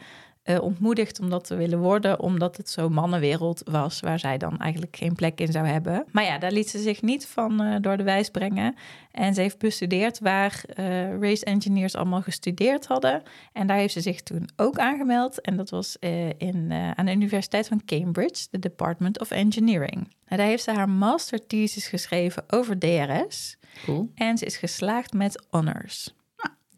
uh, 0.49 0.61
ontmoedigd 0.61 1.19
om 1.19 1.29
dat 1.29 1.43
te 1.47 1.55
willen 1.55 1.79
worden, 1.79 2.19
omdat 2.19 2.57
het 2.57 2.69
zo'n 2.69 2.93
mannenwereld 2.93 3.61
was 3.65 3.99
waar 3.99 4.19
zij 4.19 4.37
dan 4.37 4.57
eigenlijk 4.57 4.95
geen 4.95 5.15
plek 5.15 5.39
in 5.39 5.51
zou 5.51 5.65
hebben. 5.65 6.05
Maar 6.11 6.23
ja, 6.23 6.37
daar 6.37 6.51
liet 6.51 6.69
ze 6.69 6.79
zich 6.79 7.01
niet 7.01 7.27
van 7.27 7.61
uh, 7.61 7.75
door 7.81 7.97
de 7.97 8.03
wijs 8.03 8.29
brengen. 8.29 8.75
En 9.11 9.33
ze 9.33 9.41
heeft 9.41 9.57
bestudeerd 9.57 10.19
waar 10.19 10.63
uh, 10.75 11.19
race 11.19 11.45
engineers 11.45 11.95
allemaal 11.95 12.21
gestudeerd 12.21 12.87
hadden. 12.87 13.23
En 13.53 13.67
daar 13.67 13.77
heeft 13.77 13.93
ze 13.93 14.01
zich 14.01 14.21
toen 14.21 14.49
ook 14.55 14.77
aangemeld. 14.77 15.41
En 15.41 15.57
dat 15.57 15.69
was 15.69 15.97
in, 16.37 16.71
aan 16.95 17.05
de 17.05 17.11
Universiteit 17.11 17.67
van 17.67 17.81
Cambridge, 17.85 18.47
de 18.51 18.59
Department 18.59 19.19
of 19.19 19.31
Engineering. 19.31 20.07
Nou, 20.27 20.41
daar 20.41 20.49
heeft 20.49 20.63
ze 20.63 20.71
haar 20.71 20.89
master 20.89 21.47
thesis 21.47 21.87
geschreven 21.87 22.43
over 22.47 22.79
DRS. 22.79 23.57
Cool. 23.85 24.11
En 24.15 24.37
ze 24.37 24.45
is 24.45 24.57
geslaagd 24.57 25.13
met 25.13 25.45
honors. 25.49 26.13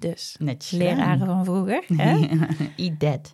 Dus 0.01 0.35
Netjes 0.39 0.79
leraren 0.79 1.25
van 1.25 1.45
vroeger. 1.45 1.83
Hè? 1.95 2.27
Eat 2.85 2.99
that. 2.99 3.31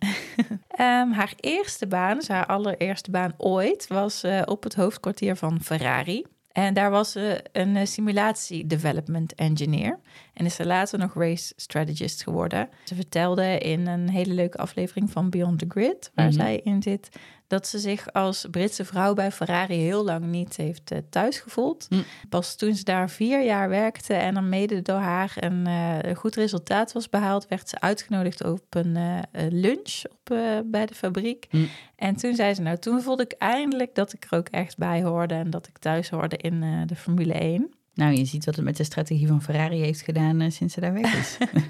um, 0.80 1.12
haar 1.18 1.32
eerste 1.36 1.86
baan, 1.86 2.16
dus 2.16 2.28
haar 2.28 2.46
allereerste 2.46 3.10
baan 3.10 3.34
ooit, 3.36 3.86
was 3.86 4.24
uh, 4.24 4.42
op 4.44 4.62
het 4.62 4.74
hoofdkwartier 4.74 5.36
van 5.36 5.60
Ferrari. 5.62 6.24
En 6.52 6.74
daar 6.74 6.90
was 6.90 7.12
ze 7.12 7.44
een 7.52 7.76
uh, 7.76 7.84
simulatie 7.84 8.66
development 8.66 9.34
engineer. 9.34 9.98
En 10.38 10.44
is 10.44 10.54
ze 10.54 10.66
later 10.66 10.98
nog 10.98 11.14
race 11.14 11.52
strategist 11.56 12.22
geworden. 12.22 12.68
Ze 12.84 12.94
vertelde 12.94 13.58
in 13.58 13.86
een 13.86 14.08
hele 14.08 14.34
leuke 14.34 14.58
aflevering 14.58 15.10
van 15.10 15.30
Beyond 15.30 15.58
the 15.58 15.64
Grid, 15.68 16.10
waar 16.14 16.24
mm 16.24 16.30
-hmm. 16.30 16.40
zij 16.40 16.60
in 16.64 16.82
zit, 16.82 17.08
dat 17.46 17.66
ze 17.66 17.78
zich 17.78 18.12
als 18.12 18.46
Britse 18.50 18.84
vrouw 18.84 19.14
bij 19.14 19.32
Ferrari 19.32 19.76
heel 19.76 20.04
lang 20.04 20.24
niet 20.24 20.56
heeft 20.56 20.92
uh, 20.92 20.98
thuis 21.10 21.38
gevoeld. 21.38 21.86
Mm. 21.88 22.04
Pas 22.28 22.56
toen 22.56 22.74
ze 22.74 22.84
daar 22.84 23.10
vier 23.10 23.44
jaar 23.44 23.68
werkte 23.68 24.14
en 24.14 24.34
dan 24.34 24.48
mede 24.48 24.82
door 24.82 24.98
haar 24.98 25.32
een 25.36 25.68
uh, 25.68 26.16
goed 26.16 26.34
resultaat 26.34 26.92
was 26.92 27.08
behaald, 27.08 27.48
werd 27.48 27.68
ze 27.68 27.80
uitgenodigd 27.80 28.44
op 28.44 28.64
een 28.70 28.96
uh, 28.96 29.18
lunch 29.48 30.02
op, 30.10 30.36
bij 30.64 30.86
de 30.86 30.94
fabriek. 30.94 31.46
Mm. 31.50 31.68
En 31.96 32.16
toen 32.16 32.34
zei 32.34 32.54
ze, 32.54 32.62
nou 32.62 32.78
toen 32.78 33.02
voelde 33.02 33.22
ik 33.22 33.32
eindelijk 33.32 33.94
dat 33.94 34.12
ik 34.12 34.26
er 34.30 34.38
ook 34.38 34.48
echt 34.48 34.76
bij 34.76 35.02
hoorde 35.02 35.34
en 35.34 35.50
dat 35.50 35.66
ik 35.66 35.78
thuis 35.78 36.10
hoorde 36.10 36.36
in 36.36 36.84
de 36.86 36.96
Formule 36.96 37.34
1. 37.34 37.77
Nou, 37.98 38.14
je 38.14 38.24
ziet 38.24 38.44
wat 38.44 38.56
het 38.56 38.64
met 38.64 38.76
de 38.76 38.84
strategie 38.84 39.26
van 39.26 39.42
Ferrari 39.42 39.80
heeft 39.80 40.00
gedaan 40.00 40.50
sinds 40.50 40.74
ze 40.74 40.80
daar 40.80 40.92
weg 40.92 41.18
is. 41.18 41.36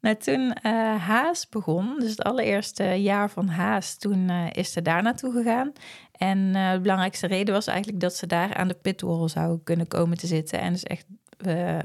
Nou, 0.00 0.16
toen 0.16 0.40
uh, 0.40 0.96
Haas 0.96 1.48
begon, 1.48 1.96
dus 1.98 2.10
het 2.10 2.22
allereerste 2.22 2.84
jaar 2.84 3.30
van 3.30 3.48
Haas, 3.48 3.98
toen 3.98 4.28
uh, 4.28 4.46
is 4.52 4.72
ze 4.72 4.82
daar 4.82 5.02
naartoe 5.02 5.32
gegaan. 5.32 5.72
En 6.12 6.52
de 6.52 6.78
belangrijkste 6.82 7.26
reden 7.26 7.54
was 7.54 7.66
eigenlijk 7.66 8.00
dat 8.00 8.14
ze 8.14 8.26
daar 8.26 8.54
aan 8.54 8.68
de 8.68 8.74
pitwall 8.82 9.28
zou 9.28 9.60
kunnen 9.64 9.88
komen 9.88 10.18
te 10.18 10.26
zitten. 10.26 10.60
En 10.60 10.72
dus 10.72 10.82
echt 10.82 11.06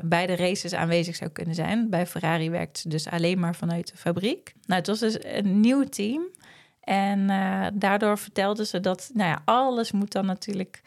bij 0.03 0.25
de 0.25 0.35
races 0.35 0.73
aanwezig 0.73 1.15
zou 1.15 1.31
kunnen 1.31 1.55
zijn. 1.55 1.89
Bij 1.89 2.07
Ferrari 2.07 2.49
werkte 2.49 2.79
ze 2.79 2.89
dus 2.89 3.07
alleen 3.07 3.39
maar 3.39 3.55
vanuit 3.55 3.91
de 3.91 3.97
fabriek. 3.97 4.53
Nou, 4.65 4.79
het 4.79 4.87
was 4.87 4.99
dus 4.99 5.17
een 5.21 5.59
nieuw 5.59 5.83
team. 5.83 6.29
En 6.81 7.27
daardoor 7.73 8.17
vertelde 8.17 8.65
ze 8.65 8.79
dat, 8.79 9.09
nou 9.13 9.29
ja, 9.29 9.41
alles 9.45 9.91
moet 9.91 10.11
dan 10.11 10.25
natuurlijk 10.25 10.81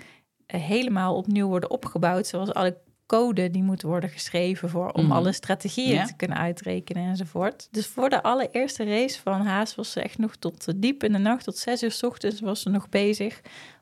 helemaal 0.59 1.16
opnieuw 1.16 1.48
worden 1.48 1.70
opgebouwd. 1.70 2.26
Zoals 2.26 2.55
alle 2.55 2.76
code 3.07 3.51
die 3.51 3.62
moet 3.62 3.82
worden 3.82 4.11
geschreven 4.11 4.68
voor, 4.68 4.90
om 4.90 5.05
mm. 5.05 5.12
alle 5.12 5.32
strategieën 5.32 5.94
ja. 5.94 6.05
te 6.05 6.16
kunnen 6.16 6.38
uitrekenen 6.38 7.09
enzovoort. 7.09 7.68
Dus 7.70 7.86
voor 7.86 8.09
de 8.09 8.22
allereerste 8.22 8.84
race 8.84 9.20
van 9.20 9.46
Haas 9.46 9.74
was 9.74 9.92
ze 9.92 10.01
echt 10.01 10.18
nog 10.18 10.36
tot 10.36 10.72
diep 10.76 11.05
in 11.05 11.12
de 11.12 11.18
nacht, 11.18 11.44
tot 11.44 11.59
zes 11.59 11.82
uur 11.82 11.90
s 11.90 12.03
ochtends 12.03 12.40
was 12.40 12.62
ze 12.62 12.68
nog 12.68 12.88
bezig 12.88 13.40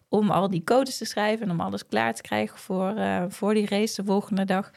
om 0.09 0.31
al 0.31 0.49
die 0.49 0.65
codes 0.65 0.99
te 0.99 1.05
schrijven 1.05 1.47
en 1.47 1.53
om 1.53 1.61
alles 1.61 1.87
klaar 1.87 2.15
te 2.15 2.23
krijgen 2.23 2.59
voor, 2.59 2.95
uh, 2.97 3.25
voor 3.29 3.55
die 3.55 3.67
race 3.67 3.95
de 3.95 4.07
volgende 4.07 4.45
dag. 4.45 4.71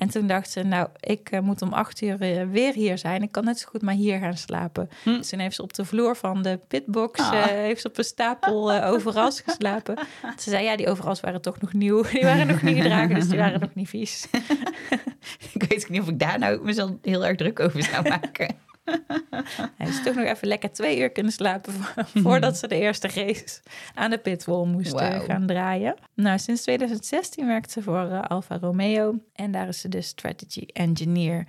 En 0.00 0.08
toen 0.08 0.26
dacht 0.26 0.50
ze, 0.50 0.62
nou, 0.62 0.88
ik 1.00 1.32
uh, 1.32 1.40
moet 1.40 1.62
om 1.62 1.72
acht 1.72 2.00
uur 2.00 2.22
uh, 2.22 2.50
weer 2.50 2.72
hier 2.72 2.98
zijn. 2.98 3.22
Ik 3.22 3.32
kan 3.32 3.44
net 3.44 3.58
zo 3.58 3.68
goed 3.68 3.82
maar 3.82 3.94
hier 3.94 4.18
gaan 4.18 4.36
slapen. 4.36 4.88
Hm. 5.02 5.16
Dus 5.16 5.28
toen 5.28 5.38
heeft 5.38 5.54
ze 5.54 5.62
op 5.62 5.74
de 5.74 5.84
vloer 5.84 6.16
van 6.16 6.42
de 6.42 6.60
pitbox, 6.68 7.20
ah. 7.20 7.44
heeft 7.44 7.80
ze 7.80 7.88
op 7.88 7.98
een 7.98 8.04
stapel 8.04 8.82
overals 8.82 9.40
geslapen. 9.40 9.98
Ze 10.42 10.50
zei, 10.50 10.64
ja, 10.64 10.76
die 10.76 10.88
overals 10.88 11.20
waren 11.20 11.40
toch 11.40 11.60
nog 11.60 11.72
nieuw. 11.72 12.02
Die 12.02 12.22
waren 12.22 12.46
nog 12.46 12.62
niet 12.62 12.76
gedragen, 12.76 13.14
dus 13.14 13.28
die 13.28 13.38
waren 13.38 13.60
nog 13.60 13.74
niet 13.74 13.88
vies. 13.88 14.28
ik 15.54 15.62
weet 15.68 15.88
niet 15.88 16.00
of 16.00 16.08
ik 16.08 16.18
daar 16.18 16.38
nou 16.38 16.62
mezelf 16.62 16.90
heel 17.02 17.26
erg 17.26 17.36
druk 17.36 17.60
over 17.60 17.82
zou 17.82 18.08
maken. 18.18 18.56
Hij 19.78 19.88
is 19.88 20.02
toch 20.02 20.14
nog 20.14 20.24
even 20.24 20.48
lekker 20.48 20.72
twee 20.72 20.98
uur 20.98 21.10
kunnen 21.10 21.32
slapen 21.32 21.72
voordat 22.24 22.56
ze 22.56 22.68
de 22.68 22.80
eerste 22.80 23.08
race 23.08 23.60
aan 23.94 24.10
de 24.10 24.18
pitwall 24.18 24.66
moesten 24.66 25.20
gaan 25.20 25.46
draaien. 25.46 25.94
Nou, 26.14 26.38
sinds 26.38 26.62
2016 26.62 27.46
werkt 27.46 27.70
ze 27.70 27.82
voor 27.82 28.08
uh, 28.10 28.22
Alfa 28.22 28.58
Romeo 28.58 29.18
en 29.34 29.50
daar 29.50 29.68
is 29.68 29.80
ze 29.80 29.88
de 29.88 30.02
strategy 30.02 30.66
engineer. 30.72 31.46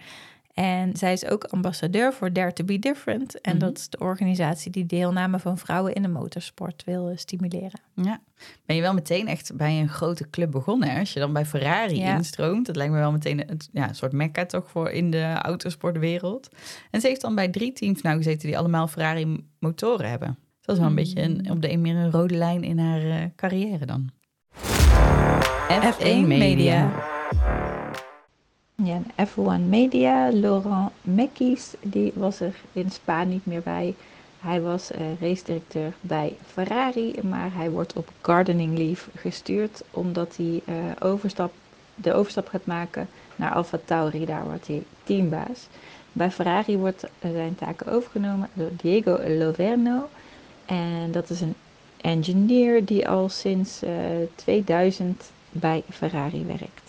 En 0.62 0.96
zij 0.96 1.14
is 1.14 1.26
ook 1.26 1.44
ambassadeur 1.44 2.14
voor 2.14 2.34
Dare 2.34 2.54
to 2.54 2.64
Be 2.64 2.80
Different. 2.80 3.42
En 3.42 3.56
mhm. 3.56 3.66
dat 3.66 3.78
is 3.78 3.90
de 3.90 4.00
organisatie 4.00 4.72
die 4.72 4.86
deelname 4.86 5.40
van 5.40 5.58
vrouwen 5.58 5.94
in 5.94 6.02
de 6.02 6.08
motorsport 6.08 6.84
wil 6.84 7.10
eh, 7.10 7.18
stimuleren. 7.18 7.80
Ja, 7.96 8.22
ben 8.66 8.76
je 8.76 8.82
wel 8.82 8.94
meteen 8.94 9.28
echt 9.28 9.56
bij 9.56 9.80
een 9.80 9.90
grote 9.90 10.30
club 10.30 10.52
begonnen. 10.52 10.90
Hè? 10.90 11.00
Als 11.00 11.14
je 11.14 11.20
dan 11.20 11.34
bij 11.34 11.46
Ferrari 11.46 12.02
instroomt, 12.02 12.66
dat 12.66 12.76
lijkt 12.76 12.94
me 12.94 13.00
wel 13.00 13.12
meteen 13.12 13.50
een, 13.50 13.60
ja, 13.72 13.90
een 13.90 13.96
soort 13.96 14.12
mekka 14.12 14.46
toch 14.46 14.70
voor 14.70 14.90
in 14.90 15.12
de 15.12 15.34
autosportwereld. 15.34 16.50
En 16.92 17.02
ze 17.02 17.08
heeft 17.08 17.22
dan 17.22 17.36
bij 17.36 17.50
drie 17.50 17.74
teams 17.74 18.02
nou 18.02 18.18
gezeten 18.18 18.48
die 18.48 18.58
allemaal 18.58 18.88
Ferrari 18.88 19.46
motoren 19.60 20.10
hebben. 20.10 20.38
Dat 20.62 20.76
is 20.76 20.82
wel 20.82 20.90
een 20.90 20.96
beetje 20.96 21.22
een, 21.22 21.40
mm. 21.44 21.52
op 21.52 21.62
de 21.62 21.72
een 21.72 21.82
meer 21.82 21.96
een 21.96 22.12
rode 22.12 22.36
lijn 22.36 22.64
in 22.64 22.80
haar 22.80 23.04
uh, 23.04 23.16
carrière 23.36 23.86
dan. 23.86 24.10
F1 25.70 26.28
Media. 26.28 26.92
Ja, 28.84 29.02
F1 29.28 29.70
Media, 29.70 30.30
Laurent 30.32 30.92
Mekkies, 31.02 31.74
die 31.82 32.12
was 32.16 32.40
er 32.40 32.56
in 32.74 32.92
Spa 32.92 33.24
niet 33.24 33.46
meer 33.46 33.62
bij. 33.62 33.96
Hij 34.40 34.62
was 34.62 34.92
uh, 34.92 34.98
race-directeur 35.20 35.94
bij 36.02 36.36
Ferrari, 36.46 37.16
maar 37.24 37.54
hij 37.54 37.70
wordt 37.70 37.94
op 37.94 38.10
gardening 38.22 38.78
leave 38.78 39.10
gestuurd 39.16 39.84
omdat 39.92 40.36
hij 40.38 40.62
uh, 40.66 40.76
overstap, 41.00 41.54
de 41.96 42.14
overstap 42.14 42.48
gaat 42.48 42.66
maken 42.66 43.08
naar 43.36 43.54
Alfa 43.54 43.80
Tauri. 43.86 44.26
Daar 44.26 44.44
wordt 44.44 44.68
hij 44.68 44.84
teambaas. 45.04 45.68
Bij 46.12 46.32
Ferrari 46.32 46.78
wordt 46.78 47.04
zijn 47.20 47.56
taken 47.56 47.92
overgenomen 47.92 48.50
door 48.54 48.72
Diego 48.82 49.20
Loverno. 49.28 50.10
En 50.66 51.12
dat 51.12 51.30
is 51.30 51.42
een 51.42 51.56
engineer 51.98 52.86
die 52.86 53.08
al 53.08 53.30
sinds 53.30 53.84
uh, 53.84 54.22
eh, 54.22 54.28
2000 54.36 55.32
bij 55.52 55.84
Ferrari 55.90 56.46
werkt. 56.46 56.81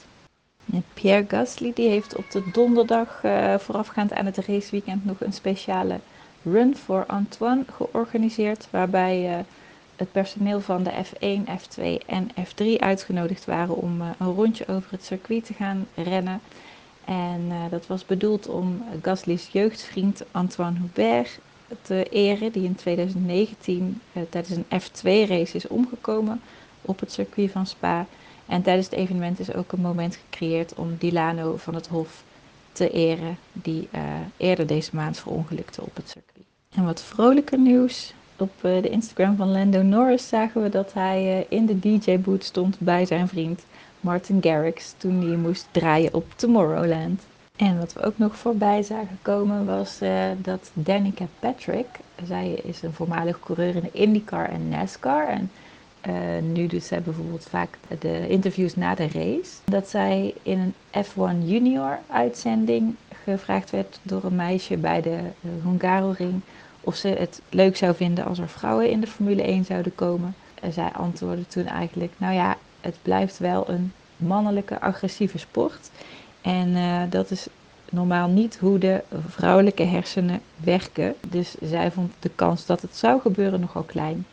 Pierre 0.94 1.24
Gasly 1.28 1.72
die 1.74 1.88
heeft 1.88 2.16
op 2.16 2.30
de 2.30 2.42
donderdag 2.52 3.22
uh, 3.24 3.54
voorafgaand 3.58 4.12
aan 4.12 4.26
het 4.26 4.36
raceweekend 4.36 5.04
nog 5.04 5.20
een 5.20 5.32
speciale 5.32 6.00
Run 6.42 6.76
for 6.76 7.04
Antoine 7.06 7.64
georganiseerd. 7.76 8.68
Waarbij 8.70 9.30
uh, 9.30 9.44
het 9.96 10.12
personeel 10.12 10.60
van 10.60 10.82
de 10.82 10.90
F1, 10.90 11.48
F2 11.48 12.06
en 12.06 12.30
F3 12.30 12.78
uitgenodigd 12.78 13.44
waren 13.44 13.76
om 13.76 14.00
uh, 14.00 14.08
een 14.18 14.34
rondje 14.34 14.68
over 14.68 14.90
het 14.90 15.04
circuit 15.04 15.44
te 15.44 15.54
gaan 15.54 15.86
rennen. 15.94 16.40
En 17.04 17.52
dat 17.70 17.86
was 17.86 18.06
bedoeld 18.06 18.48
om 18.48 18.82
Gasly's 19.02 19.48
jeugdvriend 19.52 20.22
Antoine 20.30 20.78
Hubert 20.78 21.38
te 21.82 22.06
eren, 22.10 22.52
die 22.52 22.64
in 22.64 22.74
2019 22.74 24.00
tijdens 24.28 24.56
een 24.56 24.80
F2-race 24.80 25.56
is 25.56 25.66
omgekomen 25.66 26.40
op 26.82 27.00
het 27.00 27.12
circuit 27.12 27.50
van 27.50 27.66
Spa. 27.66 28.06
En 28.47 28.62
tijdens 28.62 28.86
het 28.86 28.99
evenement 28.99 29.38
is 29.38 29.55
ook 29.55 29.72
een 29.72 29.80
moment 29.80 30.16
gecreëerd 30.16 30.74
om 30.74 30.97
Dilano 30.99 31.57
van 31.57 31.74
het 31.74 31.86
Hof 31.86 32.22
te 32.72 32.90
eren, 32.90 33.38
die 33.53 33.88
uh, 33.95 34.03
eerder 34.36 34.66
deze 34.66 34.90
maand 34.97 35.18
verongelukte 35.18 35.82
op 35.82 35.97
het 35.97 36.09
circuit. 36.09 36.47
En 36.74 36.84
wat 36.84 37.03
vrolijker 37.03 37.59
nieuws. 37.59 38.14
Op 38.36 38.53
uh, 38.57 38.82
de 38.82 38.88
Instagram 38.88 39.36
van 39.36 39.53
Lando 39.53 39.82
Norris 39.82 40.28
zagen 40.28 40.62
we 40.62 40.68
dat 40.68 40.93
hij 40.93 41.38
uh, 41.38 41.45
in 41.59 41.66
de 41.66 41.78
DJ-boot 41.78 42.45
stond 42.45 42.78
bij 42.78 43.07
zijn 43.07 43.28
vriend 43.28 43.64
Martin 44.01 44.38
Garrix 44.40 44.95
toen 44.97 45.26
hij 45.26 45.36
moest 45.36 45.66
draaien 45.70 46.14
op 46.14 46.32
Tomorrowland. 46.36 47.22
En 47.57 47.78
wat 47.78 47.93
we 47.93 48.03
ook 48.03 48.18
nog 48.18 48.36
voorbij 48.36 48.82
zagen 48.82 49.18
komen 49.22 49.66
was 49.66 49.99
dat 50.36 50.70
Danica 50.72 51.26
Patrick, 51.38 51.86
zij 52.26 52.51
is 52.51 52.82
een 52.82 52.93
voormalig 52.93 53.40
coureur 53.40 53.74
in 53.74 53.80
de 53.80 53.90
IndyCar 53.93 54.49
en 54.49 54.68
NASCAR. 54.68 55.28
En 55.28 55.51
uh, 56.09 56.14
nu 56.53 56.66
doet 56.66 56.84
zij 56.84 57.03
bijvoorbeeld 57.03 57.46
vaak 57.50 57.78
de 57.98 58.28
interviews 58.28 58.76
na 58.76 58.94
de 58.94 59.09
race. 59.09 59.50
Dat 59.64 59.88
zij 59.88 60.34
in 60.42 60.74
een 60.92 61.05
F1 61.05 61.44
Junior 61.44 61.98
uitzending 62.07 62.94
gevraagd 63.24 63.70
werd 63.70 63.98
door 64.03 64.24
een 64.24 64.36
meisje 64.36 64.76
bij 64.76 65.00
de 65.00 65.18
uh, 65.18 65.50
Hungaroring 65.62 66.40
of 66.80 66.94
ze 66.94 67.09
het 67.09 67.40
leuk 67.48 67.76
zou 67.76 67.94
vinden 67.94 68.24
als 68.24 68.38
er 68.38 68.48
vrouwen 68.48 68.90
in 68.90 69.00
de 69.00 69.07
Formule 69.07 69.42
1 69.42 69.64
zouden 69.64 69.94
komen. 69.94 70.34
En 70.62 70.72
zij 70.72 70.90
antwoordde 70.92 71.46
toen 71.46 71.66
eigenlijk, 71.66 72.12
nou 72.16 72.34
ja, 72.34 72.57
het 72.80 72.96
blijft 73.03 73.38
wel 73.38 73.68
een 73.68 73.92
mannelijke 74.16 74.80
agressieve 74.80 75.38
sport. 75.38 75.90
En 76.40 76.68
uh, 76.68 77.03
dat 77.09 77.30
is 77.30 77.46
normaal 77.90 78.28
niet 78.28 78.59
hoe 78.59 78.78
de 78.78 79.03
vrouwelijke 79.28 79.82
hersenen 79.82 80.40
werken. 80.57 81.14
Dus 81.28 81.55
zij 81.61 81.90
vond 81.90 82.12
de 82.18 82.30
kans 82.34 82.66
dat 82.66 82.80
het 82.80 82.96
zou 82.96 83.20
gebeuren 83.20 83.61
nogal 83.61 83.82
klein. 83.82 84.26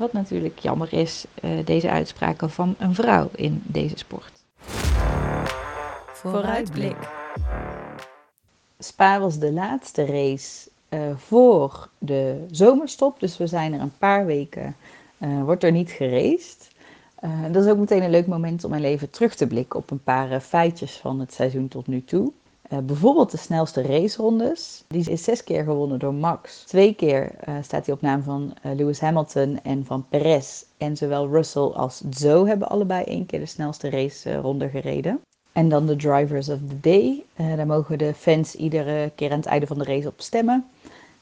Wat 0.00 0.12
natuurlijk 0.12 0.58
jammer 0.58 0.92
is, 0.92 1.24
uh, 1.42 1.64
deze 1.64 1.90
uitspraken 1.90 2.50
van 2.50 2.74
een 2.78 2.94
vrouw 2.94 3.28
in 3.34 3.62
deze 3.64 3.98
sport. 3.98 4.32
Vooruitblik. 6.12 6.96
Spa 8.78 9.20
was 9.20 9.38
de 9.38 9.52
laatste 9.52 10.04
race 10.04 10.70
uh, 10.88 11.00
voor 11.16 11.88
de 11.98 12.46
zomerstop. 12.50 13.20
Dus 13.20 13.36
we 13.36 13.46
zijn 13.46 13.72
er 13.72 13.80
een 13.80 13.98
paar 13.98 14.26
weken, 14.26 14.76
uh, 15.18 15.42
wordt 15.42 15.64
er 15.64 15.72
niet 15.72 15.90
geraced. 15.90 16.70
dat 17.50 17.64
is 17.64 17.70
ook 17.70 17.78
meteen 17.78 18.02
een 18.02 18.10
leuk 18.10 18.26
moment 18.26 18.64
om 18.64 18.70
mijn 18.70 18.82
leven 18.82 19.10
terug 19.10 19.34
te 19.34 19.46
blikken 19.46 19.78
op 19.78 19.90
een 19.90 20.02
paar 20.02 20.40
feitjes 20.40 20.96
van 20.96 21.20
het 21.20 21.32
seizoen 21.32 21.68
tot 21.68 21.86
nu 21.86 22.04
toe. 22.04 22.32
Uh, 22.72 22.78
bijvoorbeeld 22.78 23.30
de 23.30 23.36
snelste 23.36 23.82
racerondes. 23.82 24.84
Die 24.88 25.10
is 25.10 25.24
zes 25.24 25.44
keer 25.44 25.64
gewonnen 25.64 25.98
door 25.98 26.14
Max. 26.14 26.64
Twee 26.66 26.94
keer 26.94 27.30
uh, 27.48 27.54
staat 27.62 27.86
hij 27.86 27.94
op 27.94 28.00
naam 28.00 28.22
van 28.22 28.54
uh, 28.66 28.72
Lewis 28.74 29.00
Hamilton 29.00 29.60
en 29.62 29.84
van 29.84 30.06
Perez. 30.08 30.64
En 30.78 30.96
zowel 30.96 31.28
Russell 31.28 31.62
als 31.62 32.02
Zoe 32.10 32.48
hebben 32.48 32.68
allebei 32.68 33.04
één 33.04 33.26
keer 33.26 33.38
de 33.38 33.46
snelste 33.46 33.90
raceronde 33.90 34.68
gereden. 34.68 35.20
En 35.52 35.68
dan 35.68 35.86
de 35.86 35.96
Drivers 35.96 36.48
of 36.48 36.58
the 36.68 36.80
Day. 36.80 37.24
daar 37.56 37.66
mogen 37.66 37.98
de 37.98 38.14
fans 38.14 38.54
iedere 38.54 39.12
keer 39.14 39.30
aan 39.30 39.38
het 39.38 39.46
einde 39.46 39.66
van 39.66 39.78
de 39.78 39.84
race 39.84 40.08
op 40.08 40.20
stemmen. 40.20 40.66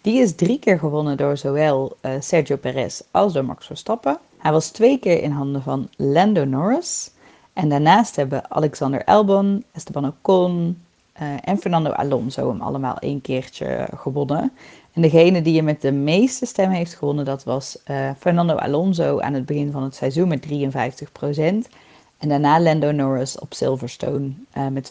Die 0.01 0.21
is 0.21 0.35
drie 0.35 0.59
keer 0.59 0.79
gewonnen 0.79 1.17
door 1.17 1.37
zowel 1.37 1.97
Sergio 2.21 2.57
Perez 2.57 3.01
als 3.11 3.33
door 3.33 3.45
Max 3.45 3.67
Verstappen. 3.67 4.19
Hij 4.39 4.53
was 4.53 4.71
twee 4.71 4.99
keer 4.99 5.23
in 5.23 5.31
handen 5.31 5.63
van 5.63 5.89
Lando 5.97 6.45
Norris. 6.45 7.11
En 7.53 7.69
daarnaast 7.69 8.17
hebben 8.17 8.51
Alexander 8.51 9.05
Albon, 9.05 9.65
Esteban 9.73 10.07
Ocon, 10.07 10.77
uh, 11.23 11.35
en 11.41 11.59
Fernando 11.59 11.91
Alonso 11.91 12.49
hem 12.49 12.61
allemaal 12.61 12.99
één 12.99 13.21
keertje 13.21 13.89
gewonnen. 13.95 14.53
En 14.93 15.03
degene 15.03 15.43
die 15.43 15.55
je 15.55 15.63
met 15.63 15.81
de 15.81 15.93
meeste 15.93 16.47
stemmen 16.47 16.77
heeft 16.77 16.95
gewonnen, 16.95 17.25
dat 17.25 17.45
was 17.45 17.79
uh, 17.91 18.11
Fernando 18.19 18.55
Alonso 18.55 19.21
aan 19.21 19.35
het 19.35 19.47
begin 19.47 19.71
van 19.73 19.83
het 19.83 19.95
seizoen 19.95 20.29
met 20.29 20.47
53%. 20.47 21.71
En 22.19 22.29
daarna 22.29 22.61
Lando 22.61 22.91
Norris 22.91 23.39
op 23.39 23.55
Silverstone 23.55 24.33
met 24.71 24.91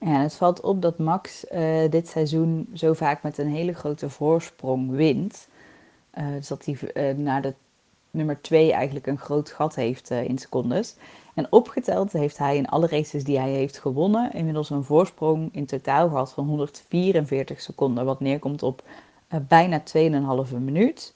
Ja, 0.00 0.20
het 0.20 0.34
valt 0.34 0.60
op 0.60 0.82
dat 0.82 0.98
Max 0.98 1.44
dit 1.90 2.08
seizoen 2.08 2.68
zo 2.74 2.92
vaak 2.92 3.22
met 3.22 3.38
een 3.38 3.48
hele 3.48 3.72
grote 3.72 4.10
voorsprong 4.10 4.90
wint. 4.90 5.48
dus 6.14 6.48
dat 6.48 6.64
hij 6.64 7.14
naar 7.14 7.42
de 7.42 7.54
nummer 8.10 8.40
2 8.40 8.72
eigenlijk 8.72 9.06
een 9.06 9.18
groot 9.18 9.50
gat 9.50 9.74
heeft 9.74 10.10
in 10.10 10.38
secondes. 10.38 10.94
En 11.36 11.52
opgeteld 11.52 12.12
heeft 12.12 12.38
hij 12.38 12.56
in 12.56 12.68
alle 12.68 12.86
races 12.86 13.24
die 13.24 13.38
hij 13.38 13.50
heeft 13.50 13.78
gewonnen 13.78 14.32
inmiddels 14.32 14.70
een 14.70 14.84
voorsprong 14.84 15.48
in 15.52 15.66
totaal 15.66 16.08
gehad 16.08 16.32
van 16.32 16.46
144 16.46 17.60
seconden, 17.60 18.04
wat 18.04 18.20
neerkomt 18.20 18.62
op 18.62 18.82
uh, 19.34 19.40
bijna 19.48 19.82
2,5 20.50 20.56
minuut. 20.58 21.14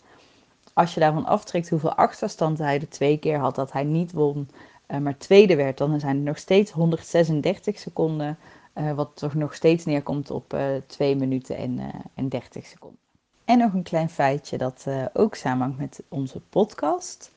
Als 0.73 0.95
je 0.95 1.01
daarvan 1.01 1.27
aftrekt 1.27 1.69
hoeveel 1.69 1.95
achterstand 1.95 2.59
hij 2.59 2.79
de 2.79 2.89
twee 2.89 3.19
keer 3.19 3.39
had 3.39 3.55
dat 3.55 3.73
hij 3.73 3.85
niet 3.85 4.13
won, 4.13 4.49
uh, 4.89 4.99
maar 4.99 5.19
tweede 5.19 5.57
werd, 5.57 5.79
dan 5.79 6.01
zijn 6.01 6.17
er 6.17 6.23
nog 6.23 6.39
steeds 6.39 6.71
136 6.71 7.79
seconden, 7.79 8.39
uh, 8.75 8.93
wat 8.93 9.11
toch 9.15 9.35
nog 9.35 9.55
steeds 9.55 9.85
neerkomt 9.85 10.31
op 10.31 10.57
2 10.87 11.17
minuten 11.17 11.57
en, 11.57 11.81
en 12.15 12.29
30 12.29 12.67
seconden. 12.67 12.99
En 13.45 13.59
nog 13.59 13.73
een 13.73 13.83
klein 13.83 14.11
feitje 14.11 14.59
dat 14.59 14.87
ook 15.13 15.35
samenhangt 15.35 15.79
met 15.79 16.03
onze 16.09 16.41
podcast. 16.41 17.33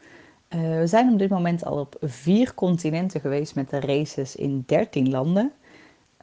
Uh, 0.55 0.79
we 0.79 0.87
zijn 0.87 1.11
op 1.11 1.19
dit 1.19 1.29
moment 1.29 1.65
al 1.65 1.79
op 1.79 1.95
vier 2.01 2.53
continenten 2.53 3.21
geweest 3.21 3.55
met 3.55 3.69
de 3.69 3.79
races 3.79 4.35
in 4.35 4.63
13 4.65 5.09
landen. 5.09 5.51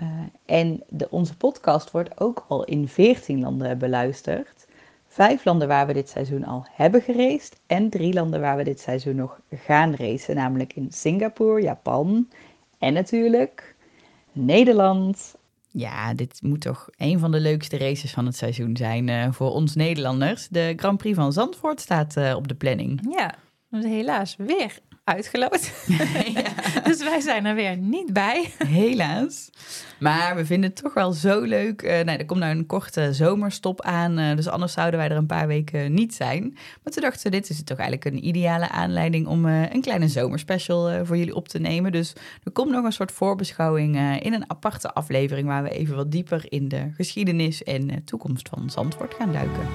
Uh, 0.02 0.08
en 0.44 0.82
de, 0.88 1.10
onze 1.10 1.36
podcast 1.36 1.90
wordt 1.90 2.20
ook 2.20 2.44
al 2.48 2.64
in 2.64 2.88
14 2.88 3.40
landen 3.40 3.78
beluisterd. 3.78 4.66
Vijf 5.06 5.44
landen 5.44 5.68
waar 5.68 5.86
we 5.86 5.92
dit 5.92 6.08
seizoen 6.08 6.44
al 6.44 6.66
hebben 6.72 7.02
geraced 7.02 7.60
en 7.66 7.90
drie 7.90 8.12
landen 8.12 8.40
waar 8.40 8.56
we 8.56 8.64
dit 8.64 8.80
seizoen 8.80 9.16
nog 9.16 9.40
gaan 9.54 9.94
racen. 9.94 10.36
Namelijk 10.36 10.72
in 10.72 10.92
Singapore, 10.92 11.62
Japan 11.62 12.28
en 12.78 12.92
natuurlijk 12.92 13.74
Nederland. 14.32 15.34
Ja, 15.70 16.14
dit 16.14 16.38
moet 16.42 16.60
toch 16.60 16.88
een 16.96 17.18
van 17.18 17.30
de 17.30 17.40
leukste 17.40 17.78
races 17.78 18.12
van 18.12 18.26
het 18.26 18.36
seizoen 18.36 18.76
zijn 18.76 19.08
uh, 19.08 19.32
voor 19.32 19.50
ons 19.50 19.74
Nederlanders. 19.74 20.48
De 20.48 20.72
Grand 20.76 20.98
Prix 20.98 21.16
van 21.16 21.32
Zandvoort 21.32 21.80
staat 21.80 22.16
uh, 22.16 22.34
op 22.36 22.48
de 22.48 22.54
planning. 22.54 23.14
Ja, 23.18 23.34
helaas 23.70 24.36
weer 24.38 24.78
uitgeloot. 25.04 25.72
dus 26.88 27.02
wij 27.02 27.20
zijn 27.20 27.44
er 27.44 27.54
weer 27.54 27.76
niet 27.76 28.12
bij. 28.12 28.50
Helaas. 28.66 29.50
Maar 29.98 30.36
we 30.36 30.46
vinden 30.46 30.70
het 30.70 30.82
toch 30.82 30.94
wel 30.94 31.12
zo 31.12 31.40
leuk. 31.40 31.82
Uh, 31.82 32.00
nee, 32.00 32.16
er 32.16 32.24
komt 32.24 32.40
nou 32.40 32.56
een 32.56 32.66
korte 32.66 33.12
zomerstop 33.12 33.80
aan. 33.80 34.18
Uh, 34.18 34.36
dus 34.36 34.48
anders 34.48 34.72
zouden 34.72 35.00
wij 35.00 35.08
er 35.08 35.16
een 35.16 35.26
paar 35.26 35.46
weken 35.46 35.94
niet 35.94 36.14
zijn. 36.14 36.42
Maar 36.82 36.92
toen 36.92 37.02
dachten 37.02 37.22
we, 37.22 37.30
dit 37.30 37.50
is 37.50 37.64
toch 37.64 37.78
eigenlijk 37.78 38.16
een 38.16 38.26
ideale 38.26 38.68
aanleiding 38.68 39.26
om 39.26 39.46
uh, 39.46 39.72
een 39.72 39.80
kleine 39.80 40.08
zomerspecial 40.08 41.04
voor 41.04 41.16
jullie 41.16 41.34
op 41.34 41.48
te 41.48 41.58
nemen. 41.58 41.92
Dus 41.92 42.12
er 42.44 42.52
komt 42.52 42.70
nog 42.70 42.84
een 42.84 42.92
soort 42.92 43.12
voorbeschouwing 43.12 44.20
in 44.20 44.32
een 44.32 44.50
aparte 44.50 44.92
aflevering 44.92 45.46
waar 45.46 45.62
we 45.62 45.70
even 45.70 45.96
wat 45.96 46.12
dieper 46.12 46.44
in 46.48 46.68
de 46.68 46.90
geschiedenis 46.94 47.62
en 47.62 48.04
toekomst 48.04 48.48
van 48.48 48.70
Zandvoort 48.70 49.14
gaan 49.14 49.32
duiken. 49.32 49.68